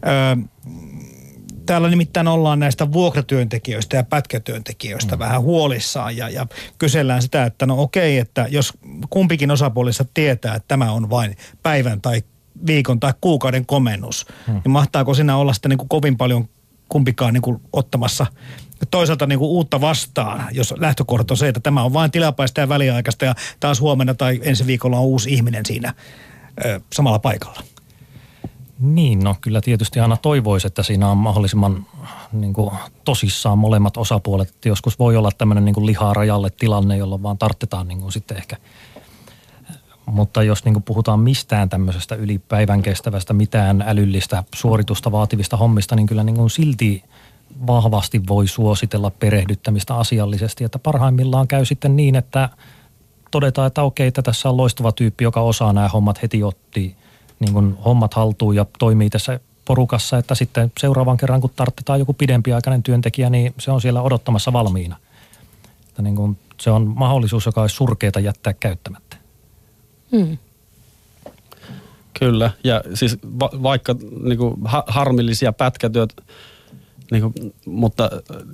Öö, 0.07 0.35
täällä 1.65 1.89
nimittäin 1.89 2.27
ollaan 2.27 2.59
näistä 2.59 2.91
vuokratyöntekijöistä 2.91 3.97
ja 3.97 4.03
pätkätyöntekijöistä 4.03 5.15
mm. 5.15 5.19
vähän 5.19 5.41
huolissaan 5.41 6.17
ja, 6.17 6.29
ja 6.29 6.45
kysellään 6.77 7.21
sitä, 7.21 7.43
että 7.43 7.65
no 7.65 7.81
okei, 7.81 8.17
että 8.17 8.47
jos 8.49 8.73
kumpikin 9.09 9.51
osapuolissa 9.51 10.05
tietää, 10.13 10.55
että 10.55 10.67
tämä 10.67 10.91
on 10.91 11.09
vain 11.09 11.37
päivän 11.63 12.01
tai 12.01 12.21
viikon 12.67 12.99
tai 12.99 13.13
kuukauden 13.21 13.65
komennus, 13.65 14.25
hmm. 14.47 14.53
niin 14.53 14.71
mahtaako 14.71 15.13
siinä 15.13 15.37
olla 15.37 15.53
sitten 15.53 15.69
niin 15.69 15.77
kuin 15.77 15.89
kovin 15.89 16.17
paljon 16.17 16.49
kumpikaan 16.89 17.33
niin 17.33 17.41
kuin 17.41 17.61
ottamassa 17.73 18.25
toisaalta 18.91 19.27
niin 19.27 19.39
kuin 19.39 19.49
uutta 19.49 19.81
vastaan, 19.81 20.47
jos 20.51 20.73
lähtökohdat 20.77 21.31
on 21.31 21.37
se, 21.37 21.47
että 21.47 21.59
tämä 21.59 21.83
on 21.83 21.93
vain 21.93 22.11
tilapäistä 22.11 22.61
ja 22.61 22.69
väliaikaista 22.69 23.25
ja 23.25 23.35
taas 23.59 23.81
huomenna 23.81 24.13
tai 24.13 24.39
ensi 24.43 24.67
viikolla 24.67 24.97
on 24.97 25.05
uusi 25.05 25.33
ihminen 25.33 25.65
siinä 25.65 25.93
ö, 26.65 26.81
samalla 26.93 27.19
paikalla. 27.19 27.63
Niin, 28.79 29.19
no 29.19 29.35
kyllä 29.41 29.61
tietysti 29.61 29.99
aina 29.99 30.17
toivoisi, 30.17 30.67
että 30.67 30.83
siinä 30.83 31.09
on 31.09 31.17
mahdollisimman 31.17 31.85
niin 32.31 32.53
kuin, 32.53 32.71
tosissaan 33.05 33.57
molemmat 33.57 33.97
osapuolet. 33.97 34.49
Että 34.49 34.69
joskus 34.69 34.99
voi 34.99 35.15
olla 35.15 35.31
tämmöinen 35.37 35.65
niin 35.65 35.75
kuin 35.75 35.85
lihaa 35.85 36.13
rajalle 36.13 36.49
tilanne, 36.49 36.97
jolloin 36.97 37.23
vaan 37.23 37.37
tarttetaan 37.37 37.87
niin 37.87 37.99
kuin 37.99 38.11
sitten 38.11 38.37
ehkä. 38.37 38.57
Mutta 40.11 40.43
jos 40.43 40.65
niin 40.65 40.83
puhutaan 40.83 41.19
mistään 41.19 41.69
tämmöisestä 41.69 42.15
ylipäivän 42.15 42.81
kestävästä, 42.81 43.33
mitään 43.33 43.83
älyllistä 43.87 44.43
suoritusta 44.55 45.11
vaativista 45.11 45.57
hommista, 45.57 45.95
niin 45.95 46.07
kyllä 46.07 46.23
niin 46.23 46.49
silti 46.49 47.03
vahvasti 47.67 48.27
voi 48.27 48.47
suositella 48.47 49.09
perehdyttämistä 49.09 49.95
asiallisesti. 49.95 50.63
Että 50.63 50.79
parhaimmillaan 50.79 51.47
käy 51.47 51.65
sitten 51.65 51.95
niin, 51.95 52.15
että 52.15 52.49
todetaan, 53.31 53.67
että 53.67 53.83
okei, 53.83 54.07
että 54.07 54.21
tässä 54.21 54.49
on 54.49 54.57
loistava 54.57 54.91
tyyppi, 54.91 55.23
joka 55.23 55.41
osaa 55.41 55.73
nämä 55.73 55.87
hommat 55.87 56.21
heti 56.21 56.43
otti 56.43 56.95
niin 57.39 57.53
kuin 57.53 57.77
hommat 57.85 58.13
haltuun 58.13 58.55
ja 58.55 58.65
toimii 58.79 59.09
tässä 59.09 59.39
porukassa, 59.65 60.17
että 60.17 60.35
sitten 60.35 60.71
seuraavan 60.79 61.17
kerran, 61.17 61.41
kun 61.41 61.51
tarvitaan 61.55 61.99
joku 61.99 62.13
pidempiaikainen 62.13 62.83
työntekijä, 62.83 63.29
niin 63.29 63.53
se 63.57 63.71
on 63.71 63.81
siellä 63.81 64.01
odottamassa 64.01 64.53
valmiina. 64.53 64.95
Että 65.89 66.01
niin 66.01 66.15
kuin 66.15 66.37
se 66.61 66.71
on 66.71 66.93
mahdollisuus, 66.95 67.45
joka 67.45 67.61
olisi 67.61 67.75
surkeita 67.75 68.19
jättää 68.19 68.53
käyttämättä. 68.53 69.08
Hmm. 70.11 70.37
Kyllä, 72.19 72.51
ja 72.63 72.81
siis 72.93 73.17
va- 73.39 73.63
vaikka 73.63 73.95
niin 74.23 74.37
kuin 74.37 74.55
ha- 74.65 74.83
harmillisia 74.87 75.53
pätkätyöt, 75.53 76.13
niin 77.11 77.21
kuin, 77.21 77.53
mutta 77.65 78.09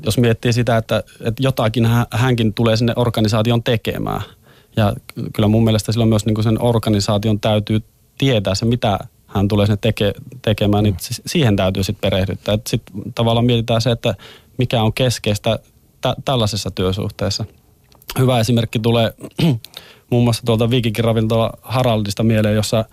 jos 0.05 0.17
miettii 0.17 0.53
sitä, 0.53 0.77
että, 0.77 1.03
että 1.19 1.43
jotakin 1.43 1.87
hänkin 2.11 2.53
tulee 2.53 2.77
sinne 2.77 2.93
organisaation 2.95 3.63
tekemään. 3.63 4.21
Ja 4.75 4.93
kyllä 5.33 5.47
mun 5.47 5.63
mielestä 5.63 5.91
silloin 5.91 6.09
myös 6.09 6.25
niin 6.25 6.35
kuin 6.35 6.43
sen 6.43 6.61
organisaation 6.61 7.39
täytyy 7.39 7.83
tietää 8.17 8.55
se, 8.55 8.65
mitä 8.65 8.99
hän 9.27 9.47
tulee 9.47 9.65
sinne 9.65 9.77
teke, 9.81 10.13
tekemään, 10.41 10.83
niin 10.83 10.95
siihen 11.25 11.55
täytyy 11.55 11.83
sitten 11.83 12.09
perehdyttää. 12.09 12.57
Sitten 12.67 13.13
tavallaan 13.15 13.45
mietitään 13.45 13.81
se, 13.81 13.91
että 13.91 14.15
mikä 14.57 14.83
on 14.83 14.93
keskeistä 14.93 15.59
tä- 16.01 16.15
tällaisessa 16.25 16.71
työsuhteessa. 16.71 17.45
Hyvä 18.19 18.39
esimerkki 18.39 18.79
tulee 18.79 19.13
muun 20.15 20.23
muassa 20.23 20.43
tuolta 20.45 20.69
Viikinkin 20.69 21.03
ravintola 21.03 21.51
Haraldista 21.61 22.23
mieleen, 22.23 22.55
jossa 22.55 22.85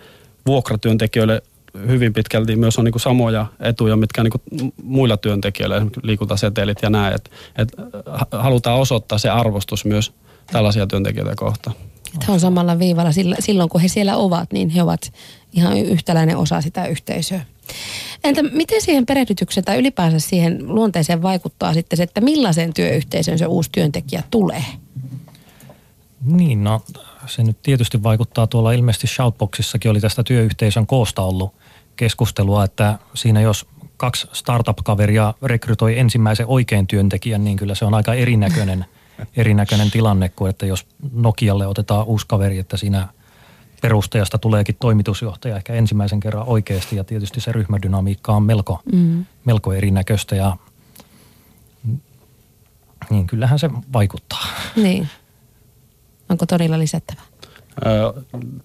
vuokratyöntekijöille 0.45 1.41
hyvin 1.87 2.13
pitkälti 2.13 2.55
myös 2.55 2.77
on 2.77 2.85
niin 2.85 2.91
kuin 2.91 3.01
samoja 3.01 3.45
etuja, 3.59 3.95
mitkä 3.95 4.21
on 4.21 4.29
niin 4.51 4.73
muilla 4.83 5.17
työntekijöillä, 5.17 5.75
esimerkiksi 5.75 6.01
liikuntasetelit 6.03 6.77
ja 6.81 6.89
näin. 6.89 7.15
Että 7.15 7.29
et 7.57 7.71
halutaan 8.31 8.79
osoittaa 8.79 9.17
se 9.17 9.29
arvostus 9.29 9.85
myös 9.85 10.13
tällaisia 10.51 10.87
työntekijöitä 10.87 11.35
kohtaan. 11.35 11.75
Että 12.13 12.25
he 12.27 12.31
on 12.31 12.39
samalla 12.39 12.79
viivalla 12.79 13.11
silloin, 13.39 13.69
kun 13.69 13.81
he 13.81 13.87
siellä 13.87 14.17
ovat, 14.17 14.51
niin 14.51 14.69
he 14.69 14.83
ovat 14.83 15.13
ihan 15.53 15.77
yhtäläinen 15.77 16.37
osa 16.37 16.61
sitä 16.61 16.85
yhteisöä. 16.85 17.45
Entä 18.23 18.43
miten 18.43 18.81
siihen 18.81 19.05
perehdytykseen 19.05 19.65
tai 19.65 19.77
ylipäänsä 19.77 20.19
siihen 20.19 20.75
luonteeseen 20.75 21.21
vaikuttaa 21.21 21.73
sitten 21.73 21.97
se, 21.97 22.03
että 22.03 22.21
millaiseen 22.21 22.73
työyhteisöön 22.73 23.39
se 23.39 23.45
uusi 23.45 23.69
työntekijä 23.71 24.23
tulee? 24.31 24.63
Niin, 26.25 26.63
no 26.63 26.81
se 27.25 27.43
nyt 27.43 27.61
tietysti 27.61 28.03
vaikuttaa 28.03 28.47
tuolla 28.47 28.71
ilmeisesti 28.71 29.07
Shoutboxissakin 29.07 29.91
oli 29.91 30.01
tästä 30.01 30.23
työyhteisön 30.23 30.87
koosta 30.87 31.21
ollut 31.21 31.53
keskustelua, 31.95 32.63
että 32.63 32.99
siinä 33.13 33.41
jos 33.41 33.67
kaksi 33.97 34.27
startup-kaveria 34.33 35.33
rekrytoi 35.41 35.99
ensimmäisen 35.99 36.47
oikein 36.47 36.87
työntekijän, 36.87 37.43
niin 37.43 37.57
kyllä 37.57 37.75
se 37.75 37.85
on 37.85 37.93
aika 37.93 38.13
erinäköinen, 38.13 38.85
erinäköinen 39.37 39.91
tilanne 39.91 40.29
kuin 40.29 40.49
että 40.49 40.65
jos 40.65 40.85
Nokialle 41.13 41.67
otetaan 41.67 42.05
uusi 42.05 42.27
kaveri, 42.27 42.59
että 42.59 42.77
siinä 42.77 43.07
perustajasta 43.81 44.37
tuleekin 44.37 44.75
toimitusjohtaja 44.79 45.55
ehkä 45.55 45.73
ensimmäisen 45.73 46.19
kerran 46.19 46.47
oikeasti 46.47 46.95
ja 46.95 47.03
tietysti 47.03 47.41
se 47.41 47.51
ryhmädynamiikka 47.51 48.33
on 48.33 48.43
melko, 48.43 48.81
mm. 48.93 49.25
melko 49.45 49.73
erinäköistä 49.73 50.35
ja 50.35 50.57
niin 53.09 53.27
kyllähän 53.27 53.59
se 53.59 53.69
vaikuttaa. 53.93 54.47
Niin. 54.75 55.09
Onko 56.33 56.45
todella 56.45 56.79
lisättävää? 56.79 57.23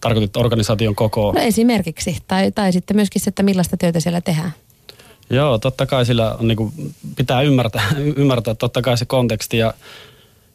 tarkoitit 0.01 0.37
organisaation 0.37 0.95
koko? 0.95 1.33
No 1.33 1.41
esimerkiksi. 1.41 2.17
Tai, 2.29 2.53
tai 2.53 2.73
sitten 2.73 2.97
myöskin 2.97 3.23
se, 3.23 3.29
että 3.29 3.43
millaista 3.43 3.77
työtä 3.77 4.01
siellä 4.01 4.21
tehdään. 4.21 4.53
Joo, 5.31 5.59
totta 5.59 5.87
kai 5.87 6.07
sillä 6.07 6.35
on, 6.35 6.49
niin 6.49 6.57
kuin, 6.57 6.73
pitää 7.17 7.43
ymmärtää, 7.43 7.83
ymmärtää 8.17 8.55
totta 8.55 8.83
kai 8.83 8.99
se 8.99 9.05
konteksti 9.05 9.59
ja, 9.59 9.75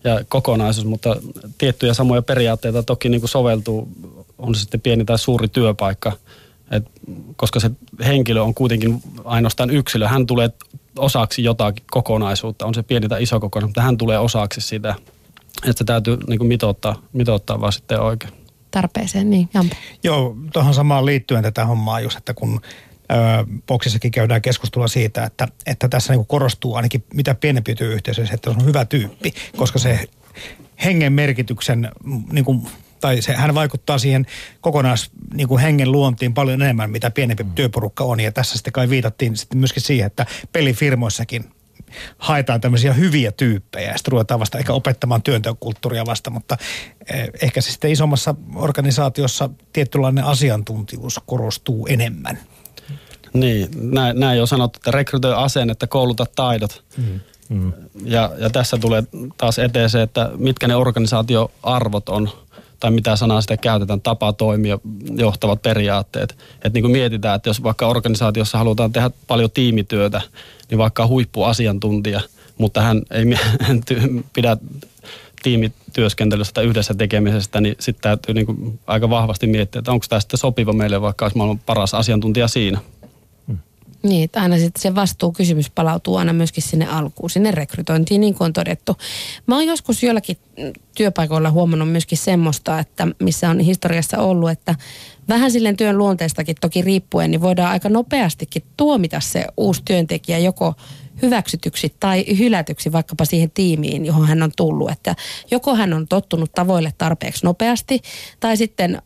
ja 0.04 0.22
kokonaisuus, 0.28 0.88
mutta 0.88 1.16
tiettyjä 1.58 1.94
samoja 1.94 2.22
periaatteita 2.22 2.84
toki 2.84 3.10
niin 3.10 3.22
kuin 3.22 3.30
soveltuu, 3.30 3.88
on 4.38 4.56
se 4.56 4.62
sitten 4.62 4.82
pieni 4.82 5.06
tai 5.06 5.20
suuri 5.20 5.48
työpaikka. 5.48 6.12
Et, 6.72 6.86
koska 7.36 7.60
se 7.60 7.72
henkilö 8.06 8.42
on 8.42 8.54
kuitenkin 8.54 9.02
ainoastaan 9.26 9.70
yksilö, 9.70 10.08
hän 10.08 10.26
tulee 10.26 10.50
osaksi 10.98 11.44
jotakin 11.44 11.86
kokonaisuutta, 11.92 12.66
on 12.66 12.74
se 12.74 12.84
pieni 12.84 13.08
tai 13.10 13.24
iso 13.24 13.40
kokonaisuus, 13.40 13.70
mutta 13.70 13.82
hän 13.82 13.98
tulee 13.98 14.20
osaksi 14.20 14.62
sitä. 14.62 14.96
Että 15.58 15.78
se 15.78 15.84
täytyy 15.84 16.18
niin 16.28 16.40
kuin 16.40 16.48
mitoittaa, 16.48 17.02
mitoittaa 17.14 17.62
vaan 17.62 17.74
sitten 17.74 18.00
oikein 18.00 18.34
tarpeeseen, 18.72 19.30
niin 19.30 19.50
Jampe. 19.54 19.76
Joo, 20.04 20.36
tuohon 20.54 20.74
samaan 20.74 21.06
liittyen 21.06 21.44
tätä 21.44 21.66
hommaa 21.66 22.00
just, 22.00 22.18
että 22.18 22.34
kun 22.34 22.62
boksissakin 23.68 24.12
käydään 24.12 24.42
keskustelua 24.42 24.88
siitä, 24.88 25.24
että, 25.24 25.48
että 25.66 25.90
tässä 25.90 26.14
niin 26.14 26.26
korostuu 26.26 26.76
ainakin 26.76 27.04
mitä 27.14 27.36
pienempi 27.36 27.76
työyhteisö, 27.76 28.22
että 28.22 28.52
se 28.52 28.60
on 28.60 28.66
hyvä 28.66 28.86
tyyppi, 28.86 29.34
koska 29.58 29.80
se 29.80 30.08
hengen 30.84 31.14
merkityksen, 31.14 31.92
niin 32.32 32.46
kuin, 32.46 32.68
tai 33.02 33.22
se, 33.22 33.34
hän 33.34 33.56
vaikuttaa 33.56 33.98
siihen 33.98 34.26
kokonais 34.62 35.12
niin 35.34 35.48
kuin 35.48 35.62
hengen 35.62 35.92
luontiin 35.92 36.34
paljon 36.34 36.62
enemmän, 36.62 36.90
mitä 36.90 37.12
pienempi 37.12 37.46
työporukka 37.56 38.04
on. 38.04 38.20
Ja 38.20 38.32
tässä 38.32 38.54
sitten 38.58 38.74
kai 38.74 38.90
viitattiin 38.90 39.38
sitten 39.38 39.58
myöskin 39.58 39.84
siihen, 39.84 40.08
että 40.08 40.26
pelifirmoissakin 40.52 41.53
haetaan 42.18 42.62
tämmöisiä 42.62 42.94
hyviä 42.94 43.32
tyyppejä 43.32 43.92
ja 43.92 43.98
sitten 43.98 44.12
ruvetaan 44.12 44.40
vasta 44.40 44.58
ehkä 44.58 44.74
opettamaan 44.74 45.22
työntekokulttuuria 45.22 46.06
vasta, 46.06 46.30
mutta 46.30 46.58
eh, 47.14 47.30
ehkä 47.42 47.62
se 47.62 47.72
sitten 47.72 47.92
isommassa 47.92 48.36
organisaatiossa 48.56 49.50
tietynlainen 49.74 50.24
asiantuntijuus 50.24 51.20
korostuu 51.26 51.88
enemmän. 51.88 52.40
Niin, 53.34 53.70
näin, 53.92 54.20
näin 54.20 54.38
jo 54.38 54.46
sanottu, 54.46 54.78
että 54.78 54.92
rekrytoi 54.92 55.34
asennetta, 55.36 55.88
kouluta 55.88 56.26
taidot. 56.36 56.84
Mm. 56.98 57.20
Mm. 57.50 57.74
Ja, 58.06 58.32
ja 58.38 58.50
tässä 58.50 58.78
tulee 58.78 59.04
taas 59.38 59.60
eteen 59.60 59.90
se, 59.90 60.02
että 60.02 60.32
mitkä 60.38 60.68
ne 60.68 60.76
organisaatioarvot 60.76 62.10
on, 62.10 62.30
tai 62.84 62.92
mitä 62.92 63.16
sanaa 63.16 63.42
sitä 63.42 63.58
käytetään, 63.58 64.02
tapa 64.02 64.34
toimia, 64.34 64.80
johtavat 65.16 65.62
periaatteet. 65.62 66.38
Että 66.56 66.70
niin 66.74 66.82
kuin 66.82 66.92
mietitään, 66.92 67.36
että 67.36 67.50
jos 67.50 67.64
vaikka 67.64 67.88
organisaatiossa 67.88 68.58
halutaan 68.58 68.92
tehdä 68.92 69.10
paljon 69.28 69.52
tiimityötä, 69.52 70.22
niin 70.70 70.78
vaikka 70.78 71.08
huippuasiantuntija, 71.08 72.22
mutta 72.58 72.82
hän 72.82 73.02
ei 73.12 73.26
hän 73.68 73.82
pidä 74.34 74.58
tiimityöskentelystä 75.44 76.54
tai 76.54 76.66
yhdessä 76.66 76.94
tekemisestä, 76.94 77.62
niin 77.62 77.76
sitten 77.80 78.02
täytyy 78.02 78.34
niin 78.36 78.46
kuin 78.46 78.80
aika 78.88 79.10
vahvasti 79.10 79.48
miettiä, 79.48 79.80
että 79.80 79.92
onko 79.92 80.06
tämä 80.10 80.20
sitten 80.20 80.38
sopiva 80.38 80.74
meille, 80.74 81.02
vaikka 81.02 81.26
olisi 81.26 81.38
maailman 81.38 81.60
paras 81.60 81.94
asiantuntija 81.94 82.48
siinä. 82.48 82.80
Niin, 84.04 84.24
että 84.24 84.42
aina 84.42 84.58
sitten 84.58 84.82
se 84.82 84.96
vastuukysymys 84.96 85.70
palautuu 85.70 86.16
aina 86.16 86.34
myöskin 86.34 86.64
sinne 86.64 86.88
alkuun, 86.88 87.30
sinne 87.30 87.52
rekrytointiin, 87.52 88.22
niin 88.22 88.34
kuin 88.34 88.46
on 88.46 88.54
todettu. 88.54 88.98
Mä 89.48 89.56
oon 89.56 89.66
joskus 89.66 90.04
joillakin 90.04 90.38
työpaikoilla 90.96 91.52
huomannut 91.52 91.92
myöskin 91.92 92.18
semmoista, 92.18 92.80
että 92.80 93.08
missä 93.20 93.50
on 93.50 93.60
historiassa 93.60 94.18
ollut, 94.18 94.50
että 94.50 94.76
vähän 95.30 95.52
silleen 95.52 95.78
työn 95.78 95.98
luonteestakin 95.98 96.56
toki 96.62 96.82
riippuen, 96.82 97.32
niin 97.32 97.42
voidaan 97.42 97.72
aika 97.72 97.90
nopeastikin 97.90 98.64
tuomita 98.78 99.20
se 99.20 99.46
uusi 99.58 99.82
työntekijä 99.86 100.38
joko 100.38 100.74
hyväksytyksi 101.22 101.96
tai 102.00 102.26
hylätyksi 102.38 102.92
vaikkapa 102.92 103.26
siihen 103.26 103.52
tiimiin, 103.52 104.06
johon 104.06 104.28
hän 104.28 104.44
on 104.44 104.52
tullut. 104.58 104.92
Että 104.92 105.16
joko 105.52 105.76
hän 105.76 105.94
on 105.94 106.08
tottunut 106.08 106.52
tavoille 106.52 106.94
tarpeeksi 106.98 107.46
nopeasti 107.46 108.02
tai 108.40 108.58
sitten 108.58 109.02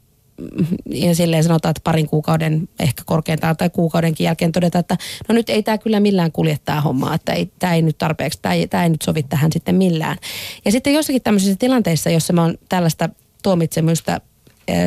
ja 0.85 1.15
silleen 1.15 1.43
sanotaan, 1.43 1.69
että 1.69 1.81
parin 1.83 2.07
kuukauden 2.09 2.69
ehkä 2.79 3.03
korkeintaan 3.05 3.57
tai 3.57 3.69
kuukaudenkin 3.69 4.25
jälkeen 4.25 4.51
todeta, 4.51 4.79
että 4.79 4.97
no 5.29 5.35
nyt 5.35 5.49
ei 5.49 5.63
tämä 5.63 5.77
kyllä 5.77 5.99
millään 5.99 6.31
kulje 6.31 6.57
tämä 6.65 6.81
homma, 6.81 7.15
että 7.15 7.33
ei, 7.33 7.51
tämä 7.59 7.73
ei 7.73 7.81
nyt 7.81 7.97
tarpeeksi, 7.97 8.39
tämä 8.41 8.55
ei, 8.55 8.67
tämä 8.67 8.83
ei 8.83 8.89
nyt 8.89 9.01
sovi 9.01 9.23
tähän 9.23 9.51
sitten 9.51 9.75
millään. 9.75 10.17
Ja 10.65 10.71
sitten 10.71 10.93
jossakin 10.93 11.21
tämmöisissä 11.21 11.55
tilanteissa, 11.59 12.09
jossa 12.09 12.33
mä 12.33 12.41
oon 12.41 12.57
tällaista 12.69 13.09
tuomitsemusta 13.43 14.21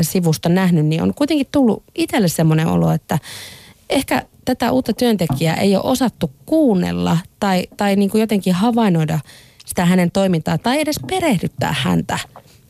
sivusta 0.03 0.49
nähnyt, 0.49 0.87
niin 0.87 1.03
on 1.03 1.15
kuitenkin 1.15 1.47
tullut 1.53 1.83
itselle 1.95 2.29
semmoinen 2.29 2.67
olo, 2.67 2.91
että 2.93 3.19
ehkä 3.91 4.23
tätä 4.45 4.73
uutta 4.73 4.93
työntekijää 4.93 5.57
ei 5.57 5.77
ole 5.77 5.85
osattu 5.85 6.31
kuunnella 6.47 7.19
tai, 7.41 7.67
tai 7.77 7.97
niin 7.97 8.11
kuin 8.11 8.21
jotenkin 8.21 8.55
havainnoida 8.55 9.19
sitä 9.67 9.85
hänen 9.85 10.11
toimintaa 10.11 10.59
tai 10.59 10.81
edes 10.81 11.01
perehdyttää 11.07 11.75
häntä 11.79 12.19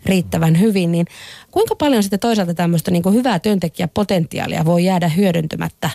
riittävän 0.06 0.60
hyvin, 0.60 0.92
niin 0.92 1.06
kuinka 1.50 1.76
paljon 1.76 2.02
sitten 2.02 2.20
toisaalta 2.20 2.54
tämmöistä 2.54 2.90
niin 2.90 3.12
hyvää 3.12 3.38
työntekijäpotentiaalia 3.38 4.64
voi 4.64 4.84
jäädä 4.84 5.08
hyödyntämättä 5.08 5.90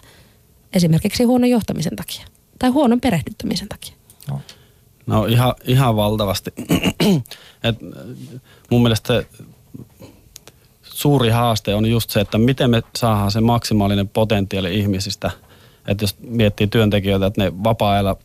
esimerkiksi 0.73 1.23
huonon 1.23 1.49
johtamisen 1.49 1.95
takia 1.95 2.25
tai 2.59 2.69
huonon 2.69 3.01
perehdyttämisen 3.01 3.69
takia? 3.69 3.93
No. 4.29 4.39
No 5.07 5.25
ihan, 5.25 5.55
ihan 5.63 5.95
valtavasti. 5.95 6.53
Et 7.63 7.75
mun 8.71 8.81
mielestä 8.81 9.23
suuri 10.83 11.29
haaste 11.29 11.75
on 11.75 11.85
just 11.85 12.09
se, 12.09 12.19
että 12.19 12.37
miten 12.37 12.69
me 12.69 12.83
saadaan 12.95 13.31
se 13.31 13.41
maksimaalinen 13.41 14.07
potentiaali 14.07 14.79
ihmisistä. 14.79 15.31
Että 15.87 16.03
jos 16.03 16.15
miettii 16.19 16.67
työntekijöitä, 16.67 17.25
että 17.25 17.43
ne 17.43 17.51
vapaa-ajalla 17.63 18.17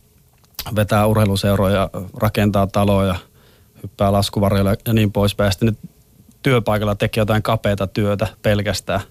vetää 0.75 1.07
urheiluseuroja, 1.07 1.89
rakentaa 2.17 2.67
taloja, 2.67 3.15
hyppää 3.83 4.11
laskuvarjoilla 4.11 4.75
ja 4.87 4.93
niin 4.93 5.11
poispäin. 5.11 5.47
Ja 5.47 5.51
sitten 5.51 5.67
ne 5.67 5.89
työpaikalla 6.43 6.95
tekee 6.95 7.21
jotain 7.21 7.43
kapeata 7.43 7.87
työtä 7.87 8.27
pelkästään. 8.41 9.01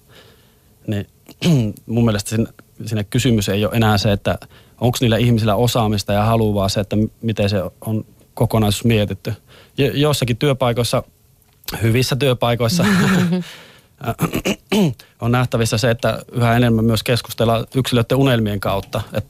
Niin 0.87 1.07
mun 1.87 2.05
mielestä 2.05 2.31
sinne, 2.31 2.53
sinne 2.87 3.05
kysymys 3.05 3.49
ei 3.49 3.65
ole 3.65 3.75
enää 3.75 3.99
se, 3.99 4.13
että 4.13 4.39
onko 4.81 4.99
niillä 5.01 5.17
ihmisillä 5.17 5.55
osaamista 5.55 6.13
ja 6.13 6.25
haluaa, 6.25 6.55
vaan 6.55 6.71
se, 6.71 6.81
että 6.81 6.97
miten 7.23 7.51
se 7.51 7.63
on 7.81 8.05
kokonaisuus 8.35 8.85
mietitty. 8.85 9.35
Jossakin 9.95 10.37
työpaikoissa, 10.37 11.03
hyvissä 11.83 12.17
työpaikoissa, 12.17 12.85
on 15.21 15.33
nähtävissä 15.33 15.79
se, 15.79 15.91
että 15.91 16.23
yhä 16.33 16.57
enemmän 16.57 16.85
myös 16.85 17.03
keskustellaan 17.03 17.67
yksilöiden 17.75 18.19
unelmien 18.19 18.61
kautta. 18.61 19.01
Et, 19.13 19.27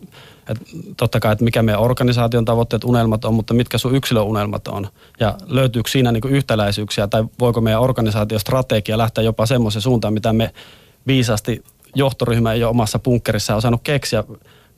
et 0.48 0.58
totta 0.96 1.20
kai, 1.20 1.32
että 1.32 1.44
mikä 1.44 1.62
meidän 1.62 1.80
organisaation 1.80 2.44
tavoitteet, 2.44 2.84
unelmat 2.84 3.24
on, 3.24 3.34
mutta 3.34 3.54
mitkä 3.54 3.78
sun 3.78 3.94
yksilöunelmat 3.94 4.68
on. 4.68 4.88
Ja 5.20 5.34
löytyykö 5.46 5.90
siinä 5.90 6.12
niin 6.12 6.28
yhtäläisyyksiä 6.28 7.06
tai 7.06 7.24
voiko 7.40 7.60
meidän 7.60 7.80
organisaatiostrategia 7.80 8.98
lähteä 8.98 9.24
jopa 9.24 9.46
semmoisen 9.46 9.82
suuntaan, 9.82 10.14
mitä 10.14 10.32
me 10.32 10.50
viisasti 11.06 11.64
johtoryhmä 11.94 12.52
ei 12.52 12.64
ole 12.64 12.70
omassa 12.70 12.98
punkkerissa 12.98 13.56
osannut 13.56 13.80
keksiä 13.84 14.24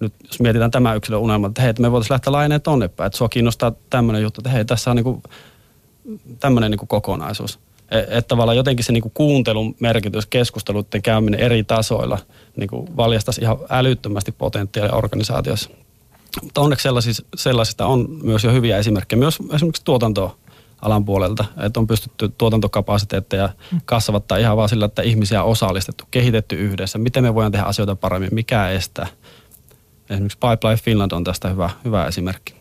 nyt 0.02 0.14
jos 0.28 0.40
mietitään 0.40 0.70
tämä 0.70 0.94
yksilön 0.94 1.20
unelma, 1.20 1.46
että 1.46 1.62
hei, 1.62 1.70
että 1.70 1.82
me 1.82 1.92
voitaisiin 1.92 2.14
lähteä 2.14 2.32
laajeneen 2.32 2.60
tonne 2.60 2.88
päin, 2.88 3.06
että 3.06 3.16
sua 3.16 3.28
kiinnostaa 3.28 3.72
tämmöinen 3.90 4.22
juttu, 4.22 4.40
että 4.40 4.50
hei, 4.50 4.64
tässä 4.64 4.90
on 4.90 4.96
niinku 4.96 5.22
tämmöinen 6.40 6.70
niinku 6.70 6.86
kokonaisuus. 6.86 7.58
Että 7.92 8.18
et 8.18 8.28
tavallaan 8.28 8.56
jotenkin 8.56 8.84
se 8.84 8.92
niinku 8.92 9.10
kuuntelun 9.14 9.74
merkitys, 9.80 10.26
keskusteluiden 10.26 11.02
käyminen 11.02 11.40
eri 11.40 11.64
tasoilla 11.64 12.18
niinku 12.56 12.88
valjastaisi 12.96 13.40
ihan 13.40 13.58
älyttömästi 13.70 14.32
potentiaalia 14.32 14.96
organisaatiossa. 14.96 15.70
Mutta 16.42 16.60
onneksi 16.60 16.82
sellaisista, 16.82 17.22
sellaisista 17.36 17.86
on 17.86 18.06
myös 18.22 18.44
jo 18.44 18.52
hyviä 18.52 18.78
esimerkkejä, 18.78 19.18
myös 19.18 19.38
esimerkiksi 19.54 19.84
tuotantoa 19.84 20.36
alan 20.82 21.04
puolelta, 21.04 21.44
että 21.62 21.80
on 21.80 21.86
pystytty 21.86 22.32
tuotantokapasiteetteja 22.38 23.48
kasvattaa 23.84 24.38
ihan 24.38 24.56
vaan 24.56 24.68
sillä, 24.68 24.84
että 24.84 25.02
ihmisiä 25.02 25.42
on 25.42 25.50
osallistettu, 25.50 26.04
kehitetty 26.10 26.56
yhdessä, 26.56 26.98
miten 26.98 27.22
me 27.22 27.34
voidaan 27.34 27.52
tehdä 27.52 27.64
asioita 27.64 27.96
paremmin, 27.96 28.30
mikä 28.32 28.68
estää. 28.68 29.06
Esimerkiksi 30.10 30.38
Pipeline 30.38 30.82
Finland 30.82 31.12
on 31.12 31.24
tästä 31.24 31.48
hyvä, 31.48 31.70
hyvä 31.84 32.06
esimerkki. 32.06 32.54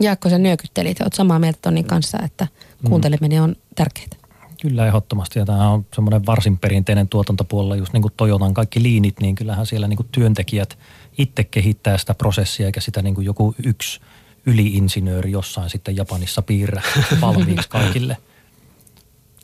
Jaakko, 0.00 0.28
sä 0.30 0.38
nyökyttelit. 0.38 1.00
Olet 1.00 1.12
samaa 1.12 1.38
mieltä 1.38 1.58
Tonin 1.62 1.84
kanssa, 1.84 2.18
että 2.24 2.46
kuunteleminen 2.84 3.42
on 3.42 3.56
tärkeää. 3.74 4.19
Kyllä 4.62 4.86
ehdottomasti. 4.86 5.38
Ja 5.38 5.46
tämä 5.46 5.68
on 5.68 5.86
semmoinen 5.94 6.26
varsin 6.26 6.58
perinteinen 6.58 7.08
tuotantopuolella, 7.08 7.76
just 7.76 7.92
niin 7.92 8.02
kuin 8.02 8.14
Toyotan 8.16 8.54
kaikki 8.54 8.82
liinit, 8.82 9.20
niin 9.20 9.34
kyllähän 9.34 9.66
siellä 9.66 9.88
niin 9.88 9.96
kuin 9.96 10.08
työntekijät 10.12 10.78
itse 11.18 11.44
kehittää 11.44 11.98
sitä 11.98 12.14
prosessia, 12.14 12.66
eikä 12.66 12.80
sitä 12.80 13.02
niin 13.02 13.14
kuin 13.14 13.24
joku 13.24 13.54
yksi 13.64 14.00
yliinsinööri 14.46 15.30
jossain 15.30 15.70
sitten 15.70 15.96
Japanissa 15.96 16.42
piirrä 16.42 16.82
valmiiksi 17.20 17.68
kaikille– 17.68 18.16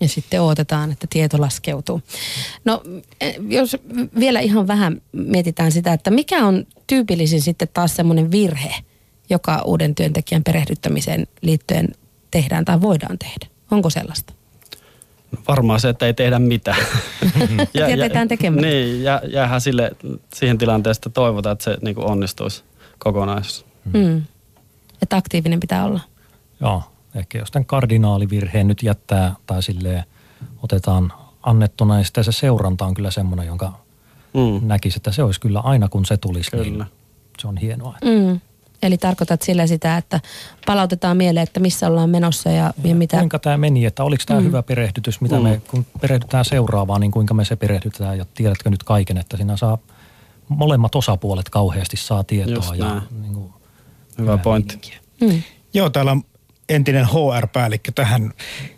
ja 0.01 0.09
sitten 0.09 0.43
odotetaan, 0.43 0.93
että 0.93 1.07
tieto 1.11 1.41
laskeutuu. 1.41 2.03
No 2.65 2.83
jos 3.49 3.77
vielä 4.19 4.41
ihan 4.41 4.67
vähän 4.67 5.03
mietitään 5.13 5.73
sitä, 5.73 5.93
että 5.93 6.11
mikä 6.11 6.47
on 6.47 6.67
tyypillisin 6.87 7.43
sitten 7.43 7.69
taas 7.75 7.97
semmoinen 7.97 8.31
virhe, 8.31 8.75
joka 9.31 9.63
uuden 9.65 9.95
työntekijän 9.95 10.45
perehdyttämiseen 10.45 11.27
liittyen 11.43 11.89
tehdään 12.31 12.65
tai 12.65 12.81
voidaan 12.81 13.19
tehdä. 13.19 13.47
Onko 13.71 13.91
sellaista? 13.91 14.36
Varmaan 15.49 15.81
se, 15.81 15.89
että 15.89 16.07
ei 16.07 16.15
tehdä 16.15 16.39
mitään. 16.39 16.87
ja, 17.75 17.89
Jätetään 17.89 18.29
tekemättä. 18.29 18.67
Niin, 18.67 19.03
ja 19.03 19.23
jäähän 19.27 19.61
sille, 19.61 19.91
siihen 20.35 20.59
tilanteesta 20.59 21.11
toivotaan, 21.11 21.53
että 21.53 21.65
se 21.65 21.77
niin 21.83 21.99
onnistuisi 21.99 22.65
kokonaisuus. 22.99 23.67
Mm. 23.93 24.23
Että 25.03 25.17
aktiivinen 25.17 25.61
pitää 25.61 25.85
olla. 25.85 26.01
Joo, 26.61 26.83
ehkä 27.15 27.39
jos 27.39 27.51
tämän 27.51 27.67
kardinaalivirheen 27.67 28.69
nyt 28.69 28.83
jättää 28.83 29.35
tai 29.47 29.63
sille 29.63 30.05
otetaan 30.63 31.13
annettuna, 31.43 31.97
niin 31.97 32.05
sitten 32.05 32.25
se 32.25 32.33
seuranta 32.33 32.87
on 32.87 32.95
kyllä 32.95 33.11
semmoinen, 33.11 33.47
jonka 33.47 33.73
mm. 34.35 34.67
näkisi, 34.67 34.99
että 34.99 35.13
se 35.13 35.23
olisi 35.23 35.41
kyllä 35.41 35.61
aina 35.61 35.89
kun 35.89 36.05
se 36.05 36.17
tulisi, 36.17 36.57
niin 36.57 36.65
kyllä. 36.65 36.85
niin 36.85 36.93
se 37.39 37.49
on 37.49 37.57
hienoa. 37.57 37.99
Mm. 38.05 38.41
Eli 38.83 38.99
tarkoitat 38.99 39.43
sillä 39.43 39.67
sitä, 39.67 39.97
että 39.97 40.21
palautetaan 40.67 41.17
mieleen, 41.17 41.43
että 41.43 41.61
missä 41.61 41.87
ollaan 41.87 42.11
menossa 42.11 42.51
ja, 42.51 42.57
ja, 42.57 42.73
ja 42.85 42.95
mitä... 42.95 43.19
Kuinka 43.19 43.39
tämä 43.39 43.57
meni, 43.57 43.85
että 43.85 44.05
oliko 44.05 44.23
tämä 44.27 44.41
mm. 44.41 44.47
hyvä 44.47 44.63
perehdytys, 44.63 45.21
mitä 45.21 45.37
mm. 45.37 45.43
me, 45.43 45.61
kun 45.71 45.87
perehdytään 46.01 46.45
seuraavaan, 46.45 47.01
niin 47.01 47.11
kuinka 47.11 47.35
me 47.35 47.45
se 47.45 47.57
perehdytetään 47.57 48.19
ja 48.19 48.27
tiedätkö 48.35 48.71
nyt 48.71 48.83
kaiken, 48.83 49.19
että 49.19 49.37
siinä 49.37 49.57
saa 49.57 49.79
molemmat 50.49 50.95
osapuolet 50.95 51.49
kauheasti 51.49 51.97
saa 51.97 52.25
tietoa. 52.25 52.55
Just 52.55 52.75
ja, 52.77 53.03
niin 53.21 53.35
kuin, 53.35 53.53
hyvä 54.19 54.39
pointti. 54.39 54.93
Mm. 55.21 55.43
Joo, 55.75 55.91
täällä 55.91 56.13
on 56.13 56.23
entinen 56.69 57.07
HR-päällikkö 57.07 57.93
tähän 57.95 58.33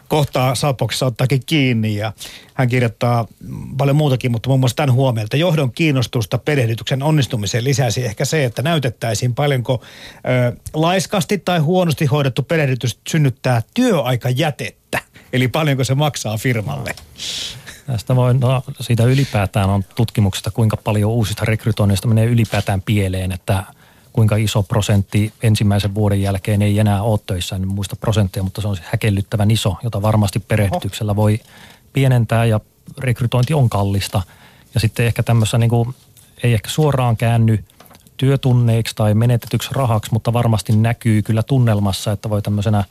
kohtaa 0.09 0.55
Salpoksessa 0.55 1.07
ottaakin 1.07 1.43
kiinni 1.47 1.97
ja 1.97 2.13
hän 2.55 2.69
kirjoittaa 2.69 3.27
paljon 3.79 3.97
muutakin, 3.97 4.33
mutta 4.33 4.49
muun 4.49 4.61
muassa 4.61 4.77
tämän 4.77 4.93
huomioon, 4.93 5.25
että 5.25 5.37
johdon 5.37 5.73
kiinnostusta 5.73 6.39
perehdytyksen 6.39 7.03
onnistumiseen 7.03 7.65
lisäsi 7.65 8.05
ehkä 8.05 8.25
se, 8.25 8.45
että 8.45 8.63
näytettäisiin 8.63 9.35
paljonko 9.35 9.83
ö, 10.53 10.57
laiskasti 10.75 11.39
tai 11.39 11.59
huonosti 11.59 12.07
hoidettu 12.07 12.43
perehdytys 12.43 12.99
synnyttää 13.09 13.63
työaikajätettä, 13.75 14.99
eli 15.33 15.49
paljonko 15.49 15.85
se 15.85 15.95
maksaa 15.95 16.39
firmalle. 16.39 16.95
Tästä 17.87 18.17
voi, 18.17 18.35
no, 18.35 18.63
siitä 18.81 19.05
ylipäätään 19.05 19.71
on 19.71 19.85
tutkimuksesta, 19.95 20.51
kuinka 20.51 20.77
paljon 20.77 21.11
uusista 21.11 21.45
rekrytoinnista 21.45 22.09
menee 22.09 22.27
ylipäätään 22.27 22.83
pieleen, 22.83 23.33
että– 23.33 23.65
kuinka 24.19 24.37
iso 24.37 24.63
prosentti 24.63 25.33
ensimmäisen 25.43 25.95
vuoden 25.95 26.23
jälkeen 26.23 26.63
ei 26.63 26.79
enää 26.79 27.03
ole 27.03 27.19
töissä, 27.27 27.57
en 27.57 27.69
muista 27.69 27.97
prosenttia, 27.97 28.43
mutta 28.43 28.61
se 28.61 28.69
on 28.69 28.77
häkellyttävän 28.83 29.51
iso, 29.51 29.77
jota 29.83 30.03
varmasti 30.03 30.39
perehdytyksellä 30.39 31.17
voi 31.17 31.41
pienentää 31.93 32.45
ja 32.45 32.61
rekrytointi 32.99 33.55
on 33.55 33.71
kallista. 33.71 34.23
Ja 34.75 34.81
sitten 34.81 35.07
ehkä 35.07 35.23
tämmössä 35.23 35.59
niin 35.59 35.71
kuin, 35.71 35.95
ei 36.43 36.55
ehkä 36.55 36.71
suoraan 36.71 37.17
käänny 37.17 37.65
työtunneiksi 38.17 38.95
tai 38.97 39.15
menetetyksi 39.15 39.69
rahaksi, 39.73 40.13
mutta 40.13 40.33
varmasti 40.33 40.77
näkyy 40.77 41.23
kyllä 41.23 41.43
tunnelmassa, 41.43 42.13
että 42.13 42.31
voi 42.31 42.43
tämmöisenä 42.43 42.85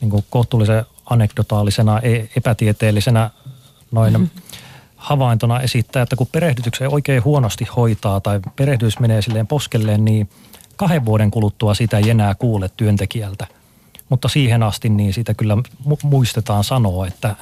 niin 0.00 0.10
kuin 0.10 0.24
kohtuullisen 0.30 0.84
anekdotaalisena, 1.10 2.00
e-, 2.00 2.28
epätieteellisenä 2.36 3.30
noin 3.90 4.12
mm-hmm 4.12 4.45
havaintona 5.06 5.60
esittää, 5.60 6.02
että 6.02 6.16
kun 6.16 6.26
perehdytyksen 6.32 6.88
oikein 6.88 7.24
huonosti 7.24 7.64
hoitaa 7.76 8.20
tai 8.20 8.40
perehdys 8.56 8.98
menee 8.98 9.22
silleen 9.22 9.46
poskelleen, 9.46 10.04
niin 10.04 10.30
kahden 10.76 11.04
vuoden 11.04 11.30
kuluttua 11.30 11.74
sitä 11.74 11.98
ei 11.98 12.10
enää 12.10 12.34
kuule 12.34 12.70
työntekijältä. 12.76 13.46
Mutta 14.08 14.28
siihen 14.28 14.62
asti 14.62 14.88
niin 14.88 15.12
siitä 15.12 15.34
kyllä 15.34 15.56
muistetaan 16.02 16.64
sanoa, 16.64 17.06
että 17.06 17.36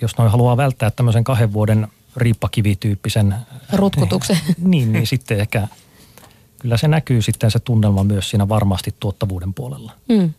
jos 0.00 0.18
noin 0.18 0.30
haluaa 0.30 0.56
välttää 0.56 0.90
tämmöisen 0.90 1.24
kahden 1.24 1.52
vuoden 1.52 1.88
riippakivityyppisen 2.16 3.34
rutkutuksen, 3.72 4.38
niin, 4.58 4.92
niin 4.92 5.06
sitten 5.06 5.40
ehkä 5.40 5.68
kyllä 6.58 6.76
se 6.76 6.88
näkyy 6.88 7.22
sitten 7.22 7.50
se 7.50 7.58
tunnelma 7.58 8.04
myös 8.04 8.30
siinä 8.30 8.48
varmasti 8.48 8.94
tuottavuuden 9.00 9.54
puolella. 9.54 9.92
Mm 10.08 10.32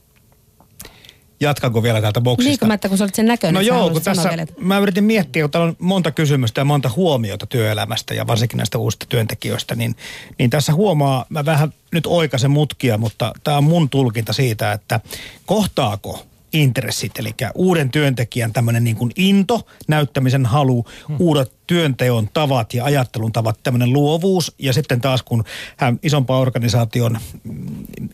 jatkanko 1.39 1.83
vielä 1.83 2.01
täältä 2.01 2.21
boksista? 2.21 2.49
Liikumättä, 2.49 2.89
kun 2.89 2.97
sä 2.97 3.03
olit 3.03 3.15
sen 3.15 3.25
näköinen. 3.25 3.53
No 3.53 3.61
joo, 3.61 3.89
kun 3.89 4.01
tässä 4.01 4.29
vielä, 4.29 4.41
että... 4.41 4.53
mä 4.59 4.77
yritin 4.77 5.03
miettiä, 5.03 5.43
kun 5.43 5.51
täällä 5.51 5.67
on 5.67 5.75
monta 5.79 6.11
kysymystä 6.11 6.61
ja 6.61 6.65
monta 6.65 6.91
huomiota 6.95 7.45
työelämästä 7.45 8.13
ja 8.13 8.27
varsinkin 8.27 8.57
näistä 8.57 8.77
uusista 8.77 9.05
työntekijöistä, 9.09 9.75
niin, 9.75 9.95
niin 10.39 10.49
tässä 10.49 10.73
huomaa, 10.73 11.25
mä 11.29 11.45
vähän 11.45 11.73
nyt 11.91 12.05
oikaisen 12.07 12.51
mutkia, 12.51 12.97
mutta 12.97 13.33
tämä 13.43 13.57
on 13.57 13.63
mun 13.63 13.89
tulkinta 13.89 14.33
siitä, 14.33 14.71
että 14.71 14.99
kohtaako 15.45 16.25
intressit, 16.55 17.19
eli 17.19 17.31
uuden 17.55 17.89
työntekijän 17.89 18.53
tämmöinen 18.53 18.83
niin 18.83 18.95
kuin 18.95 19.11
into, 19.15 19.67
näyttämisen 19.88 20.45
halu, 20.45 20.86
hmm. 21.07 21.15
uudet 21.19 21.51
työnteon 21.67 22.29
tavat 22.33 22.73
ja 22.73 22.86
ajattelun 22.86 23.31
tavat, 23.31 23.59
tämmöinen 23.63 23.93
luovuus. 23.93 24.55
Ja 24.59 24.73
sitten 24.73 25.01
taas 25.01 25.23
kun 25.23 25.43
hän 25.77 25.99
isompaan 26.03 26.41
organisaation 26.41 27.17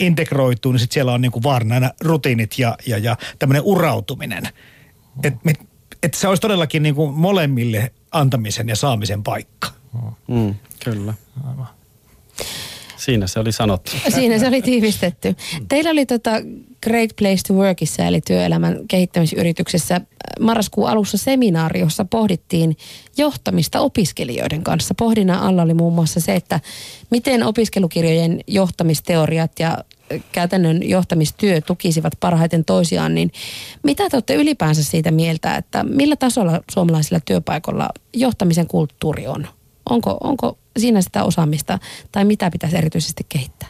integroituu, 0.02 0.72
niin 0.72 0.80
sitten 0.80 0.94
siellä 0.94 1.14
on 1.14 1.22
niin 1.22 1.32
kuin 1.32 1.44
nämä 1.64 1.92
rutiinit 2.02 2.60
ja, 2.60 2.78
ja, 2.86 2.98
ja 2.98 3.18
tämmöinen 3.40 3.64
urautuminen. 3.66 4.44
Että 5.24 5.40
et 6.04 6.14
se 6.14 6.28
olisi 6.28 6.42
todellakin 6.42 6.84
niin 6.84 6.96
kuin 6.96 7.14
molemmille 7.14 7.92
antamisen 8.12 8.70
ja 8.70 8.76
saamisen 8.76 9.24
paikka. 9.24 9.68
Hmm. 10.28 10.56
Kyllä. 10.84 11.14
Siinä 13.02 13.28
se 13.28 13.40
oli 13.40 13.52
sanottu. 13.52 13.92
Siinä 14.10 14.40
se 14.40 14.48
oli 14.48 14.62
tiivistetty. 14.62 15.36
Teillä 15.70 15.92
oli 15.92 16.06
tota 16.06 16.32
Great 16.84 17.10
Place 17.20 17.42
to 17.48 17.54
Workissa 17.54 18.06
eli 18.06 18.22
työelämän 18.22 18.80
kehittämisyrityksessä 18.88 20.02
marraskuun 20.40 20.90
alussa 20.90 21.18
seminaari, 21.18 21.80
jossa 21.80 22.06
pohdittiin 22.06 22.78
johtamista 23.18 23.80
opiskelijoiden 23.80 24.64
kanssa. 24.64 24.94
Pohdinnan 24.94 25.40
alla 25.40 25.62
oli 25.62 25.74
muun 25.74 25.94
muassa 25.94 26.20
se, 26.20 26.36
että 26.36 26.60
miten 27.10 27.44
opiskelukirjojen 27.44 28.40
johtamisteoriat 28.48 29.52
ja 29.60 29.78
käytännön 30.32 30.90
johtamistyö 30.90 31.62
tukisivat 31.62 32.14
parhaiten 32.20 32.66
toisiaan, 32.66 33.16
niin 33.16 33.32
mitä 33.84 34.10
te 34.10 34.18
olette 34.18 34.36
ylipäänsä 34.36 34.84
siitä 34.84 35.12
mieltä, 35.12 35.56
että 35.56 35.84
millä 35.84 36.16
tasolla 36.16 36.62
suomalaisilla 36.72 37.20
työpaikoilla 37.26 37.90
johtamisen 38.14 38.68
kulttuuri 38.68 39.28
on? 39.28 39.48
Onko, 39.90 40.18
onko 40.24 40.58
siinä 40.78 41.02
sitä 41.02 41.24
osaamista 41.24 41.80
tai 42.12 42.26
mitä 42.26 42.52
pitäisi 42.52 42.78
erityisesti 42.78 43.26
kehittää? 43.30 43.70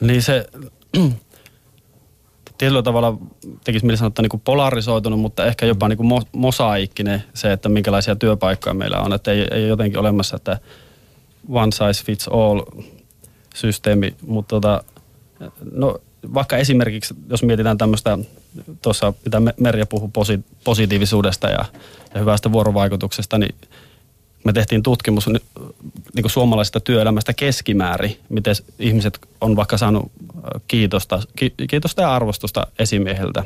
Niin 0.00 0.22
se 0.22 0.46
tietyllä 2.58 2.82
tavalla 2.82 3.18
tekisi 3.64 3.86
mieli 3.86 3.96
sanoa, 3.96 4.08
että 4.08 4.22
niin 4.22 4.40
polarisoitunut, 4.44 5.20
mutta 5.20 5.46
ehkä 5.46 5.66
jopa 5.66 5.88
niin 5.88 5.96
kuin 5.96 6.24
mosaikkinen 6.32 7.24
se, 7.34 7.52
että 7.52 7.68
minkälaisia 7.68 8.16
työpaikkoja 8.16 8.74
meillä 8.74 9.00
on. 9.00 9.12
Että 9.12 9.32
ei, 9.32 9.46
ei 9.50 9.68
jotenkin 9.68 10.00
olemassa, 10.00 10.36
että 10.36 10.58
one 11.48 11.72
size 11.72 12.04
fits 12.04 12.28
all 12.28 12.62
systeemi, 13.54 14.14
mutta 14.26 14.48
tota, 14.48 14.84
no, 15.72 16.00
vaikka 16.34 16.56
esimerkiksi, 16.56 17.14
jos 17.28 17.42
mietitään 17.42 17.78
tämmöistä, 17.78 18.18
tuossa 18.82 19.12
mitä 19.24 19.42
Merja 19.60 19.86
puhui 19.86 20.08
positiivisuudesta 20.64 21.48
ja, 21.48 21.64
ja 22.14 22.20
hyvästä 22.20 22.52
vuorovaikutuksesta, 22.52 23.38
niin 23.38 23.54
me 24.46 24.52
tehtiin 24.52 24.82
tutkimus 24.82 25.26
niin 25.26 26.22
kuin 26.22 26.30
suomalaisesta 26.30 26.80
työelämästä 26.80 27.32
keskimäärin, 27.34 28.16
miten 28.28 28.54
ihmiset 28.78 29.18
on 29.40 29.56
vaikka 29.56 29.78
saanut 29.78 30.12
kiitosta, 30.68 31.22
kiitosta 31.70 32.02
ja 32.02 32.14
arvostusta 32.14 32.66
esimieheltä. 32.78 33.44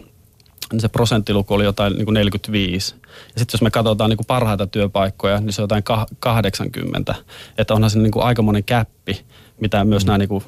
Niin 0.73 0.81
se 0.81 0.89
prosenttiluku 0.89 1.55
oli 1.55 1.65
jotain 1.65 1.93
niin 1.93 2.05
kuin 2.05 2.15
45. 2.15 2.95
Ja 3.05 3.39
sitten 3.39 3.55
jos 3.55 3.63
me 3.63 3.71
katsotaan 3.71 4.11
niin 4.11 4.27
parhaita 4.27 4.67
työpaikkoja, 4.67 5.41
niin 5.41 5.53
se 5.53 5.63
on 5.63 5.65
jotain 5.65 5.85
80. 6.19 7.15
Että 7.59 7.75
onhan 7.75 7.91
se 7.91 7.99
niin 7.99 8.13
aikamoinen 8.17 8.65
käppi, 8.65 9.21
mitä 9.61 9.85
myös 9.85 10.05
mm. 10.05 10.07
nämä 10.07 10.19
niin 10.19 10.43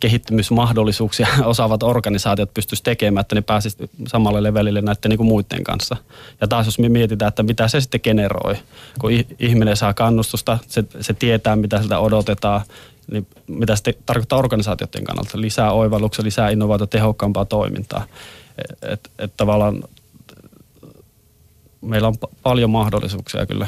kehittymismahdollisuuksia 0.00 1.28
osaavat 1.44 1.82
organisaatiot 1.82 2.54
pystyisi 2.54 2.82
tekemään, 2.82 3.20
että 3.20 3.34
ne 3.34 3.40
pääsisi 3.40 3.90
samalle 4.08 4.42
levelille 4.42 4.80
näiden 4.80 5.08
niin 5.08 5.16
kuin 5.16 5.26
muiden 5.26 5.64
kanssa. 5.64 5.96
Ja 6.40 6.48
taas 6.48 6.66
jos 6.66 6.78
me 6.78 6.88
mietitään, 6.88 7.28
että 7.28 7.42
mitä 7.42 7.68
se 7.68 7.80
sitten 7.80 8.00
generoi, 8.04 8.54
kun 9.00 9.10
ihminen 9.38 9.76
saa 9.76 9.94
kannustusta, 9.94 10.58
se, 10.68 10.84
se 11.00 11.14
tietää 11.14 11.56
mitä 11.56 11.78
siltä 11.78 11.98
odotetaan, 11.98 12.60
niin 13.10 13.26
mitä 13.46 13.76
se 13.76 13.98
tarkoittaa 14.06 14.38
organisaatioiden 14.38 15.04
kannalta. 15.04 15.40
Lisää 15.40 15.72
oivalluksia, 15.72 16.24
lisää 16.24 16.50
innovaatio, 16.50 16.86
tehokkaampaa 16.86 17.44
toimintaa. 17.44 18.04
Että 18.82 19.10
et 19.18 19.32
tavallaan 19.36 19.82
meillä 21.80 22.08
on 22.08 22.14
paljon 22.42 22.70
mahdollisuuksia 22.70 23.46
kyllä 23.46 23.66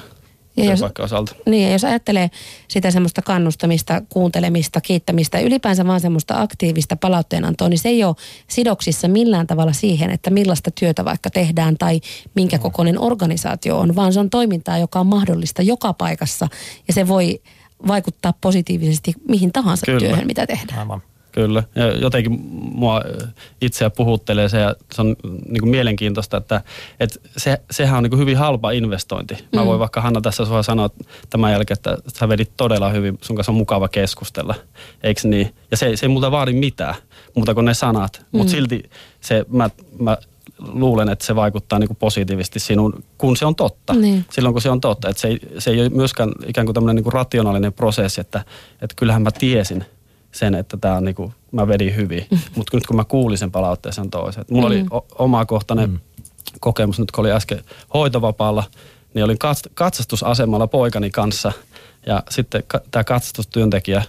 ja 0.57 0.65
jos, 0.65 0.83
osalta. 0.99 1.35
Niin, 1.47 1.67
ja 1.67 1.73
jos 1.73 1.85
ajattelee 1.85 2.31
sitä 2.69 2.91
semmoista 2.91 3.23
kannustamista, 3.23 4.03
kuuntelemista, 4.09 4.81
kiittämistä, 4.81 5.41
ylipäänsä 5.41 5.87
vaan 5.87 6.01
semmoista 6.01 6.41
aktiivista 6.41 6.97
palauteenantoa, 6.97 7.69
niin 7.69 7.79
se 7.79 7.89
ei 7.89 8.05
ole 8.05 8.17
sidoksissa 8.49 9.09
millään 9.09 9.47
tavalla 9.47 9.73
siihen, 9.73 10.11
että 10.11 10.31
millaista 10.31 10.71
työtä 10.71 11.05
vaikka 11.05 11.31
tehdään 11.31 11.79
tai 11.79 12.01
minkä 12.35 12.57
no. 12.57 12.63
kokoinen 12.63 13.01
organisaatio 13.01 13.79
on, 13.79 13.97
vaan 13.97 14.13
se 14.13 14.21
on 14.21 14.31
toimintaa, 14.31 14.79
joka 14.79 15.01
on 15.01 15.07
mahdollista 15.07 15.63
joka 15.63 15.93
paikassa 15.93 16.49
ja 16.89 16.95
se 16.95 17.09
voi 17.09 17.41
vaikuttaa 17.87 18.35
positiivisesti 18.41 19.15
mihin 19.29 19.53
tahansa 19.53 19.87
Kyllä. 19.87 19.99
työhön, 19.99 20.27
mitä 20.27 20.47
tehdään. 20.47 20.79
Aivan. 20.79 21.03
Kyllä, 21.33 21.63
ja 21.75 21.87
jotenkin 21.87 22.33
mua 22.75 23.03
itseä 23.61 23.91
puhuttelee 23.91 24.49
se, 24.49 24.61
ja 24.61 24.75
se 24.95 25.01
on 25.03 25.17
niin 25.49 25.61
kuin 25.61 25.71
mielenkiintoista, 25.71 26.37
että, 26.37 26.63
että 27.01 27.19
se, 27.37 27.61
sehän 27.71 27.97
on 27.97 28.03
niin 28.03 28.11
kuin 28.11 28.21
hyvin 28.21 28.37
halpa 28.37 28.71
investointi. 28.71 29.35
Mä 29.53 29.61
mm. 29.61 29.67
voin 29.67 29.81
vaikka 29.81 30.01
Hanna 30.01 30.21
tässä 30.21 30.45
sua 30.45 30.63
sanoa 30.63 30.91
tämän 31.31 31.53
jälkeen, 31.53 31.79
että 31.79 31.97
sä 32.19 32.29
vedit 32.29 32.51
todella 32.57 32.91
hyvin, 32.91 33.19
sun 33.21 33.37
kanssa 33.37 33.53
on 33.53 33.57
mukava 33.57 33.89
keskustella, 33.89 34.55
eikö 35.03 35.21
niin? 35.25 35.55
Ja 35.71 35.77
se, 35.77 35.97
se 35.97 36.07
ei 36.07 36.09
multa 36.09 36.31
vaadi 36.31 36.53
mitään, 36.53 36.95
muuta 37.35 37.55
kuin 37.55 37.65
ne 37.65 37.75
sanat, 37.75 38.19
mm. 38.33 38.39
mutta 38.39 38.51
silti 38.51 38.83
se, 39.21 39.45
mä, 39.49 39.71
mä 39.99 40.17
luulen, 40.59 41.09
että 41.09 41.27
se 41.27 41.37
vaikuttaa 41.37 41.79
niin 41.79 41.89
kuin 41.89 41.97
positiivisesti 41.97 42.61
sinun, 42.61 43.05
kun 43.19 43.37
se 43.37 43.47
on 43.47 43.55
totta. 43.55 43.95
Niin. 43.95 44.25
Silloin 44.31 44.55
kun 44.55 44.63
se 44.63 44.71
on 44.71 44.81
totta. 44.81 45.09
Että 45.09 45.21
se, 45.21 45.29
ei, 45.29 45.41
se 45.59 45.71
ei 45.71 45.81
ole 45.81 45.89
myöskään 45.89 46.33
ikään 46.47 46.67
kuin 46.67 46.75
tämmöinen 46.75 46.97
niin 46.97 47.05
kuin 47.05 47.13
rationaalinen 47.13 47.73
prosessi, 47.73 48.21
että, 48.21 48.45
että 48.83 48.95
kyllähän 48.97 49.23
mä 49.23 49.31
tiesin– 49.31 49.85
sen, 50.33 50.55
että 50.55 50.77
tämä 50.77 50.97
on 50.97 51.05
niinku, 51.05 51.33
mä 51.53 51.69
vedin 51.69 51.97
hyvin. 51.97 52.27
Mm. 52.31 52.39
Mutta 52.57 52.77
nyt 52.77 52.87
kun 52.87 52.97
mä 52.97 53.05
kuulin 53.05 53.39
sen 53.39 53.51
palautteen 53.51 53.93
sen 53.93 54.11
toisen. 54.11 54.45
Mulla 54.51 54.69
mm. 54.69 54.75
oli 54.75 54.85
o- 54.91 55.07
omakohtainen 55.19 55.91
mm. 55.91 56.01
kokemus 56.61 56.99
nyt 56.99 57.11
kun 57.11 57.23
oli 57.23 57.33
äsken 57.33 57.65
hoitovapaalla, 57.95 58.65
niin 59.15 59.25
olin 59.25 59.39
kats- 59.45 59.71
katsastusasemalla 59.75 60.67
poikani 60.67 61.11
kanssa 61.11 61.53
ja 62.07 62.23
sitten 62.31 62.63
ka- 62.67 62.81
tämä 62.91 63.05
katsastustyöntekijä, 63.05 64.03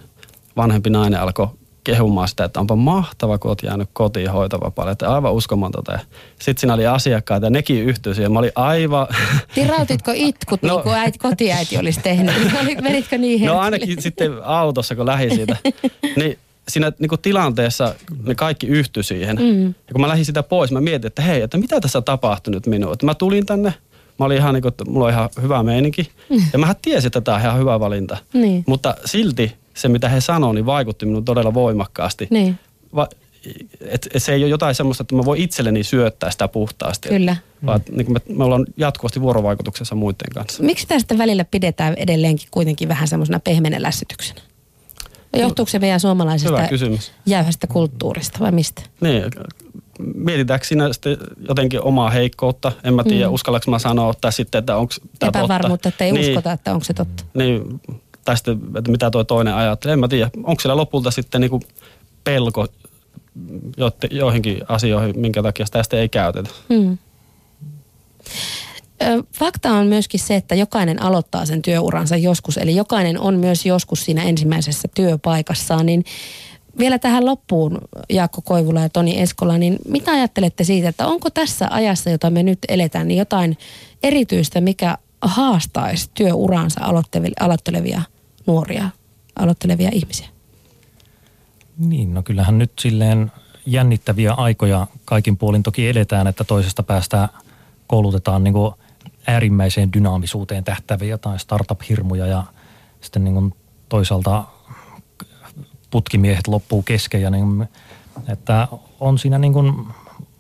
vanhempi 0.58 0.90
nainen 0.90 1.20
alkoi 1.20 1.48
kehumaan 1.84 2.28
sitä, 2.28 2.44
että 2.44 2.60
onpa 2.60 2.76
mahtava, 2.76 3.38
kun 3.38 3.50
oot 3.52 3.64
jäänyt 3.64 3.90
kotiin 3.94 4.32
hoitovapaalle. 4.32 4.92
Että 4.92 5.14
aivan 5.14 5.34
uskomatonta. 5.34 6.00
Sitten 6.40 6.58
siinä 6.62 6.74
oli 6.74 6.88
asiakkaita 6.88 7.46
ja 7.46 7.50
nekin 7.50 7.84
yhtyi 7.84 8.16
siihen. 8.16 8.32
Mä 8.32 8.40
olin 8.40 8.52
aivan... 8.56 9.08
Tirautitko 9.56 10.12
itkut, 10.16 10.62
no, 10.62 10.74
niin 10.74 10.84
kuin 10.84 10.96
äiti, 10.96 11.20
kotiäiti 11.20 11.78
olisi 11.78 12.00
tehnyt? 12.04 12.36
Menitkö 12.82 13.18
niin 13.18 13.40
hetkille? 13.40 13.56
No 13.56 13.60
ainakin 13.60 14.02
sitten 14.02 14.32
autossa, 14.44 14.96
kun 14.96 15.06
lähdin 15.06 15.36
siitä. 15.36 15.58
Niin 16.16 16.38
siinä 16.68 16.92
niin 17.00 17.10
kuin 17.10 17.22
tilanteessa 17.22 17.96
ne 18.24 18.36
kaikki 18.36 18.68
yhtyi 18.68 19.04
siihen. 19.04 19.38
Mm. 19.38 19.66
Ja 19.68 19.92
kun 19.92 20.02
mä 20.02 20.08
lähdin 20.08 20.26
sitä 20.26 20.44
pois, 20.44 20.72
mä 20.72 20.82
mietin, 20.82 21.08
että 21.08 21.22
hei, 21.22 21.42
että 21.42 21.58
mitä 21.58 21.82
tässä 21.82 22.02
tapahtui 22.02 22.54
nyt 22.54 22.68
minuun. 22.68 22.94
Että 22.94 23.06
mä 23.06 23.16
tulin 23.16 23.46
tänne, 23.46 23.74
mä 24.20 24.26
olin 24.26 24.38
ihan 24.38 24.54
niin 24.54 24.62
kuin, 24.62 24.74
mulla 24.88 25.06
on 25.06 25.12
ihan 25.12 25.30
hyvä 25.42 25.64
meininki. 25.64 26.10
Mm. 26.30 26.42
Ja 26.54 26.60
mä 26.60 26.76
tiesin, 26.82 27.08
että 27.08 27.22
tämä 27.22 27.36
on 27.36 27.42
ihan 27.42 27.60
hyvä 27.60 27.80
valinta. 27.80 28.18
Niin. 28.34 28.64
Mutta 28.68 28.96
silti 29.06 29.63
se, 29.74 29.88
mitä 29.88 30.10
he 30.10 30.22
sanoivat, 30.22 30.56
niin 30.56 30.66
vaikutti 30.66 31.06
minun 31.06 31.26
todella 31.26 31.54
voimakkaasti. 31.54 32.28
Niin. 32.30 32.60
Va, 32.96 33.08
et, 33.82 34.10
et 34.14 34.24
se 34.24 34.34
ei 34.34 34.44
ole 34.44 34.50
jotain 34.50 34.76
semmoista, 34.76 35.02
että 35.02 35.16
mä 35.16 35.26
voin 35.26 35.42
itselleni 35.42 35.84
syöttää 35.84 36.32
sitä 36.32 36.48
puhtaasti. 36.48 37.10
Kyllä. 37.10 37.36
Vaan 37.66 37.82
niin 37.92 38.14
me, 38.14 38.20
me 38.30 38.44
ollaan 38.44 38.66
jatkuvasti 38.78 39.22
vuorovaikutuksessa 39.22 39.96
muiden 39.96 40.30
kanssa. 40.34 40.64
Miksi 40.64 40.88
tästä 40.88 41.18
välillä 41.18 41.46
pidetään 41.46 41.94
edelleenkin 41.98 42.48
kuitenkin 42.52 42.88
vähän 42.88 43.08
semmoisena 43.08 43.40
pehmeänä 43.40 43.82
lässytyksenä? 43.82 44.42
Johtuuko 45.38 45.70
se 45.70 45.80
meidän 45.80 46.00
suomalaisesta 46.00 46.68
jäyhästä 47.26 47.68
kulttuurista 47.68 48.40
vai 48.40 48.52
mistä? 48.52 48.82
Niin, 49.02 49.24
mietitäänkö 50.16 50.66
sinä 50.66 50.94
sitten 50.94 51.18
jotenkin 51.48 51.82
omaa 51.82 52.10
heikkoutta? 52.10 52.72
En 52.84 52.94
mä 52.94 53.04
tiedä, 53.04 53.28
mm. 53.28 53.34
uskallanko 53.34 53.72
mä 53.72 53.80
sanoa, 53.80 54.14
tai 54.22 54.34
sitten, 54.34 54.60
että 54.60 54.78
onko 54.78 54.94
tämä 55.20 55.32
totta. 55.32 55.40
Epävarmuutta, 55.40 55.90
että 55.90 56.04
ei 56.04 56.12
niin, 56.12 56.30
uskota, 56.30 56.52
että 56.52 56.74
onko 56.74 56.84
se 56.84 56.94
totta. 56.94 57.24
Niin, 57.34 57.82
tai 58.26 58.38
sitten, 58.38 58.60
että 58.78 58.92
mitä 58.92 59.12
tuo 59.12 59.24
toinen 59.24 59.56
ajattelee. 59.56 59.94
En 59.94 60.00
mä 60.00 60.08
tiedä, 60.08 60.30
onko 60.44 60.62
siellä 60.62 60.78
lopulta 60.78 61.12
sitten 61.12 61.42
niin 61.42 61.60
pelko 62.24 62.68
joihinkin 64.12 64.62
asioihin, 64.68 65.20
minkä 65.20 65.44
takia 65.44 65.66
sitä 65.66 65.84
sitten 65.84 66.00
ei 66.00 66.10
käytetä. 66.10 66.50
Hmm. 66.74 66.98
Fakta 69.34 69.70
on 69.70 69.88
myöskin 69.88 70.20
se, 70.20 70.36
että 70.36 70.56
jokainen 70.56 71.02
aloittaa 71.02 71.46
sen 71.46 71.62
työuransa 71.62 72.18
joskus, 72.18 72.58
eli 72.58 72.76
jokainen 72.76 73.20
on 73.20 73.36
myös 73.36 73.66
joskus 73.66 74.06
siinä 74.06 74.24
ensimmäisessä 74.24 74.88
työpaikassaan, 74.96 75.86
niin 75.86 76.06
vielä 76.80 77.00
tähän 77.00 77.26
loppuun, 77.26 77.82
Jaakko 78.10 78.42
Koivula 78.42 78.82
ja 78.82 78.90
Toni 78.90 79.22
Eskola, 79.22 79.58
niin 79.58 79.78
mitä 79.88 80.12
ajattelette 80.12 80.64
siitä, 80.64 80.90
että 80.90 81.08
onko 81.08 81.30
tässä 81.30 81.68
ajassa, 81.72 82.10
jota 82.10 82.30
me 82.30 82.44
nyt 82.44 82.60
eletään, 82.68 83.08
niin 83.08 83.18
jotain 83.18 83.58
erityistä, 84.04 84.62
mikä 84.62 84.98
haastaisi 85.22 86.10
työuransa 86.14 86.82
aloittelevia 87.40 88.02
nuoria 88.48 88.90
aloittelevia 89.36 89.90
ihmisiä? 89.94 90.28
Niin, 91.78 92.14
no 92.14 92.24
kyllähän 92.24 92.58
nyt 92.58 92.72
silleen 92.80 93.32
jännittäviä 93.66 94.34
aikoja 94.34 94.88
kaikin 95.06 95.38
puolin 95.38 95.64
toki 95.64 95.88
edetään, 95.88 96.28
että 96.28 96.44
toisesta 96.44 96.84
päästä 96.84 97.30
koulutetaan 97.88 98.44
niin 98.44 98.54
kuin 98.54 98.74
äärimmäiseen 99.28 99.94
dynaamisuuteen 99.94 100.64
tähtäviä 100.64 101.10
jotain 101.10 101.40
startup-hirmuja 101.40 102.28
ja 102.28 102.44
sitten 103.02 103.24
niin 103.24 103.34
kuin 103.34 103.54
toisaalta 103.90 104.44
putkimiehet 105.92 106.48
loppuu 106.48 106.82
kesken 106.82 107.22
ja 107.22 107.30
niin, 107.30 107.68
että 108.28 108.68
on 109.00 109.20
siinä 109.20 109.38
niin 109.38 109.54
kuin 109.54 109.88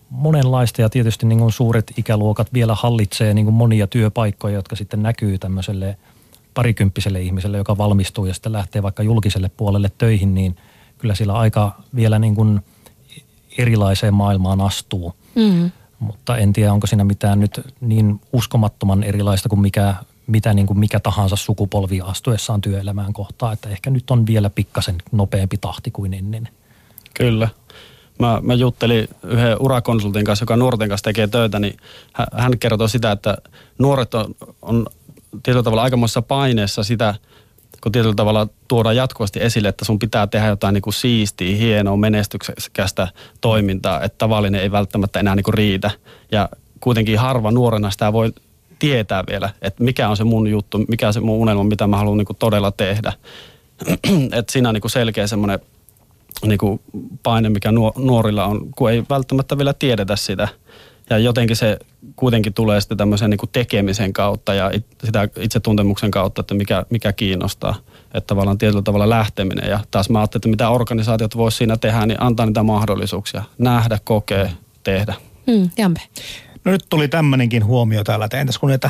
monenlaista 0.09 0.81
ja 0.81 0.89
tietysti 0.89 1.25
niin 1.25 1.39
kuin 1.39 1.51
suuret 1.51 1.93
ikäluokat 1.97 2.53
vielä 2.53 2.75
hallitsee 2.75 3.33
niin 3.33 3.45
kuin 3.45 3.55
monia 3.55 3.87
työpaikkoja, 3.87 4.55
jotka 4.55 4.75
sitten 4.75 5.03
näkyy 5.03 5.37
tämmöiselle– 5.37 5.97
parikymppiselle 6.53 7.21
ihmiselle, 7.21 7.57
joka 7.57 7.77
valmistuu 7.77 8.25
ja 8.25 8.33
sitten 8.33 8.53
lähtee 8.53 8.83
vaikka 8.83 9.03
julkiselle 9.03 9.51
puolelle 9.57 9.91
töihin, 9.97 10.35
niin 10.35 10.55
kyllä 10.97 11.15
sillä 11.15 11.33
aika 11.33 11.75
vielä 11.95 12.19
niin 12.19 12.35
kuin 12.35 12.61
erilaiseen 13.57 14.13
maailmaan 14.13 14.61
astuu. 14.61 15.13
Mm. 15.35 15.71
Mutta 15.99 16.37
en 16.37 16.53
tiedä, 16.53 16.73
onko 16.73 16.87
siinä 16.87 17.03
mitään 17.03 17.39
nyt 17.39 17.61
niin 17.81 18.21
uskomattoman 18.33 19.03
erilaista 19.03 19.49
kuin 19.49 19.59
mikä, 19.59 19.95
mitä 20.27 20.53
niin 20.53 20.67
kuin 20.67 20.79
mikä 20.79 20.99
tahansa 20.99 21.35
sukupolvi 21.35 22.01
astuessaan 22.01 22.61
työelämään 22.61 23.13
kohtaa. 23.13 23.53
Että 23.53 23.69
ehkä 23.69 23.89
nyt 23.89 24.11
on 24.11 24.27
vielä 24.27 24.49
pikkasen 24.49 24.95
nopeampi 25.11 25.57
tahti 25.57 25.91
kuin 25.91 26.13
ennen. 26.13 26.49
Kyllä. 27.13 27.49
Mä, 28.19 28.39
mä 28.41 28.53
juttelin 28.53 29.07
yhden 29.23 29.57
urakonsultin 29.59 30.25
kanssa, 30.25 30.43
joka 30.43 30.57
nuorten 30.57 30.89
kanssa 30.89 31.03
tekee 31.03 31.27
töitä, 31.27 31.59
niin 31.59 31.77
hän 32.33 32.59
kertoi 32.59 32.89
sitä, 32.89 33.11
että 33.11 33.37
nuoret 33.79 34.13
on, 34.13 34.35
on 34.61 34.85
tietyllä 35.43 35.63
tavalla 35.63 35.83
aikamoissa 35.83 36.21
paineessa 36.21 36.83
sitä, 36.83 37.15
kun 37.83 37.91
tietyllä 37.91 38.15
tavalla 38.15 38.47
tuodaan 38.67 38.95
jatkuvasti 38.95 39.43
esille, 39.43 39.67
että 39.67 39.85
sun 39.85 39.99
pitää 39.99 40.27
tehdä 40.27 40.47
jotain 40.47 40.73
niin 40.73 40.81
kuin 40.81 40.93
siistiä, 40.93 41.55
hienoa, 41.55 41.97
menestyksekästä 41.97 43.07
toimintaa, 43.41 44.01
että 44.01 44.17
tavallinen 44.17 44.61
ei 44.61 44.71
välttämättä 44.71 45.19
enää 45.19 45.35
niin 45.35 45.43
kuin 45.43 45.53
riitä. 45.53 45.91
Ja 46.31 46.49
kuitenkin 46.79 47.19
harva 47.19 47.51
nuorena 47.51 47.91
sitä 47.91 48.13
voi 48.13 48.33
tietää 48.79 49.23
vielä, 49.29 49.49
että 49.61 49.83
mikä 49.83 50.09
on 50.09 50.17
se 50.17 50.23
mun 50.23 50.47
juttu, 50.47 50.77
mikä 50.87 51.07
on 51.07 51.13
se 51.13 51.19
mun 51.19 51.37
unelma, 51.37 51.63
mitä 51.63 51.87
mä 51.87 51.97
haluan 51.97 52.17
niin 52.17 52.25
kuin 52.25 52.37
todella 52.37 52.71
tehdä. 52.71 53.13
että 54.37 54.51
siinä 54.51 54.69
on 54.69 54.75
niin 54.75 54.89
selkeä 54.89 55.27
semmoinen 55.27 55.59
niin 56.45 56.59
paine, 57.23 57.49
mikä 57.49 57.71
nuorilla 57.97 58.45
on, 58.45 58.73
kun 58.75 58.91
ei 58.91 59.03
välttämättä 59.09 59.57
vielä 59.57 59.73
tiedetä 59.73 60.15
sitä. 60.15 60.47
Ja 61.09 61.17
jotenkin 61.17 61.55
se 61.55 61.79
kuitenkin 62.15 62.53
tulee 62.53 62.81
sitten 62.81 62.97
tämmöisen 62.97 63.29
niin 63.29 63.37
kuin 63.37 63.49
tekemisen 63.53 64.13
kautta 64.13 64.53
ja 64.53 64.71
sitä 65.05 65.29
itsetuntemuksen 65.39 66.11
kautta, 66.11 66.41
että 66.41 66.53
mikä, 66.53 66.85
mikä 66.89 67.13
kiinnostaa. 67.13 67.75
Että 68.13 68.27
tavallaan 68.27 68.57
tietyllä 68.57 68.81
tavalla 68.81 69.09
lähteminen. 69.09 69.69
Ja 69.69 69.79
taas 69.91 70.09
mä 70.09 70.19
ajattelin, 70.19 70.39
että 70.39 70.49
mitä 70.49 70.69
organisaatiot 70.69 71.37
voisi 71.37 71.57
siinä 71.57 71.77
tehdä, 71.77 72.05
niin 72.05 72.21
antaa 72.21 72.45
niitä 72.45 72.63
mahdollisuuksia. 72.63 73.43
Nähdä, 73.57 73.99
kokea, 74.03 74.49
tehdä. 74.83 75.13
Mm, 75.47 75.69
Jampe. 75.77 76.01
No 76.65 76.71
nyt 76.71 76.85
tuli 76.89 77.07
tämmöinenkin 77.07 77.65
huomio 77.65 78.03
täällä, 78.03 78.25
että 78.25 78.39
entäs 78.39 78.57
kun 78.57 78.69
näitä 78.69 78.89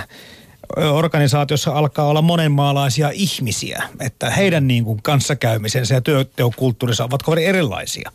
organisaatiossa 0.78 1.72
alkaa 1.72 2.08
olla 2.08 2.22
monenmaalaisia 2.22 3.10
ihmisiä, 3.14 3.84
että 4.00 4.30
heidän 4.30 4.68
niin 4.68 4.84
kuin 4.84 5.02
kanssakäymisensä 5.04 5.96
ja 5.96 6.02
työteokulttuurissa 6.02 7.04
ovat 7.04 7.24
kovin 7.24 7.44
erilaisia. 7.44 8.12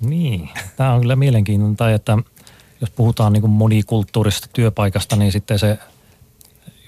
Niin, 0.00 0.48
tämä 0.76 0.92
on 0.92 1.00
kyllä 1.00 1.16
mielenkiintoista, 1.16 1.90
että 1.90 2.18
jos 2.80 2.90
puhutaan 2.90 3.32
niin 3.32 3.40
kuin 3.40 3.50
monikulttuurisesta 3.50 4.48
työpaikasta, 4.52 5.16
niin 5.16 5.32
sitten 5.32 5.58
se, 5.58 5.78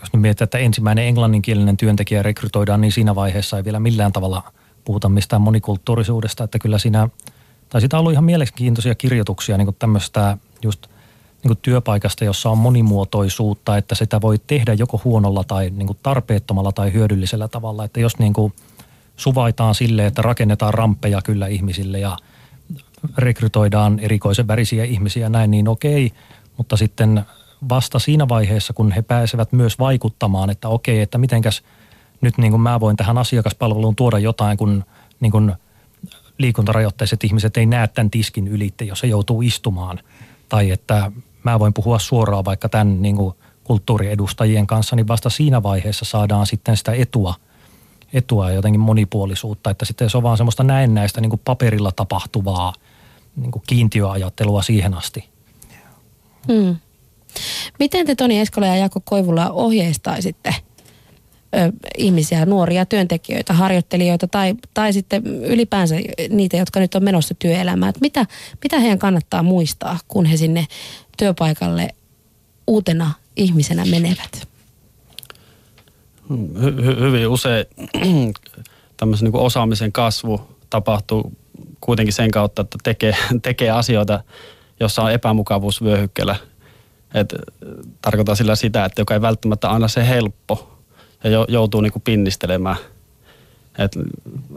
jos 0.00 0.12
nyt 0.12 0.22
mietitään, 0.22 0.44
että 0.46 0.58
ensimmäinen 0.58 1.04
englanninkielinen 1.04 1.76
työntekijä 1.76 2.22
rekrytoidaan, 2.22 2.80
niin 2.80 2.92
siinä 2.92 3.14
vaiheessa 3.14 3.56
ei 3.56 3.64
vielä 3.64 3.80
millään 3.80 4.12
tavalla 4.12 4.52
puhuta 4.84 5.08
mistään 5.08 5.42
monikulttuurisuudesta, 5.42 6.44
että 6.44 6.58
kyllä 6.58 6.78
siinä, 6.78 7.08
tai 7.68 7.80
sitä 7.80 7.96
on 7.96 7.98
ollut 7.98 8.12
ihan 8.12 8.24
mielenkiintoisia 8.24 8.94
kirjoituksia 8.94 9.58
niin 9.58 9.76
tämmöistä 9.78 10.38
just 10.62 10.86
niin 11.44 11.58
työpaikasta, 11.62 12.24
jossa 12.24 12.50
on 12.50 12.58
monimuotoisuutta, 12.58 13.76
että 13.76 13.94
sitä 13.94 14.20
voi 14.20 14.38
tehdä 14.46 14.72
joko 14.72 15.00
huonolla 15.04 15.44
tai 15.44 15.70
niin 15.70 15.88
tarpeettomalla 16.02 16.72
tai 16.72 16.92
hyödyllisellä 16.92 17.48
tavalla. 17.48 17.84
Että 17.84 18.00
jos 18.00 18.18
niin 18.18 18.34
suvaitaan 19.16 19.74
sille, 19.74 20.06
että 20.06 20.22
rakennetaan 20.22 20.74
ramppeja 20.74 21.22
kyllä 21.22 21.46
ihmisille 21.46 21.98
ja 21.98 22.16
rekrytoidaan 23.18 23.98
erikoisen 23.98 24.48
värisiä 24.48 24.84
ihmisiä 24.84 25.28
näin, 25.28 25.50
niin 25.50 25.68
okei, 25.68 26.12
mutta 26.56 26.76
sitten 26.76 27.24
vasta 27.68 27.98
siinä 27.98 28.28
vaiheessa, 28.28 28.72
kun 28.72 28.92
he 28.92 29.02
pääsevät 29.02 29.52
myös 29.52 29.78
vaikuttamaan, 29.78 30.50
että 30.50 30.68
okei, 30.68 31.00
että 31.00 31.18
mitenkäs 31.18 31.62
nyt 32.20 32.38
niin 32.38 32.52
kuin 32.52 32.60
mä 32.60 32.80
voin 32.80 32.96
tähän 32.96 33.18
asiakaspalveluun 33.18 33.96
tuoda 33.96 34.18
jotain, 34.18 34.56
kun 34.56 34.84
niin 35.20 35.32
kuin 35.32 35.52
liikuntarajoitteiset 36.38 37.24
ihmiset 37.24 37.56
ei 37.56 37.66
näe 37.66 37.88
tämän 37.88 38.10
tiskin 38.10 38.48
ylitte, 38.48 38.84
jos 38.84 39.00
se 39.00 39.06
joutuu 39.06 39.42
istumaan. 39.42 39.98
Tai 40.48 40.70
että 40.70 41.12
mä 41.44 41.58
voin 41.58 41.74
puhua 41.74 41.98
suoraan 41.98 42.44
vaikka 42.44 42.68
tämän 42.68 43.02
niin 43.02 43.16
kuin 43.16 43.34
kulttuuriedustajien 43.64 44.66
kanssa, 44.66 44.96
niin 44.96 45.08
vasta 45.08 45.30
siinä 45.30 45.62
vaiheessa 45.62 46.04
saadaan 46.04 46.46
sitten 46.46 46.76
sitä 46.76 46.92
etua, 46.92 47.34
etua 48.12 48.50
ja 48.50 48.56
jotenkin 48.56 48.80
monipuolisuutta, 48.80 49.70
että 49.70 49.84
sitten 49.84 50.10
se 50.10 50.16
on 50.16 50.22
vaan 50.22 50.36
semmoista 50.36 50.64
näennäistä 50.64 51.20
niin 51.20 51.30
kuin 51.30 51.40
paperilla 51.44 51.92
tapahtuvaa 51.92 52.72
niin 53.36 53.50
kuin 53.50 53.62
kiintiöajattelua 53.66 54.62
siihen 54.62 54.94
asti. 54.94 55.28
Hmm. 56.48 56.76
Miten 57.78 58.06
te 58.06 58.14
Toni 58.14 58.40
Eskola 58.40 58.66
ja 58.66 58.76
Jaakko 58.76 59.00
Koivula 59.04 59.50
ohjeistaisitte 59.50 60.54
ö, 61.56 61.72
ihmisiä, 61.98 62.46
nuoria 62.46 62.86
työntekijöitä, 62.86 63.52
harjoittelijoita 63.52 64.28
tai, 64.28 64.54
tai 64.74 64.92
sitten 64.92 65.26
ylipäänsä 65.26 65.94
niitä, 66.28 66.56
jotka 66.56 66.80
nyt 66.80 66.94
on 66.94 67.04
menossa 67.04 67.34
työelämään? 67.34 67.92
Mitä, 68.00 68.26
mitä 68.62 68.78
heidän 68.78 68.98
kannattaa 68.98 69.42
muistaa, 69.42 69.98
kun 70.08 70.26
he 70.26 70.36
sinne 70.36 70.66
työpaikalle 71.18 71.88
uutena 72.66 73.12
ihmisenä 73.36 73.84
menevät? 73.84 74.48
Hy- 76.30 76.80
hy- 76.80 77.00
hyvin 77.00 77.28
usein 77.28 77.66
tämmöisen 78.96 79.24
niin 79.24 79.42
osaamisen 79.42 79.92
kasvu 79.92 80.40
tapahtuu 80.70 81.32
kuitenkin 81.84 82.12
sen 82.12 82.30
kautta, 82.30 82.62
että 82.62 82.78
tekee, 82.82 83.16
tekee 83.42 83.70
asioita, 83.70 84.22
jossa 84.80 85.02
on 85.02 85.12
epämukavuusvyöhykkeellä. 85.12 86.36
Et, 87.14 87.34
tarkoitan 88.02 88.36
sillä 88.36 88.56
sitä, 88.56 88.84
että 88.84 89.00
joka 89.00 89.14
ei 89.14 89.20
välttämättä 89.20 89.70
aina 89.70 89.88
se 89.88 90.08
helppo 90.08 90.78
ja 91.24 91.46
joutuu 91.48 91.80
niin 91.80 91.92
kuin 91.92 92.02
pinnistelemään. 92.02 92.76
Et, 93.78 93.92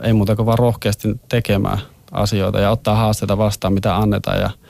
ei 0.02 0.14
muuta 0.14 0.36
kuin 0.36 0.46
vaan 0.46 0.60
rohkeasti 0.60 1.08
tekemään 1.30 1.80
asioita 2.12 2.60
ja 2.60 2.72
ottaa 2.72 2.96
haasteita 2.96 3.38
vastaan, 3.38 3.74
mitä 3.74 3.96
annetaan 3.96 4.40
ja– 4.40 4.50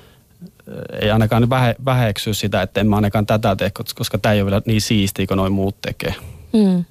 ei 1.01 1.11
ainakaan 1.11 1.49
vähe, 1.49 1.75
väheksy 1.85 2.33
sitä, 2.33 2.61
että 2.61 2.81
en 2.81 2.87
mä 2.87 2.95
ainakaan 2.95 3.25
tätä 3.25 3.55
tee, 3.55 3.71
koska 3.95 4.17
tämä 4.17 4.33
ei 4.33 4.41
ole 4.41 4.51
vielä 4.51 4.61
niin 4.65 4.81
siistiä 4.81 5.27
kuin 5.27 5.37
noin 5.37 5.53
muut 5.53 5.81
tekee. 5.81 6.15
Mm. 6.53 6.85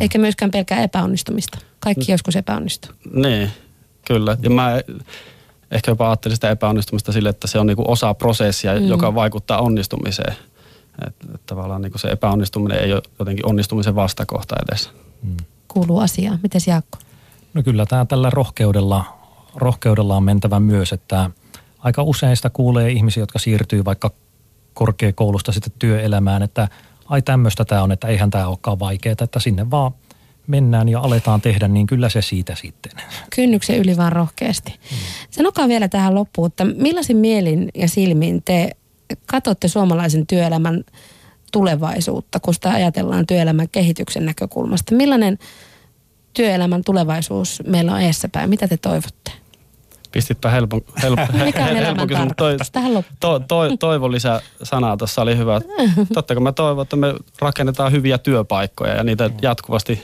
Eikä 0.00 0.18
myöskään 0.18 0.50
pelkää 0.50 0.82
epäonnistumista. 0.82 1.58
Kaikki 1.80 2.12
joskus 2.12 2.36
epäonnistuu. 2.36 2.92
Niin, 3.12 3.50
kyllä. 4.06 4.36
Ja 4.42 4.50
mä 4.50 4.80
ehkä 5.70 5.90
jopa 5.90 6.08
ajattelin 6.08 6.36
sitä 6.36 6.50
epäonnistumista 6.50 7.12
sille, 7.12 7.28
että 7.28 7.46
se 7.46 7.58
on 7.58 7.66
niinku 7.66 7.84
osa 7.88 8.14
prosessia, 8.14 8.80
mm. 8.80 8.88
joka 8.88 9.14
vaikuttaa 9.14 9.60
onnistumiseen. 9.60 10.36
Että 11.06 11.26
et 11.34 11.46
tavallaan 11.46 11.82
niinku 11.82 11.98
se 11.98 12.08
epäonnistuminen 12.08 12.78
ei 12.78 12.92
ole 12.92 13.02
jotenkin 13.18 13.46
onnistumisen 13.46 13.94
vastakohta 13.94 14.56
edes. 14.68 14.90
Mm. 15.22 15.36
Kuuluu 15.68 15.98
asiaan. 15.98 16.38
Miten 16.42 16.60
Jaakko? 16.66 16.98
No 17.54 17.62
kyllä 17.62 17.86
tämä 17.86 18.04
tällä 18.04 18.30
rohkeudella, 18.30 19.04
rohkeudella 19.54 20.16
on 20.16 20.24
mentävä 20.24 20.60
myös, 20.60 20.92
että– 20.92 21.30
aika 21.86 22.02
usein 22.02 22.36
sitä 22.36 22.50
kuulee 22.50 22.90
ihmisiä, 22.90 23.22
jotka 23.22 23.38
siirtyy 23.38 23.84
vaikka 23.84 24.10
korkeakoulusta 24.74 25.52
sitten 25.52 25.72
työelämään, 25.78 26.42
että 26.42 26.68
ai 27.08 27.22
tämmöistä 27.22 27.64
tämä 27.64 27.82
on, 27.82 27.92
että 27.92 28.06
eihän 28.06 28.30
tämä 28.30 28.48
olekaan 28.48 28.78
vaikeaa, 28.78 29.16
että 29.20 29.40
sinne 29.40 29.70
vaan 29.70 29.92
mennään 30.46 30.88
ja 30.88 31.00
aletaan 31.00 31.40
tehdä, 31.40 31.68
niin 31.68 31.86
kyllä 31.86 32.08
se 32.08 32.22
siitä 32.22 32.54
sitten. 32.54 32.92
Kynnyksen 33.34 33.78
yli 33.78 33.96
vaan 33.96 34.12
rohkeasti. 34.12 34.70
Hmm. 34.90 34.98
Sanokaa 35.30 35.68
vielä 35.68 35.88
tähän 35.88 36.14
loppuun, 36.14 36.46
että 36.46 36.64
millaisin 36.64 37.16
mielin 37.16 37.68
ja 37.74 37.88
silmin 37.88 38.42
te 38.42 38.70
katsotte 39.26 39.68
suomalaisen 39.68 40.26
työelämän 40.26 40.84
tulevaisuutta, 41.52 42.40
kun 42.40 42.54
sitä 42.54 42.70
ajatellaan 42.70 43.26
työelämän 43.26 43.68
kehityksen 43.68 44.26
näkökulmasta. 44.26 44.94
Millainen 44.94 45.38
työelämän 46.34 46.84
tulevaisuus 46.84 47.62
meillä 47.66 47.92
on 47.92 48.00
edessäpäin? 48.00 48.50
Mitä 48.50 48.68
te 48.68 48.76
toivotte? 48.76 49.32
pistitpä 50.16 50.50
helpon, 50.50 50.80
helpon, 51.02 51.26
helpon 51.34 52.08
kysymys. 52.08 52.32
Toi, 52.36 52.56
to, 53.20 53.38
to, 53.38 53.76
toivo 53.78 54.12
lisä 54.12 54.42
sanaa 54.62 54.96
tuossa 54.96 55.22
oli 55.22 55.36
hyvä. 55.36 55.60
Totta 56.14 56.34
kai 56.34 56.42
mä 56.42 56.52
toivon, 56.52 56.82
että 56.82 56.96
me 56.96 57.14
rakennetaan 57.40 57.92
hyviä 57.92 58.18
työpaikkoja 58.18 58.94
ja 58.94 59.04
niitä 59.04 59.30
jatkuvasti 59.42 60.02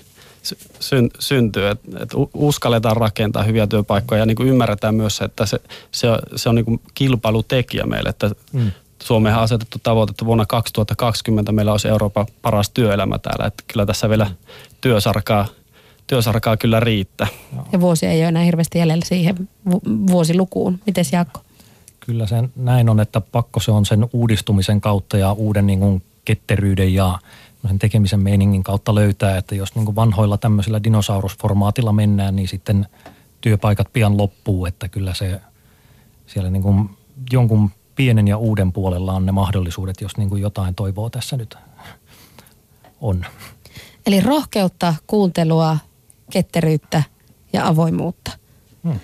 syn, 0.80 1.10
syntyy. 1.18 1.68
Että 1.68 1.88
et 2.00 2.10
uskalletaan 2.34 2.96
rakentaa 2.96 3.42
hyviä 3.42 3.66
työpaikkoja 3.66 4.18
ja 4.18 4.26
niin 4.26 4.36
kuin 4.36 4.48
ymmärretään 4.48 4.94
myös, 4.94 5.20
että 5.20 5.46
se, 5.46 5.60
se, 5.92 6.08
se 6.36 6.48
on 6.48 6.54
niin 6.54 6.64
kuin 6.64 6.80
kilpailutekijä 6.94 7.86
meille. 7.86 8.08
Että 8.08 8.30
mm. 8.52 8.72
Suomeen 9.02 9.36
on 9.36 9.42
asetettu 9.42 9.78
tavoite, 9.82 10.10
että 10.10 10.26
vuonna 10.26 10.46
2020 10.46 11.52
meillä 11.52 11.72
olisi 11.72 11.88
Euroopan 11.88 12.26
paras 12.42 12.70
työelämä 12.70 13.18
täällä. 13.18 13.46
Että 13.46 13.64
kyllä 13.72 13.86
tässä 13.86 14.08
vielä 14.08 14.30
työsarkaa 14.80 15.46
työsarkaa 16.06 16.56
kyllä 16.56 16.80
riittää. 16.80 17.26
Ja 17.72 17.80
vuosi 17.80 18.06
ei 18.06 18.20
ole 18.20 18.28
enää 18.28 18.42
hirveästi 18.42 18.78
jäljellä 18.78 19.04
siihen 19.04 19.48
vuosilukuun. 19.86 20.78
Miten 20.86 21.04
Jaakko? 21.12 21.40
Kyllä 22.00 22.26
se 22.26 22.36
näin 22.56 22.88
on, 22.88 23.00
että 23.00 23.20
pakko 23.20 23.60
se 23.60 23.70
on 23.70 23.86
sen 23.86 24.06
uudistumisen 24.12 24.80
kautta 24.80 25.18
ja 25.18 25.32
uuden 25.32 25.66
niin 25.66 25.78
kuin 25.78 26.02
ketteryyden 26.24 26.94
ja 26.94 27.18
sen 27.68 27.78
tekemisen 27.78 28.20
meiningin 28.20 28.62
kautta 28.62 28.94
löytää, 28.94 29.36
että 29.36 29.54
jos 29.54 29.74
niin 29.74 29.84
kuin 29.84 29.96
vanhoilla 29.96 30.38
tämmöisillä 30.38 30.82
dinosaurusformaatilla 30.82 31.92
mennään, 31.92 32.36
niin 32.36 32.48
sitten 32.48 32.86
työpaikat 33.40 33.92
pian 33.92 34.16
loppuu, 34.16 34.66
että 34.66 34.88
kyllä 34.88 35.14
se 35.14 35.40
siellä 36.26 36.50
niin 36.50 36.62
kuin 36.62 36.90
jonkun 37.32 37.70
pienen 37.94 38.28
ja 38.28 38.38
uuden 38.38 38.72
puolella 38.72 39.12
on 39.12 39.26
ne 39.26 39.32
mahdollisuudet, 39.32 40.00
jos 40.00 40.16
niin 40.16 40.28
kuin 40.28 40.42
jotain 40.42 40.74
toivoo 40.74 41.10
tässä 41.10 41.36
nyt 41.36 41.56
on. 43.00 43.26
Eli 44.06 44.20
rohkeutta, 44.20 44.94
kuuntelua, 45.06 45.78
ketteryyttä 46.30 47.02
ja 47.52 47.66
avoimuutta. 47.66 48.32
Hmm. 48.84 49.00